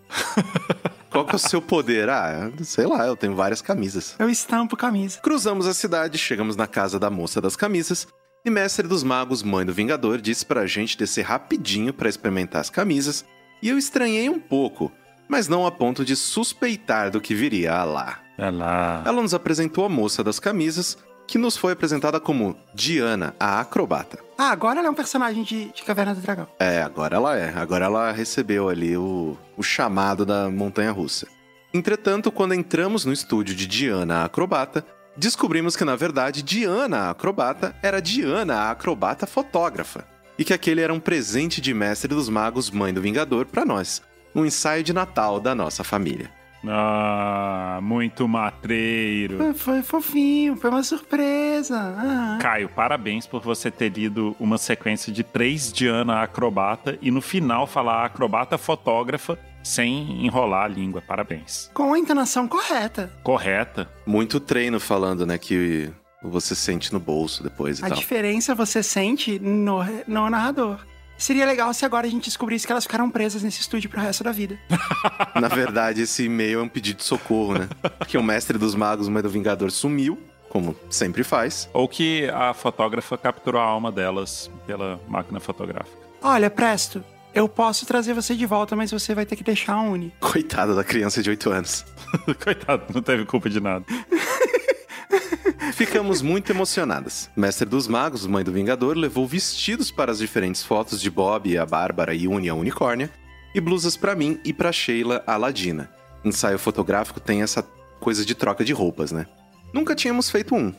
Qual 1.11 1.25
que 1.25 1.33
é 1.33 1.37
o 1.37 1.39
seu 1.39 1.61
poder? 1.61 2.09
Ah, 2.09 2.51
sei 2.63 2.87
lá, 2.87 3.07
eu 3.07 3.17
tenho 3.17 3.35
várias 3.35 3.61
camisas. 3.61 4.15
Eu 4.19 4.31
estampo 4.31 4.77
camisa. 4.77 5.19
Cruzamos 5.21 5.67
a 5.67 5.75
cidade, 5.75 6.19
chegamos 6.19 6.57
na 6.57 6.67
casa 6.67 6.99
da 6.99 7.11
moça 7.11 7.41
das 7.41 7.57
camisas 7.57 8.07
e 8.45 8.51
Mestre 8.51 8.87
dos 8.87 9.03
Magos, 9.03 9.43
Mãe 9.43 9.65
do 9.65 9.73
Vingador, 9.73 10.21
disse 10.21 10.45
pra 10.45 10.67
gente 10.67 10.99
descer 10.99 11.23
rapidinho 11.23 11.95
pra 11.95 12.09
experimentar 12.09 12.61
as 12.61 12.69
camisas 12.69 13.25
e 13.63 13.71
eu 13.71 13.79
estranhei 13.79 14.29
um 14.29 14.39
pouco, 14.39 14.93
mas 15.27 15.49
não 15.49 15.67
a 15.67 15.71
ponto 15.71 16.05
de 16.05 16.15
suspeitar 16.15 17.11
do 17.11 17.21
que 17.21 17.35
viria 17.35 17.83
lá. 17.85 18.21
É 18.37 18.51
lá. 18.51 19.03
Ela 19.07 19.23
nos 19.23 19.33
apresentou 19.33 19.87
a 19.87 19.89
moça 19.89 20.23
das 20.23 20.39
camisas, 20.39 20.99
que 21.27 21.39
nos 21.39 21.57
foi 21.57 21.73
apresentada 21.73 22.21
como 22.21 22.55
Diana, 22.75 23.35
a 23.41 23.61
acrobata. 23.61 24.19
Ah, 24.37 24.51
agora 24.51 24.81
ela 24.81 24.89
é 24.89 24.91
um 24.91 24.95
personagem 24.95 25.43
de, 25.43 25.73
de 25.73 25.83
Caverna 25.83 26.15
do 26.15 26.21
Dragão. 26.21 26.47
É, 26.59 26.83
agora 26.83 27.17
ela 27.17 27.39
é. 27.39 27.55
Agora 27.57 27.87
ela 27.87 28.13
recebeu 28.13 28.69
ali 28.69 28.95
o, 28.95 29.39
o 29.57 29.63
chamado 29.63 30.27
da 30.27 30.51
montanha 30.51 30.91
russa. 30.91 31.27
Entretanto, 31.73 32.31
quando 32.31 32.53
entramos 32.53 33.07
no 33.07 33.13
estúdio 33.13 33.55
de 33.55 33.67
Diana, 33.67 34.17
a 34.19 34.25
acrobata, 34.27 34.85
descobrimos 35.17 35.77
que 35.77 35.85
na 35.85 35.97
verdade 35.97 36.43
Diana, 36.43 36.99
a 36.99 37.11
acrobata, 37.11 37.75
era 37.83 38.01
Diana, 38.01 38.55
a 38.57 38.71
acrobata 38.71 39.27
fotógrafa. 39.27 40.07
E 40.39 40.45
que 40.45 40.53
aquele 40.53 40.81
era 40.81 40.93
um 40.93 41.01
presente 41.01 41.61
de 41.61 41.73
Mestre 41.73 42.09
dos 42.09 42.29
Magos, 42.29 42.71
Mãe 42.71 42.93
do 42.93 43.01
Vingador, 43.01 43.47
pra 43.47 43.65
nós. 43.65 44.03
Um 44.35 44.45
ensaio 44.45 44.83
de 44.83 44.93
Natal 44.93 45.39
da 45.39 45.55
nossa 45.55 45.85
família. 45.85 46.31
Ah, 46.67 47.79
muito 47.83 48.27
matreiro. 48.27 49.55
Foi 49.55 49.83
fofinho, 49.83 50.57
foi 50.57 50.71
uma 50.71 50.83
surpresa. 50.83 51.79
Ah. 51.79 52.39
Caio, 52.41 52.69
parabéns 52.69 53.27
por 53.27 53.43
você 53.43 53.71
ter 53.71 53.91
lido 53.91 54.35
uma 54.41 54.57
sequência 54.57 55.13
de 55.13 55.23
três 55.23 55.73
Diana 55.73 56.23
acrobata 56.23 56.99
e 57.03 57.11
no 57.11 57.21
final 57.21 57.67
falar 57.67 58.05
acrobata 58.05 58.57
fotógrafa 58.57 59.39
sem 59.65 60.25
enrolar 60.25 60.67
a 60.67 60.69
língua. 60.69 61.03
Parabéns. 61.03 61.71
Com 61.75 61.93
a 61.95 61.99
entonação 61.99 62.47
correta. 62.47 63.11
Correta. 63.25 63.91
Muito 64.07 64.39
treino 64.39 64.79
falando, 64.79 65.27
né, 65.27 65.39
que 65.39 65.91
você 66.23 66.55
sente 66.55 66.93
no 66.93 67.01
bolso 67.01 67.43
depois 67.43 67.81
e 67.81 67.85
A 67.85 67.89
tal. 67.89 67.99
diferença 67.99 68.55
você 68.55 68.83
sente 68.83 69.39
no, 69.41 69.83
no 70.07 70.31
narrador. 70.31 70.79
Seria 71.17 71.47
legal 71.47 71.73
se 71.73 71.85
agora 71.85 72.07
a 72.07 72.11
gente 72.11 72.25
descobrisse 72.25 72.67
que 72.67 72.73
elas 72.73 72.85
ficaram 72.85 73.09
presas 73.09 73.43
nesse 73.43 73.61
estúdio 73.61 73.89
pro 73.89 74.01
resto 74.01 74.23
da 74.25 74.33
vida. 74.33 74.59
Na 75.41 75.49
verdade, 75.49 76.03
esse 76.03 76.25
e-mail 76.25 76.61
é 76.61 76.63
um 76.63 76.69
pedido 76.69 76.99
de 76.99 77.05
socorro, 77.05 77.55
né? 77.55 77.69
Que 78.07 78.19
o 78.19 78.23
mestre 78.23 78.59
dos 78.59 78.75
magos, 78.75 79.09
mãe 79.09 79.23
do 79.23 79.31
Vingador, 79.31 79.71
sumiu, 79.71 80.19
como 80.49 80.75
sempre 80.91 81.23
faz. 81.23 81.69
Ou 81.73 81.87
que 81.89 82.29
a 82.31 82.53
fotógrafa 82.53 83.17
capturou 83.17 83.61
a 83.61 83.65
alma 83.65 83.93
delas 83.93 84.51
pela 84.67 85.01
máquina 85.09 85.39
fotográfica. 85.41 85.97
Olha, 86.21 86.51
Presto, 86.51 87.05
eu 87.35 87.49
posso 87.49 87.85
trazer 87.85 88.15
você 88.15 88.35
de 88.35 88.47
volta, 88.47 88.77
mas 88.77 88.91
você 88.91 89.15
vai 89.15 89.27
ter 89.27 89.37
que 89.37 89.45
deixar 89.45 89.75
a 89.75 89.83
Uni. 89.83 90.13
Coitada 90.21 90.75
da 90.75 90.85
criança 90.85 91.23
de 91.23 91.31
8 91.31 91.51
anos. 91.51 91.85
Coitado, 92.43 92.85
não 92.95 93.03
teve 93.03 93.25
culpa 93.25 93.51
de 93.51 93.61
nada. 93.61 93.85
Ficamos 95.75 96.23
muito 96.23 96.51
emocionadas. 96.51 97.31
Mestre 97.37 97.69
dos 97.69 97.89
Magos, 97.89 98.27
Mãe 98.27 98.45
do 98.45 98.53
Vingador, 98.53 98.97
levou 98.97 99.27
vestidos 99.27 99.91
para 99.91 100.13
as 100.13 100.19
diferentes 100.19 100.63
fotos 100.63 101.01
de 101.01 101.11
Bob, 101.11 101.59
a 101.59 101.67
Bárbara 101.67 102.15
e 102.15 102.29
Uni 102.29 102.49
a 102.49 102.55
Unicórnia, 102.55 103.11
e 103.55 103.61
blusas 103.61 103.97
para 103.97 104.15
mim 104.15 104.39
e 104.45 104.53
para 104.53 104.73
Sheila, 104.73 105.23
a 105.27 105.37
Ladina. 105.37 105.91
Ensaio 106.25 106.59
fotográfico 106.59 107.21
tem 107.21 107.43
essa 107.43 107.63
coisa 108.01 108.25
de 108.25 108.35
troca 108.35 108.65
de 108.65 108.73
roupas, 108.73 109.11
né? 109.11 109.27
Nunca 109.73 109.95
tínhamos 109.95 110.31
feito 110.31 110.55
um. 110.55 110.73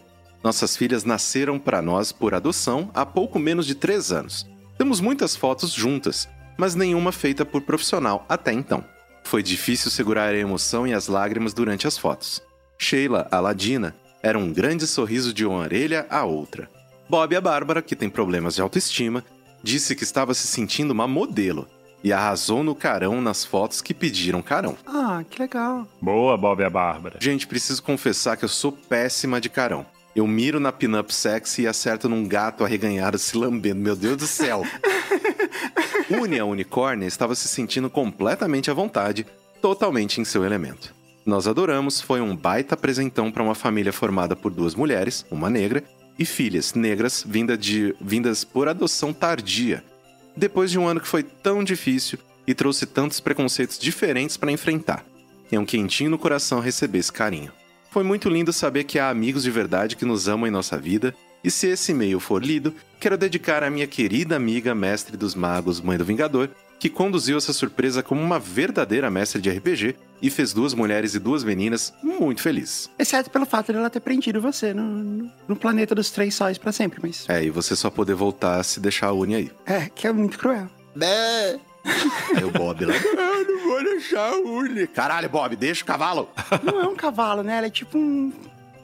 Nossas 0.44 0.78
filhas 0.78 1.04
nasceram 1.04 1.60
para 1.60 1.82
nós 1.82 2.12
por 2.12 2.34
adoção 2.34 2.90
há 2.94 3.06
pouco 3.06 3.40
menos 3.40 3.66
de 3.66 3.76
três 3.76 4.12
anos. 4.12 4.48
Temos 4.78 5.00
muitas 5.00 5.36
fotos 5.36 5.72
juntas, 5.72 6.28
mas 6.58 6.76
nenhuma 6.76 7.12
feita 7.12 7.46
por 7.46 7.62
profissional 7.62 8.26
até 8.28 8.52
então. 8.52 8.84
Foi 9.24 9.42
difícil 9.42 9.90
segurar 9.90 10.30
a 10.30 10.38
emoção 10.38 10.86
e 10.86 10.94
as 10.94 11.08
lágrimas 11.08 11.54
durante 11.54 11.88
as 11.88 11.98
fotos. 11.98 12.42
Sheila, 12.78 13.28
a 13.32 13.40
Ladina, 13.40 13.96
era 14.22 14.38
um 14.38 14.52
grande 14.52 14.86
sorriso 14.86 15.34
de 15.34 15.46
uma 15.46 15.60
orelha 15.60 16.06
à 16.10 16.24
outra. 16.24 16.70
Bob, 17.10 17.36
a 17.36 17.42
Bárbara, 17.42 17.82
que 17.82 17.96
tem 17.96 18.10
problemas 18.10 18.56
de 18.56 18.62
autoestima, 18.62 19.24
disse 19.62 19.96
que 19.96 20.04
estava 20.04 20.34
se 20.34 20.48
sentindo 20.48 20.92
uma 20.92 21.08
modelo 21.08 21.68
e 22.04 22.14
arrasou 22.14 22.64
no 22.64 22.76
carão 22.76 23.20
nas 23.20 23.44
fotos 23.44 23.82
que 23.82 23.94
pediram 23.94 24.42
carão. 24.42 24.78
Ah, 24.86 25.24
que 25.28 25.42
legal. 25.42 25.88
Boa, 26.00 26.38
Bob 26.38 26.62
e 26.62 26.64
a 26.64 26.70
Bárbara. 26.70 27.18
Gente, 27.20 27.48
preciso 27.48 27.82
confessar 27.82 28.38
que 28.38 28.46
eu 28.46 28.50
sou 28.50 28.72
péssima 28.72 29.42
de 29.42 29.50
carão. 29.50 29.86
Eu 30.16 30.26
miro 30.28 30.60
na 30.60 30.72
pinup 30.72 31.14
sexy 31.14 31.64
e 31.64 31.68
acerto 31.68 32.08
num 32.08 32.28
gato 32.28 32.64
arreganhado 32.64 33.18
se 33.18 33.36
lambendo. 33.36 33.82
Meu 33.82 33.96
Deus 33.96 34.18
do 34.18 34.28
céu! 34.28 34.64
Uni, 36.10 36.38
a 36.38 36.46
unicórnia, 36.46 37.08
estava 37.08 37.34
se 37.34 37.48
sentindo 37.48 37.90
completamente 37.90 38.70
à 38.70 38.74
vontade, 38.74 39.26
totalmente 39.60 40.22
em 40.22 40.26
seu 40.26 40.46
elemento. 40.46 40.94
Nós 41.26 41.48
adoramos, 41.48 42.00
foi 42.00 42.22
um 42.22 42.36
baita 42.36 42.76
apresentão 42.76 43.32
para 43.32 43.42
uma 43.42 43.56
família 43.56 43.92
formada 43.92 44.36
por 44.36 44.52
duas 44.52 44.76
mulheres, 44.76 45.26
uma 45.32 45.50
negra, 45.50 45.84
e 46.18 46.24
filhas 46.24 46.76
negras 46.76 47.26
vinda 47.28 47.58
de, 47.58 47.96
vindas 48.00 48.44
por 48.44 48.68
adoção 48.68 49.12
tardia. 49.12 49.84
Depois 50.38 50.70
de 50.70 50.78
um 50.78 50.88
ano 50.88 51.02
que 51.02 51.08
foi 51.08 51.24
tão 51.24 51.64
difícil 51.64 52.20
e 52.46 52.54
trouxe 52.54 52.86
tantos 52.86 53.20
preconceitos 53.20 53.80
diferentes 53.80 54.38
para 54.38 54.52
enfrentar. 54.52 55.04
É 55.52 55.60
um 55.60 55.66
quentinho 55.66 56.12
no 56.12 56.20
coração 56.20 56.60
receber 56.60 57.00
esse 57.00 57.12
carinho. 57.12 57.52
Foi 57.90 58.04
muito 58.04 58.30
lindo 58.30 58.54
saber 58.54 58.84
que 58.84 59.00
há 59.00 59.10
amigos 59.10 59.44
de 59.44 59.52
verdade 59.52 59.96
que 59.96 60.06
nos 60.06 60.28
amam 60.28 60.48
em 60.48 60.52
nossa 60.52 60.78
vida, 60.78 61.16
e 61.46 61.52
se 61.52 61.68
esse 61.68 61.92
e-mail 61.92 62.20
for 62.20 62.44
lido, 62.44 62.74
quero 63.00 63.18
dedicar 63.18 63.64
à 63.64 63.70
minha 63.70 63.88
querida 63.88 64.36
amiga 64.36 64.74
mestre 64.76 65.16
dos 65.16 65.36
magos, 65.36 65.80
mãe 65.80 65.98
do 65.98 66.04
Vingador, 66.06 66.50
que 66.78 66.90
conduziu 66.90 67.38
essa 67.38 67.54
surpresa 67.54 68.04
como 68.04 68.22
uma 68.22 68.38
verdadeira 68.38 69.10
mestre 69.10 69.42
de 69.42 69.50
RPG 69.50 69.96
e 70.22 70.30
fez 70.30 70.52
duas 70.54 70.74
mulheres 70.74 71.16
e 71.16 71.20
duas 71.20 71.44
meninas 71.44 71.94
muito 72.04 72.42
felizes. 72.42 72.90
Exceto 73.00 73.30
pelo 73.30 73.46
fato 73.46 73.72
de 73.72 73.78
ela 73.78 73.90
ter 73.90 74.02
prendido 74.02 74.42
você 74.42 74.74
no, 74.74 74.84
no- 74.84 75.32
no 75.48 75.56
planeta 75.56 75.96
dos 75.96 76.10
três 76.12 76.36
sóis 76.36 76.58
pra 76.58 76.72
sempre, 76.74 77.00
mas. 77.02 77.26
É, 77.30 77.44
e 77.44 77.50
você 77.50 77.76
só 77.76 77.90
poder 77.90 78.14
voltar 78.16 78.62
se 78.64 78.80
deixar 78.80 79.08
a 79.08 79.14
Uni 79.14 79.36
aí. 79.36 79.52
É, 79.66 79.88
que 79.94 80.06
é 80.08 80.12
muito 80.12 80.38
cruel. 80.38 80.68
Né? 80.96 81.60
Aí 82.36 82.44
o 82.44 82.52
Bob 82.52 82.84
lá. 82.86 82.94
Eu 82.96 83.46
não 83.48 83.64
vou 83.68 83.84
deixar 83.84 84.30
a 84.34 84.36
Uni. 84.38 84.86
Caralho, 84.88 85.30
Bob, 85.30 85.56
deixa 85.56 85.84
o 85.84 85.86
cavalo. 85.88 86.30
Não 86.64 86.82
é 86.82 86.88
um 86.88 86.96
cavalo, 86.96 87.42
né? 87.44 87.58
Ela 87.58 87.68
é 87.68 87.70
tipo 87.70 87.98
um 87.98 88.34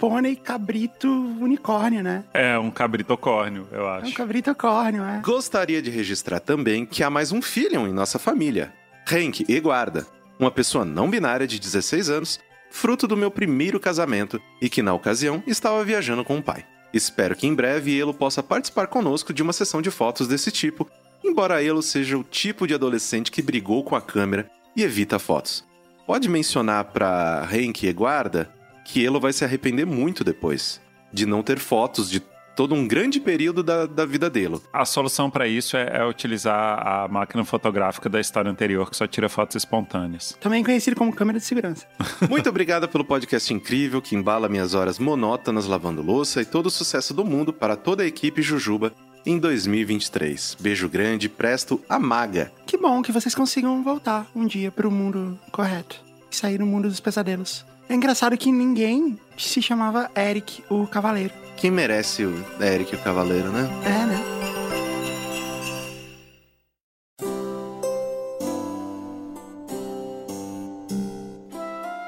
pônei 0.01 0.35
cabrito 0.35 1.07
unicórnio, 1.39 2.01
né? 2.01 2.23
É 2.33 2.57
um 2.57 2.71
cabritocórnio, 2.71 3.67
eu 3.71 3.81
É 3.81 3.83
um 3.83 3.87
acho. 3.89 4.13
cabrito 4.15 4.55
córneo, 4.55 5.03
é. 5.03 5.19
Gostaria 5.19 5.79
de 5.79 5.91
registrar 5.91 6.39
também 6.39 6.87
que 6.87 7.03
há 7.03 7.09
mais 7.11 7.31
um 7.31 7.39
filho 7.39 7.85
em 7.87 7.93
nossa 7.93 8.17
família, 8.17 8.73
Henk 9.07 9.45
Eguarda, 9.47 10.07
uma 10.39 10.49
pessoa 10.49 10.83
não 10.83 11.07
binária 11.07 11.45
de 11.45 11.59
16 11.59 12.09
anos, 12.09 12.39
fruto 12.71 13.07
do 13.07 13.15
meu 13.15 13.29
primeiro 13.29 13.79
casamento 13.79 14.41
e 14.59 14.67
que 14.69 14.81
na 14.81 14.91
ocasião 14.91 15.43
estava 15.45 15.83
viajando 15.83 16.25
com 16.25 16.39
o 16.39 16.41
pai. 16.41 16.65
Espero 16.91 17.35
que 17.35 17.45
em 17.45 17.53
breve 17.53 17.95
Elo 17.95 18.11
possa 18.13 18.41
participar 18.41 18.87
conosco 18.87 19.31
de 19.31 19.43
uma 19.43 19.53
sessão 19.53 19.83
de 19.83 19.91
fotos 19.91 20.27
desse 20.27 20.49
tipo, 20.49 20.89
embora 21.23 21.63
Elo 21.63 21.83
seja 21.83 22.17
o 22.17 22.23
tipo 22.23 22.65
de 22.65 22.73
adolescente 22.73 23.29
que 23.29 23.39
brigou 23.43 23.83
com 23.83 23.95
a 23.95 24.01
câmera 24.01 24.49
e 24.75 24.81
evita 24.81 25.19
fotos. 25.19 25.63
Pode 26.07 26.27
mencionar 26.27 26.85
pra 26.85 27.47
Henk 27.51 27.85
Eguarda 27.85 28.51
que 28.91 29.05
Elo 29.05 29.21
vai 29.21 29.31
se 29.31 29.45
arrepender 29.45 29.85
muito 29.85 30.21
depois 30.21 30.81
de 31.13 31.25
não 31.25 31.41
ter 31.41 31.59
fotos 31.59 32.09
de 32.09 32.21
todo 32.57 32.75
um 32.75 32.85
grande 32.85 33.21
período 33.21 33.63
da, 33.63 33.85
da 33.85 34.05
vida 34.05 34.29
dele. 34.29 34.59
A 34.73 34.83
solução 34.83 35.29
para 35.29 35.47
isso 35.47 35.77
é, 35.77 35.99
é 35.99 36.05
utilizar 36.05 36.85
a 36.85 37.07
máquina 37.07 37.45
fotográfica 37.45 38.09
da 38.09 38.19
história 38.19 38.51
anterior, 38.51 38.89
que 38.89 38.97
só 38.97 39.07
tira 39.07 39.29
fotos 39.29 39.55
espontâneas. 39.55 40.37
Também 40.41 40.61
conhecido 40.61 40.97
como 40.97 41.13
câmera 41.15 41.39
de 41.39 41.45
segurança. 41.45 41.87
Muito 42.29 42.49
obrigada 42.49 42.85
pelo 42.85 43.05
podcast 43.05 43.53
incrível 43.53 44.01
que 44.01 44.13
embala 44.13 44.49
minhas 44.49 44.73
horas 44.73 44.99
monótonas 44.99 45.65
lavando 45.67 46.01
louça 46.01 46.41
e 46.41 46.45
todo 46.45 46.65
o 46.65 46.71
sucesso 46.71 47.13
do 47.13 47.23
mundo 47.23 47.53
para 47.53 47.77
toda 47.77 48.03
a 48.03 48.05
equipe 48.05 48.41
Jujuba 48.41 48.91
em 49.25 49.39
2023. 49.39 50.57
Beijo 50.59 50.89
grande, 50.89 51.29
presto, 51.29 51.81
amaga. 51.87 52.51
Que 52.65 52.75
bom 52.75 53.01
que 53.01 53.13
vocês 53.13 53.33
consigam 53.33 53.81
voltar 53.81 54.27
um 54.35 54.45
dia 54.45 54.69
pro 54.69 54.91
mundo 54.91 55.39
correto 55.49 56.03
e 56.29 56.35
sair 56.35 56.57
do 56.57 56.65
mundo 56.65 56.89
dos 56.89 56.99
pesadelos. 56.99 57.65
É 57.89 57.93
engraçado 57.93 58.37
que 58.37 58.51
ninguém 58.51 59.19
se 59.37 59.61
chamava 59.61 60.09
Eric, 60.15 60.63
o 60.69 60.87
Cavaleiro. 60.87 61.33
Quem 61.57 61.69
merece 61.71 62.23
o 62.25 62.45
Eric 62.59 62.95
o 62.95 62.99
Cavaleiro, 62.99 63.51
né? 63.51 63.69
É, 63.85 64.05
né? 64.05 64.31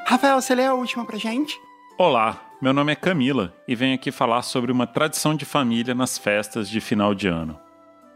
Rafael, 0.06 0.40
você 0.42 0.56
lê 0.56 0.66
a 0.66 0.74
última 0.74 1.06
pra 1.06 1.18
gente? 1.18 1.60
Olá, 1.98 2.42
meu 2.62 2.72
nome 2.74 2.92
é 2.92 2.96
Camila 2.96 3.54
e 3.68 3.76
venho 3.76 3.96
aqui 3.96 4.12
falar 4.12 4.42
sobre 4.42 4.72
uma 4.72 4.88
tradição 4.88 5.36
de 5.36 5.46
família 5.46 5.94
nas 5.94 6.18
festas 6.18 6.70
de 6.70 6.80
final 6.80 7.14
de 7.14 7.28
ano. 7.28 7.60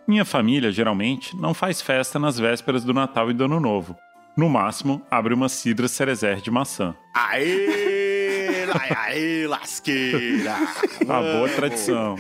Minha 0.07 0.23
família, 0.23 0.71
geralmente, 0.71 1.35
não 1.35 1.53
faz 1.53 1.81
festa 1.81 2.17
nas 2.17 2.39
vésperas 2.39 2.83
do 2.85 2.93
Natal 2.93 3.29
e 3.29 3.33
do 3.33 3.43
Ano 3.43 3.59
Novo. 3.59 3.95
No 4.37 4.47
máximo, 4.47 5.01
abre 5.09 5.33
uma 5.33 5.49
cidra 5.49 5.87
cerezer 5.87 6.41
de 6.41 6.51
maçã. 6.51 6.95
Aê! 7.11 8.67
Aê, 8.95 9.47
lasqueira! 9.47 10.55
Uma 11.03 11.21
boa 11.23 11.49
tradição. 11.49 12.15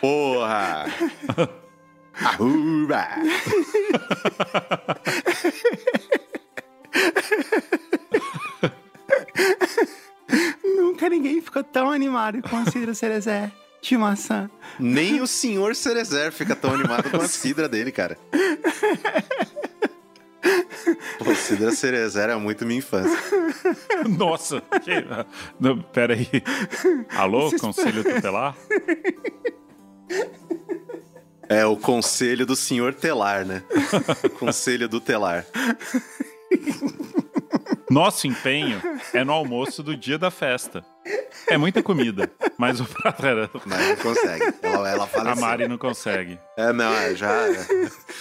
Porra! 0.00 0.86
Arruba! 2.14 3.06
Nunca 10.64 11.10
ninguém 11.10 11.42
ficou 11.42 11.62
tão 11.62 11.90
animado 11.90 12.40
com 12.48 12.56
a 12.56 12.64
Cidra 12.70 12.94
Cerezé 12.94 13.52
de 13.82 13.98
maçã. 13.98 14.50
Nem 14.80 15.20
o 15.20 15.26
senhor 15.26 15.76
Cerezer 15.76 16.32
fica 16.32 16.56
tão 16.56 16.72
animado 16.72 17.10
com 17.10 17.18
a 17.18 17.28
cidra 17.28 17.68
dele, 17.68 17.92
cara. 17.92 18.16
Pô, 21.18 21.34
cidra 21.34 21.70
Cerezer 21.72 22.30
é 22.30 22.36
muito 22.36 22.64
minha 22.66 22.78
infância. 22.78 23.16
Nossa! 24.18 24.60
Que... 24.82 25.04
Não, 25.58 25.80
Pera 25.80 26.14
aí. 26.14 26.28
Alô, 27.16 27.48
Vocês- 27.48 27.60
Conselho 27.60 28.02
Tutelar? 28.04 28.56
É 31.48 31.64
o 31.66 31.76
conselho 31.76 32.46
do 32.46 32.56
senhor 32.56 32.94
Telar, 32.94 33.44
né? 33.44 33.62
conselho 34.38 34.88
do 34.88 35.00
Telar. 35.00 35.44
Nosso 37.90 38.26
empenho 38.26 38.80
é 39.12 39.22
no 39.24 39.32
almoço 39.32 39.82
do 39.82 39.96
dia 39.96 40.18
da 40.18 40.30
festa. 40.30 40.84
É 41.46 41.58
muita 41.58 41.82
comida, 41.82 42.30
mas 42.56 42.80
o 42.80 42.84
prato 42.86 43.26
era... 43.26 43.50
Mas 43.66 43.88
não 43.88 43.96
consegue. 43.96 44.54
Ela, 44.62 44.90
ela 44.90 45.06
fala 45.06 45.30
A 45.30 45.32
assim. 45.32 45.40
Mari 45.42 45.68
não 45.68 45.76
consegue. 45.78 46.38
É, 46.56 46.72
não, 46.72 46.92
é, 46.94 47.14
já. 47.14 47.34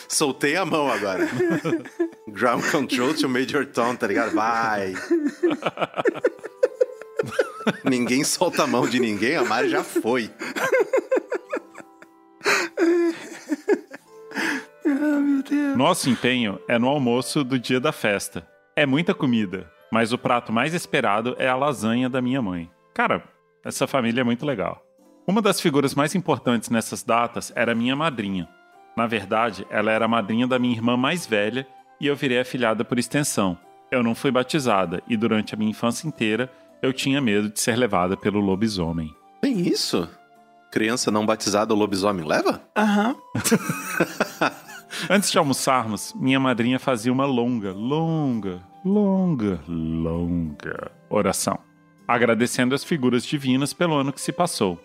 Soltei 0.07 0.55
a 0.57 0.65
mão 0.65 0.91
agora. 0.91 1.27
Ground 2.27 2.63
control 2.69 3.13
to 3.13 3.29
Major 3.29 3.65
Tom, 3.65 3.95
tá 3.95 4.07
ligado? 4.07 4.33
Vai. 4.33 4.93
ninguém 7.85 8.23
solta 8.23 8.63
a 8.63 8.67
mão 8.67 8.87
de 8.87 8.99
ninguém, 8.99 9.37
a 9.37 9.43
Mari 9.43 9.69
já 9.69 9.83
foi. 9.83 10.29
Ah, 14.85 15.19
meu 15.19 15.43
Deus. 15.43 15.77
Nosso 15.77 16.09
empenho 16.09 16.59
é 16.67 16.77
no 16.77 16.87
almoço 16.87 17.43
do 17.43 17.57
dia 17.57 17.79
da 17.79 17.91
festa. 17.91 18.47
É 18.75 18.85
muita 18.85 19.13
comida, 19.13 19.71
mas 19.93 20.11
o 20.11 20.17
prato 20.17 20.51
mais 20.51 20.73
esperado 20.73 21.35
é 21.37 21.47
a 21.47 21.55
lasanha 21.55 22.09
da 22.09 22.19
minha 22.19 22.41
mãe. 22.41 22.67
Cara, 22.95 23.23
essa 23.63 23.85
família 23.85 24.21
é 24.21 24.23
muito 24.23 24.43
legal. 24.43 24.83
Uma 25.27 25.39
das 25.39 25.61
figuras 25.61 25.93
mais 25.93 26.15
importantes 26.15 26.71
nessas 26.71 27.03
datas 27.03 27.53
era 27.55 27.75
minha 27.75 27.95
madrinha. 27.95 28.49
Na 28.97 29.05
verdade, 29.05 29.67
ela 29.69 29.91
era 29.91 30.05
a 30.05 30.07
madrinha 30.07 30.47
da 30.47 30.57
minha 30.57 30.73
irmã 30.73 30.97
mais 30.97 31.27
velha 31.27 31.67
e 32.01 32.07
eu 32.07 32.15
virei 32.15 32.39
afilhada 32.39 32.83
por 32.83 32.97
extensão. 32.97 33.55
Eu 33.91 34.01
não 34.01 34.15
fui 34.15 34.31
batizada 34.31 34.99
e 35.07 35.15
durante 35.15 35.53
a 35.53 35.57
minha 35.57 35.69
infância 35.69 36.07
inteira 36.07 36.51
eu 36.81 36.91
tinha 36.91 37.21
medo 37.21 37.47
de 37.49 37.59
ser 37.59 37.77
levada 37.77 38.17
pelo 38.17 38.39
lobisomem. 38.39 39.15
Tem 39.41 39.59
isso? 39.59 40.09
Criança 40.71 41.11
não 41.11 41.23
batizada, 41.23 41.71
o 41.71 41.77
lobisomem 41.77 42.25
leva? 42.25 42.63
Aham. 42.75 43.15
Antes 45.07 45.29
de 45.29 45.37
almoçarmos, 45.37 46.15
minha 46.15 46.39
madrinha 46.39 46.79
fazia 46.79 47.13
uma 47.13 47.25
longa, 47.25 47.71
longa, 47.71 48.72
longa, 48.83 49.59
longa 49.67 50.91
oração. 51.09 51.59
agradecendo 52.05 52.75
as 52.75 52.83
figuras 52.83 53.25
divinas 53.25 53.71
pelo 53.73 53.95
ano 53.95 54.11
que 54.11 54.19
se 54.19 54.31
passou. 54.33 54.77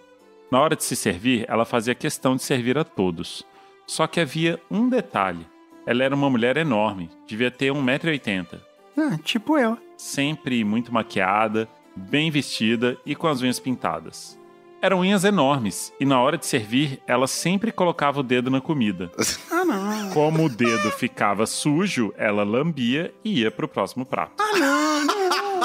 Na 0.53 0.61
hora 0.61 0.77
de 0.77 0.85
se 0.85 0.95
servir, 0.95 1.45
ela 1.49 1.65
fazia 1.65 1.95
questão 1.95 2.37
de 2.37 2.43
servir 2.43 2.79
a 2.79 2.85
todos. 2.85 3.45
Só 3.87 4.07
que 4.07 4.21
havia 4.21 4.61
um 4.71 4.89
detalhe. 4.89 5.45
Ela 5.85 6.05
era 6.05 6.15
uma 6.15 6.31
mulher 6.31 6.57
enorme, 6.57 7.11
devia 7.27 7.51
ter 7.51 7.73
1,80m. 7.73 8.61
Ah, 8.97 9.19
tipo 9.23 9.59
eu. 9.59 9.77
Sempre 9.97 10.63
muito 10.63 10.93
maquiada, 10.93 11.69
bem 11.97 12.31
vestida 12.31 12.97
e 13.05 13.17
com 13.17 13.27
as 13.27 13.43
unhas 13.43 13.59
pintadas. 13.59 14.38
Eram 14.81 15.01
unhas 15.01 15.25
enormes, 15.25 15.93
e 15.99 16.05
na 16.05 16.21
hora 16.21 16.39
de 16.39 16.47
servir, 16.47 17.03
ela 17.05 17.27
sempre 17.27 17.73
colocava 17.73 18.21
o 18.21 18.23
dedo 18.23 18.49
na 18.51 18.61
comida. 18.61 19.11
Ah, 19.51 19.65
não. 19.65 20.11
Como 20.11 20.45
o 20.45 20.49
dedo 20.49 20.89
ficava 20.93 21.45
sujo, 21.45 22.15
ela 22.17 22.45
lambia 22.45 23.13
e 23.25 23.41
ia 23.41 23.51
pro 23.51 23.67
próximo 23.67 24.07
prato. 24.07 24.35
Ah, 24.39 24.57
não, 24.57 25.05
não. 25.05 25.61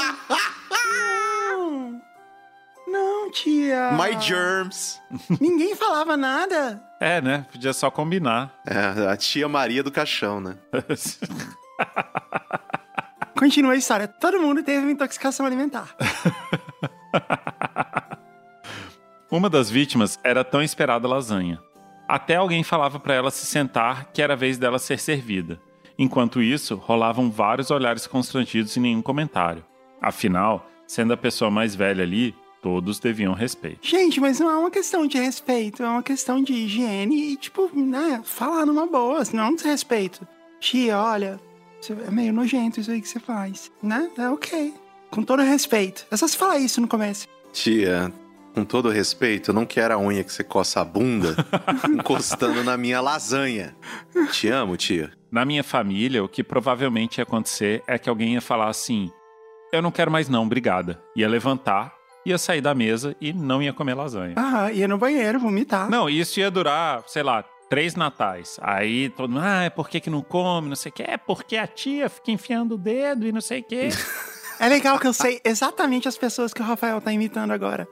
Não. 1.51 2.01
Não, 2.87 3.29
tia. 3.31 3.91
My 3.91 4.19
germs. 4.19 4.99
Ninguém 5.39 5.75
falava 5.75 6.17
nada. 6.17 6.83
É, 6.99 7.21
né? 7.21 7.45
Podia 7.51 7.71
só 7.71 7.91
combinar. 7.91 8.51
É, 8.65 9.11
a 9.11 9.15
tia 9.15 9.47
Maria 9.47 9.83
do 9.83 9.91
caixão, 9.91 10.41
né? 10.41 10.55
Continua 13.37 13.73
a 13.73 13.77
história. 13.77 14.07
Todo 14.07 14.39
mundo 14.39 14.63
teve 14.63 14.79
uma 14.79 14.91
intoxicação 14.91 15.45
alimentar. 15.45 15.95
Uma 19.33 19.49
das 19.49 19.67
vítimas 19.67 20.19
era 20.23 20.41
a 20.41 20.43
tão 20.43 20.61
esperada 20.61 21.07
lasanha. 21.07 21.59
Até 22.07 22.35
alguém 22.35 22.63
falava 22.63 22.99
para 22.99 23.15
ela 23.15 23.31
se 23.31 23.47
sentar 23.47 24.11
que 24.13 24.21
era 24.21 24.33
a 24.33 24.35
vez 24.35 24.59
dela 24.59 24.77
ser 24.77 24.99
servida. 24.99 25.59
Enquanto 25.97 26.39
isso, 26.39 26.75
rolavam 26.75 27.31
vários 27.31 27.71
olhares 27.71 28.05
constrangidos 28.05 28.75
e 28.75 28.79
nenhum 28.79 29.01
comentário. 29.01 29.65
Afinal, 29.99 30.69
sendo 30.85 31.13
a 31.13 31.17
pessoa 31.17 31.49
mais 31.49 31.73
velha 31.73 32.03
ali, 32.03 32.35
todos 32.61 32.99
deviam 32.99 33.33
respeito. 33.33 33.79
Gente, 33.81 34.21
mas 34.21 34.39
não 34.39 34.51
é 34.51 34.55
uma 34.55 34.69
questão 34.69 35.07
de 35.07 35.17
respeito, 35.17 35.81
é 35.81 35.89
uma 35.89 36.03
questão 36.03 36.39
de 36.43 36.53
higiene 36.53 37.31
e, 37.31 37.35
tipo, 37.35 37.71
né, 37.73 38.21
falar 38.23 38.67
numa 38.67 38.85
boa, 38.85 39.23
não 39.33 39.45
é 39.45 39.47
um 39.47 39.55
desrespeito. 39.55 40.27
Tia, 40.59 40.99
olha, 40.99 41.39
é 41.89 42.11
meio 42.11 42.31
nojento 42.31 42.79
isso 42.79 42.91
aí 42.91 43.01
que 43.01 43.09
você 43.09 43.19
faz, 43.19 43.71
né? 43.81 44.11
É 44.15 44.29
ok. 44.29 44.75
Com 45.09 45.23
todo 45.23 45.41
respeito. 45.41 46.05
É 46.11 46.17
só 46.17 46.27
se 46.27 46.37
falar 46.37 46.59
isso 46.59 46.79
no 46.79 46.87
começo. 46.87 47.27
Tia, 47.51 48.13
com 48.53 48.63
todo 48.63 48.89
respeito, 48.89 49.49
eu 49.49 49.53
não 49.53 49.65
quero 49.65 49.93
a 49.93 49.97
unha 49.97 50.23
que 50.23 50.31
você 50.31 50.43
coça 50.43 50.79
a 50.79 50.85
bunda 50.85 51.35
encostando 51.89 52.63
na 52.63 52.77
minha 52.77 53.01
lasanha. 53.01 53.75
Te 54.31 54.47
amo, 54.49 54.77
tia. 54.77 55.11
Na 55.31 55.43
minha 55.43 55.63
família, 55.63 56.23
o 56.23 56.29
que 56.29 56.43
provavelmente 56.43 57.17
ia 57.17 57.23
acontecer 57.23 57.83
é 57.87 57.97
que 57.97 58.07
alguém 58.07 58.33
ia 58.33 58.41
falar 58.41 58.69
assim: 58.69 59.11
Eu 59.71 59.81
não 59.81 59.91
quero 59.91 60.11
mais, 60.11 60.29
não, 60.29 60.43
obrigada. 60.43 61.01
Ia 61.15 61.27
levantar, 61.27 61.93
ia 62.25 62.37
sair 62.37 62.61
da 62.61 62.75
mesa 62.75 63.15
e 63.19 63.33
não 63.33 63.61
ia 63.61 63.73
comer 63.73 63.95
lasanha. 63.95 64.35
Ah, 64.37 64.71
ia 64.71 64.87
no 64.87 64.97
banheiro 64.97 65.39
vomitar. 65.39 65.89
Não, 65.89 66.07
isso 66.07 66.39
ia 66.39 66.51
durar, 66.51 67.03
sei 67.07 67.23
lá, 67.23 67.43
três 67.69 67.95
natais. 67.95 68.59
Aí 68.61 69.09
todo 69.09 69.31
mundo, 69.31 69.43
ah, 69.43 69.63
é 69.63 69.69
por 69.71 69.89
que, 69.89 69.99
que 69.99 70.09
não 70.09 70.21
come, 70.21 70.69
não 70.69 70.75
sei 70.75 70.91
o 70.91 70.93
quê. 70.93 71.03
É 71.07 71.17
porque 71.17 71.57
a 71.57 71.65
tia 71.65 72.07
fica 72.07 72.31
enfiando 72.31 72.75
o 72.75 72.77
dedo 72.77 73.25
e 73.25 73.31
não 73.31 73.41
sei 73.41 73.61
o 73.61 73.63
quê. 73.63 73.89
É 74.59 74.67
legal 74.67 74.99
que 74.99 75.07
eu 75.07 75.13
sei 75.13 75.41
exatamente 75.43 76.07
as 76.07 76.17
pessoas 76.17 76.53
que 76.53 76.61
o 76.61 76.65
Rafael 76.65 77.01
tá 77.01 77.11
imitando 77.11 77.51
agora. 77.51 77.87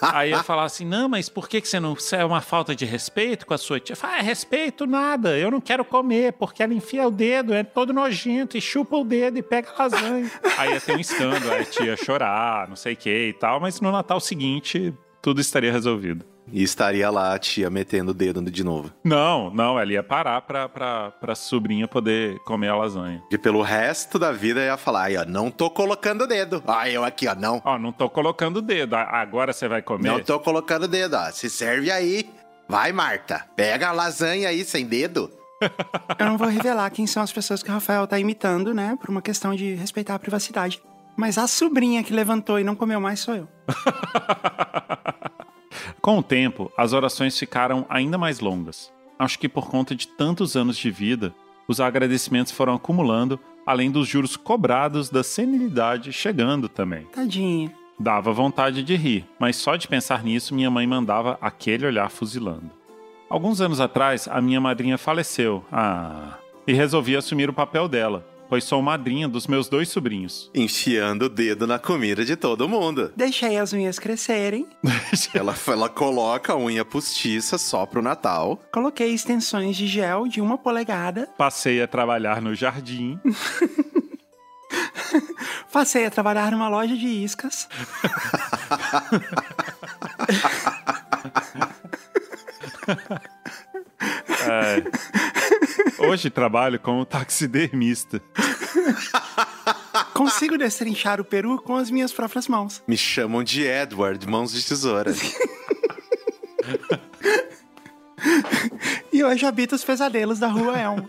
Aí 0.00 0.30
ia 0.30 0.42
falar 0.42 0.64
assim, 0.64 0.84
não, 0.84 1.08
mas 1.08 1.28
por 1.28 1.48
que, 1.48 1.60
que 1.60 1.68
você 1.68 1.80
não... 1.80 1.96
É 2.12 2.24
uma 2.24 2.40
falta 2.40 2.74
de 2.74 2.84
respeito 2.84 3.46
com 3.46 3.54
a 3.54 3.58
sua 3.58 3.80
tia? 3.80 3.96
Fala, 3.96 4.18
ah, 4.18 4.22
respeito 4.22 4.86
nada, 4.86 5.36
eu 5.36 5.50
não 5.50 5.60
quero 5.60 5.84
comer, 5.84 6.34
porque 6.34 6.62
ela 6.62 6.74
enfia 6.74 7.06
o 7.06 7.10
dedo, 7.10 7.52
é 7.52 7.62
todo 7.62 7.92
nojento, 7.92 8.56
e 8.56 8.60
chupa 8.60 8.96
o 8.96 9.04
dedo 9.04 9.38
e 9.38 9.42
pega 9.42 9.72
lasanha. 9.78 10.30
Aí 10.56 10.72
ia 10.72 10.80
ter 10.80 10.96
um 10.96 11.00
escândalo, 11.00 11.52
aí 11.52 11.62
a 11.62 11.64
tia 11.64 11.86
ia 11.86 11.96
chorar, 11.96 12.68
não 12.68 12.76
sei 12.76 12.94
o 12.94 12.96
que 12.96 13.28
e 13.28 13.32
tal, 13.32 13.60
mas 13.60 13.80
no 13.80 13.90
Natal 13.90 14.20
seguinte, 14.20 14.94
tudo 15.20 15.40
estaria 15.40 15.72
resolvido. 15.72 16.24
E 16.52 16.62
estaria 16.62 17.10
lá 17.10 17.34
a 17.34 17.38
tia 17.38 17.68
metendo 17.68 18.12
o 18.12 18.14
dedo 18.14 18.42
de 18.42 18.64
novo. 18.64 18.92
Não, 19.02 19.50
não, 19.50 19.78
ela 19.78 19.92
ia 19.92 20.02
parar 20.02 20.40
pra, 20.42 20.68
pra, 20.68 21.10
pra 21.10 21.34
sobrinha 21.34 21.88
poder 21.88 22.38
comer 22.40 22.68
a 22.68 22.76
lasanha. 22.76 23.22
E 23.30 23.38
pelo 23.38 23.62
resto 23.62 24.18
da 24.18 24.32
vida 24.32 24.60
ia 24.60 24.76
falar, 24.76 25.04
aí, 25.04 25.16
ó, 25.16 25.24
não 25.24 25.50
tô 25.50 25.68
colocando 25.70 26.22
o 26.22 26.26
dedo. 26.26 26.62
Aí 26.66 26.94
eu 26.94 27.04
aqui, 27.04 27.26
ó, 27.26 27.34
não. 27.34 27.60
Ó, 27.64 27.78
não 27.78 27.92
tô 27.92 28.08
colocando 28.08 28.58
o 28.58 28.62
dedo, 28.62 28.94
agora 28.94 29.52
você 29.52 29.66
vai 29.68 29.82
comer? 29.82 30.08
Não 30.08 30.20
tô 30.20 30.38
colocando 30.38 30.84
o 30.84 30.88
dedo, 30.88 31.16
ó. 31.16 31.30
Se 31.30 31.50
serve 31.50 31.90
aí. 31.90 32.30
Vai, 32.68 32.92
Marta. 32.92 33.44
Pega 33.54 33.88
a 33.88 33.92
lasanha 33.92 34.48
aí 34.48 34.64
sem 34.64 34.86
dedo. 34.86 35.30
Eu 36.18 36.26
não 36.26 36.36
vou 36.36 36.48
revelar 36.48 36.90
quem 36.90 37.06
são 37.06 37.22
as 37.22 37.32
pessoas 37.32 37.62
que 37.62 37.70
o 37.70 37.72
Rafael 37.72 38.06
tá 38.06 38.18
imitando, 38.18 38.74
né? 38.74 38.96
Por 39.00 39.10
uma 39.10 39.22
questão 39.22 39.54
de 39.54 39.74
respeitar 39.74 40.14
a 40.14 40.18
privacidade. 40.18 40.82
Mas 41.16 41.38
a 41.38 41.46
sobrinha 41.46 42.04
que 42.04 42.12
levantou 42.12 42.60
e 42.60 42.64
não 42.64 42.76
comeu 42.76 43.00
mais 43.00 43.20
sou 43.20 43.34
eu. 43.34 43.48
Com 46.00 46.18
o 46.18 46.22
tempo, 46.22 46.70
as 46.76 46.92
orações 46.92 47.38
ficaram 47.38 47.86
ainda 47.88 48.16
mais 48.16 48.40
longas. 48.40 48.92
Acho 49.18 49.38
que 49.38 49.48
por 49.48 49.68
conta 49.68 49.94
de 49.94 50.08
tantos 50.08 50.56
anos 50.56 50.76
de 50.76 50.90
vida, 50.90 51.34
os 51.66 51.80
agradecimentos 51.80 52.52
foram 52.52 52.74
acumulando, 52.74 53.40
além 53.66 53.90
dos 53.90 54.06
juros 54.06 54.36
cobrados 54.36 55.10
da 55.10 55.22
senilidade 55.22 56.12
chegando 56.12 56.68
também. 56.68 57.04
Tadinha. 57.06 57.72
Dava 57.98 58.32
vontade 58.32 58.82
de 58.82 58.94
rir, 58.94 59.24
mas 59.38 59.56
só 59.56 59.74
de 59.74 59.88
pensar 59.88 60.22
nisso 60.22 60.54
minha 60.54 60.70
mãe 60.70 60.86
mandava 60.86 61.38
aquele 61.40 61.86
olhar 61.86 62.10
fuzilando. 62.10 62.70
Alguns 63.28 63.60
anos 63.60 63.80
atrás, 63.80 64.28
a 64.30 64.40
minha 64.40 64.60
madrinha 64.60 64.98
faleceu. 64.98 65.64
Ah. 65.72 66.38
E 66.66 66.72
resolvi 66.72 67.16
assumir 67.16 67.48
o 67.48 67.54
papel 67.54 67.88
dela, 67.88 68.26
pois 68.48 68.64
sou 68.64 68.80
madrinha 68.82 69.28
dos 69.28 69.46
meus 69.46 69.68
dois 69.68 69.88
sobrinhos. 69.88 70.50
Enfiando 70.54 71.22
o 71.26 71.28
dedo 71.28 71.66
na 71.66 71.78
comida 71.78 72.24
de 72.24 72.36
todo 72.36 72.68
mundo. 72.68 73.12
Deixei 73.16 73.56
as 73.58 73.72
unhas 73.72 73.98
crescerem, 73.98 74.66
Ela, 75.34 75.54
ela 75.68 75.88
coloca 75.88 76.52
a 76.52 76.56
unha 76.56 76.84
postiça 76.84 77.58
só 77.58 77.84
pro 77.86 78.02
Natal. 78.02 78.60
coloquei 78.72 79.12
extensões 79.12 79.76
de 79.76 79.86
gel 79.86 80.26
de 80.28 80.40
uma 80.40 80.56
polegada, 80.58 81.28
Passei 81.38 81.80
a 81.82 81.86
trabalhar 81.88 82.40
no 82.40 82.54
jardim. 82.54 83.18
passei 85.72 86.04
a 86.06 86.10
trabalhar 86.10 86.50
numa 86.52 86.68
loja 86.68 86.96
de 86.96 87.06
iscas, 87.06 87.68
É. 94.48 95.55
Hoje 95.98 96.30
trabalho 96.30 96.78
como 96.78 97.04
taxidermista. 97.04 98.22
consigo 100.12 100.56
destrinchar 100.56 101.20
o 101.20 101.24
peru 101.24 101.60
com 101.60 101.76
as 101.76 101.90
minhas 101.90 102.12
próprias 102.12 102.48
mãos. 102.48 102.82
Me 102.86 102.96
chamam 102.96 103.42
de 103.42 103.62
Edward, 103.64 104.26
mãos 104.26 104.52
de 104.52 104.64
tesoura. 104.64 105.12
E 109.12 109.24
hoje 109.24 109.46
habito 109.46 109.74
os 109.74 109.84
pesadelos 109.84 110.38
da 110.38 110.48
rua 110.48 110.78
Elmo. 110.78 111.08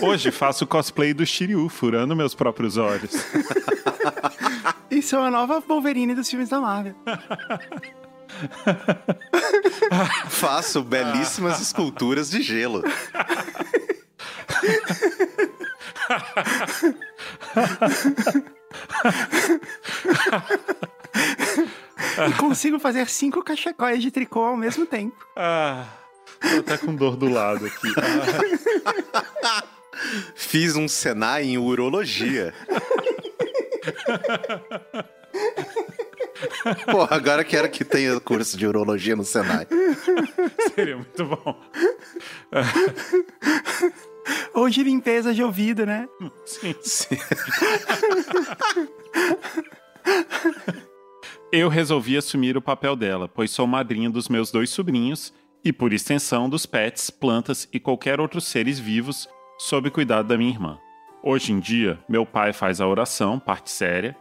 Hoje 0.00 0.30
faço 0.30 0.66
cosplay 0.66 1.14
do 1.14 1.24
Shiryu, 1.24 1.68
furando 1.68 2.14
meus 2.14 2.34
próprios 2.34 2.76
olhos. 2.76 3.12
E 4.90 5.00
sou 5.02 5.20
a 5.20 5.30
nova 5.30 5.60
Wolverine 5.60 6.14
dos 6.14 6.28
filmes 6.28 6.48
da 6.48 6.60
Marvel. 6.60 6.94
Faço 10.28 10.82
belíssimas 10.82 11.60
esculturas 11.60 12.30
de 12.30 12.42
gelo. 12.42 12.82
E 22.28 22.32
consigo 22.34 22.78
fazer 22.78 23.08
cinco 23.08 23.42
cachecóis 23.42 24.02
de 24.02 24.10
tricô 24.10 24.40
ao 24.40 24.56
mesmo 24.56 24.86
tempo. 24.86 25.16
Ah, 25.36 25.86
tô 26.40 26.58
até 26.58 26.76
com 26.78 26.94
dor 26.94 27.16
do 27.16 27.28
lado 27.28 27.66
aqui. 27.66 27.88
Ah, 29.44 29.64
Fiz 30.34 30.76
um 30.76 30.88
Senai 30.88 31.44
em 31.44 31.58
urologia. 31.58 32.54
Pô, 36.90 37.06
agora 37.10 37.44
quero 37.44 37.68
que 37.70 37.84
tenha 37.84 38.18
curso 38.20 38.56
de 38.56 38.66
urologia 38.66 39.16
no 39.16 39.24
Senai. 39.24 39.66
seria 40.74 40.96
muito 40.96 41.24
bom. 41.24 41.60
Ou 44.54 44.68
de 44.68 44.82
limpeza 44.82 45.32
de 45.32 45.42
ouvido, 45.42 45.86
né? 45.86 46.08
Sim. 46.44 46.74
Sim. 46.82 47.16
Eu 51.50 51.68
resolvi 51.68 52.16
assumir 52.16 52.56
o 52.56 52.62
papel 52.62 52.94
dela, 52.94 53.26
pois 53.28 53.50
sou 53.50 53.66
madrinha 53.66 54.10
dos 54.10 54.28
meus 54.28 54.50
dois 54.50 54.68
sobrinhos 54.70 55.32
e, 55.64 55.72
por 55.72 55.92
extensão, 55.92 56.48
dos 56.48 56.66
pets, 56.66 57.08
plantas 57.10 57.66
e 57.72 57.80
qualquer 57.80 58.20
outros 58.20 58.44
seres 58.46 58.78
vivos 58.78 59.26
sob 59.58 59.90
cuidado 59.90 60.28
da 60.28 60.36
minha 60.36 60.50
irmã. 60.50 60.78
Hoje 61.22 61.52
em 61.52 61.58
dia, 61.58 61.98
meu 62.08 62.24
pai 62.24 62.52
faz 62.52 62.80
a 62.80 62.86
oração, 62.86 63.38
parte 63.38 63.70
séria, 63.70 64.16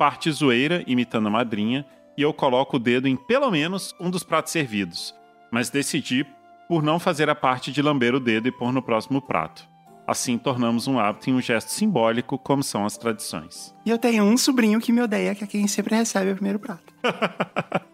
parte 0.00 0.32
zoeira, 0.32 0.82
imitando 0.86 1.26
a 1.26 1.30
madrinha, 1.30 1.84
e 2.16 2.22
eu 2.22 2.32
coloco 2.32 2.78
o 2.78 2.80
dedo 2.80 3.06
em 3.06 3.16
pelo 3.16 3.50
menos 3.50 3.94
um 4.00 4.08
dos 4.08 4.24
pratos 4.24 4.50
servidos, 4.50 5.14
mas 5.52 5.68
decidi 5.68 6.26
por 6.66 6.82
não 6.82 6.98
fazer 6.98 7.28
a 7.28 7.34
parte 7.34 7.70
de 7.70 7.82
lamber 7.82 8.14
o 8.14 8.18
dedo 8.18 8.48
e 8.48 8.50
pôr 8.50 8.72
no 8.72 8.80
próximo 8.80 9.20
prato. 9.20 9.68
Assim 10.06 10.38
tornamos 10.38 10.88
um 10.88 10.98
hábito 10.98 11.28
e 11.28 11.34
um 11.34 11.40
gesto 11.42 11.68
simbólico, 11.68 12.38
como 12.38 12.62
são 12.62 12.86
as 12.86 12.96
tradições. 12.96 13.74
E 13.84 13.90
eu 13.90 13.98
tenho 13.98 14.24
um 14.24 14.38
sobrinho 14.38 14.80
que 14.80 14.90
me 14.90 15.02
odeia, 15.02 15.34
que 15.34 15.44
é 15.44 15.46
quem 15.46 15.68
sempre 15.68 15.94
recebe 15.94 16.30
o 16.30 16.34
primeiro 16.34 16.58
prato. 16.58 16.94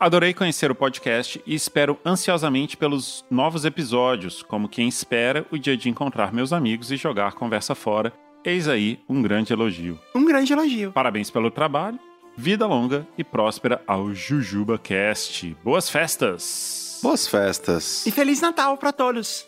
Adorei 0.00 0.34
conhecer 0.34 0.72
o 0.72 0.74
podcast 0.74 1.40
e 1.46 1.54
espero 1.54 1.96
ansiosamente 2.04 2.76
pelos 2.76 3.24
novos 3.30 3.64
episódios, 3.64 4.42
como 4.42 4.68
quem 4.68 4.88
espera 4.88 5.46
o 5.52 5.56
dia 5.58 5.76
de 5.76 5.88
encontrar 5.88 6.32
meus 6.32 6.52
amigos 6.52 6.90
e 6.90 6.96
jogar 6.96 7.34
conversa 7.34 7.76
fora. 7.76 8.12
Eis 8.44 8.68
aí 8.68 9.00
um 9.08 9.22
grande 9.22 9.52
elogio. 9.54 9.98
Um 10.14 10.24
grande 10.24 10.52
elogio. 10.52 10.92
Parabéns 10.92 11.30
pelo 11.30 11.50
trabalho, 11.50 11.98
vida 12.36 12.66
longa 12.66 13.06
e 13.16 13.24
próspera 13.24 13.82
ao 13.86 14.12
Jujuba 14.12 14.78
Cast. 14.78 15.56
Boas 15.64 15.88
festas! 15.88 17.00
Boas 17.02 17.26
festas. 17.26 18.06
E 18.06 18.10
Feliz 18.10 18.40
Natal 18.42 18.76
pra 18.76 18.92
todos. 18.92 19.46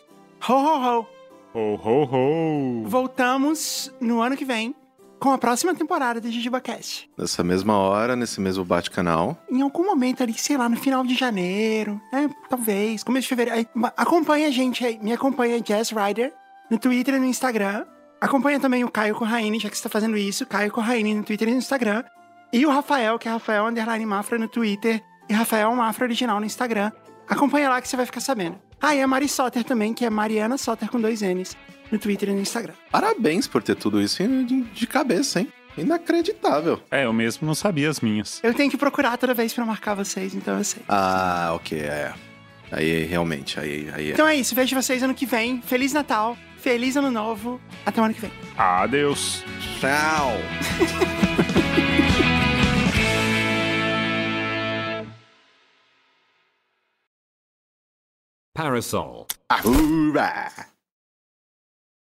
Ho, 0.48 0.52
ho, 0.54 1.00
ho. 1.00 1.06
Ho, 1.54 1.74
ho, 1.74 2.04
ho! 2.04 2.88
Voltamos 2.88 3.92
no 4.00 4.22
ano 4.22 4.36
que 4.36 4.44
vem 4.44 4.74
com 5.18 5.30
a 5.30 5.38
próxima 5.38 5.74
temporada 5.74 6.20
do 6.20 6.30
JujubaCast. 6.30 7.10
Nessa 7.18 7.42
mesma 7.42 7.76
hora, 7.76 8.14
nesse 8.16 8.40
mesmo 8.40 8.64
bate-canal. 8.64 9.36
Em 9.50 9.60
algum 9.62 9.84
momento 9.84 10.22
ali, 10.22 10.34
sei 10.34 10.56
lá, 10.56 10.68
no 10.68 10.76
final 10.76 11.04
de 11.04 11.14
janeiro, 11.14 12.00
né? 12.12 12.30
Talvez, 12.48 13.02
começo 13.02 13.22
de 13.24 13.28
fevereiro. 13.28 13.58
Aí, 13.58 13.66
Acompanha 13.96 14.48
a 14.48 14.50
gente 14.50 14.84
aí, 14.84 14.98
me 15.02 15.12
acompanha 15.12 15.60
Jazz 15.60 15.90
Rider 15.90 16.32
no 16.70 16.78
Twitter 16.78 17.14
e 17.14 17.18
no 17.18 17.24
Instagram. 17.26 17.86
Acompanha 18.20 18.58
também 18.58 18.82
o 18.82 18.90
Caio 18.90 19.14
Corraine, 19.14 19.58
já 19.58 19.68
que 19.68 19.76
você 19.76 19.82
tá 19.82 19.88
fazendo 19.88 20.16
isso. 20.16 20.46
Caio 20.46 20.72
Corraine 20.72 21.14
no 21.14 21.22
Twitter 21.22 21.48
e 21.48 21.52
no 21.52 21.58
Instagram. 21.58 22.02
E 22.52 22.64
o 22.64 22.70
Rafael, 22.70 23.18
que 23.18 23.28
é 23.28 23.30
Rafael 23.30 23.66
Underline 23.66 24.06
Mafra 24.06 24.38
no 24.38 24.48
Twitter. 24.48 25.02
E 25.28 25.34
Rafael 25.34 25.74
Mafra 25.74 26.06
Original 26.06 26.40
no 26.40 26.46
Instagram. 26.46 26.90
Acompanha 27.28 27.68
lá 27.68 27.80
que 27.80 27.88
você 27.88 27.96
vai 27.96 28.06
ficar 28.06 28.20
sabendo. 28.20 28.58
Ah, 28.80 28.94
e 28.94 29.02
a 29.02 29.06
Mari 29.06 29.28
Soter 29.28 29.64
também, 29.64 29.92
que 29.92 30.04
é 30.04 30.10
Mariana 30.10 30.56
Soter 30.56 30.88
com 30.90 31.00
dois 31.00 31.22
N's 31.22 31.56
no 31.90 31.98
Twitter 31.98 32.28
e 32.28 32.32
no 32.32 32.40
Instagram. 32.40 32.74
Parabéns 32.90 33.46
por 33.46 33.62
ter 33.62 33.74
tudo 33.74 34.00
isso 34.00 34.22
de, 34.72 34.86
cabeça, 34.86 35.40
hein? 35.40 35.52
Inacreditável. 35.76 36.80
É, 36.90 37.04
eu 37.04 37.12
mesmo 37.12 37.46
não 37.46 37.54
sabia 37.54 37.90
as 37.90 38.00
minhas. 38.00 38.40
Eu 38.42 38.54
tenho 38.54 38.70
que 38.70 38.76
procurar 38.76 39.16
toda 39.18 39.34
vez 39.34 39.52
pra 39.52 39.64
marcar 39.64 39.94
vocês, 39.94 40.34
então 40.34 40.56
eu 40.56 40.64
sei. 40.64 40.82
Ah, 40.88 41.52
ok, 41.54 41.78
é. 41.78 42.14
Aí 42.72 43.04
realmente, 43.04 43.60
aí, 43.60 43.90
aí 43.94 44.10
é. 44.10 44.12
Então 44.12 44.26
é 44.26 44.34
isso, 44.34 44.54
vejo 44.54 44.74
vocês 44.74 45.02
ano 45.02 45.14
que 45.14 45.26
vem. 45.26 45.60
Feliz 45.62 45.92
Natal, 45.92 46.36
feliz 46.66 46.96
Ano 46.96 47.12
Novo. 47.12 47.60
Até 47.86 48.00
o 48.00 48.04
ano 48.04 48.12
que 48.12 48.20
vem. 48.22 48.32
Adeus! 48.58 49.44
Tchau! 49.78 50.32
Parasol. 58.52 59.28
Ahura! 59.48 60.75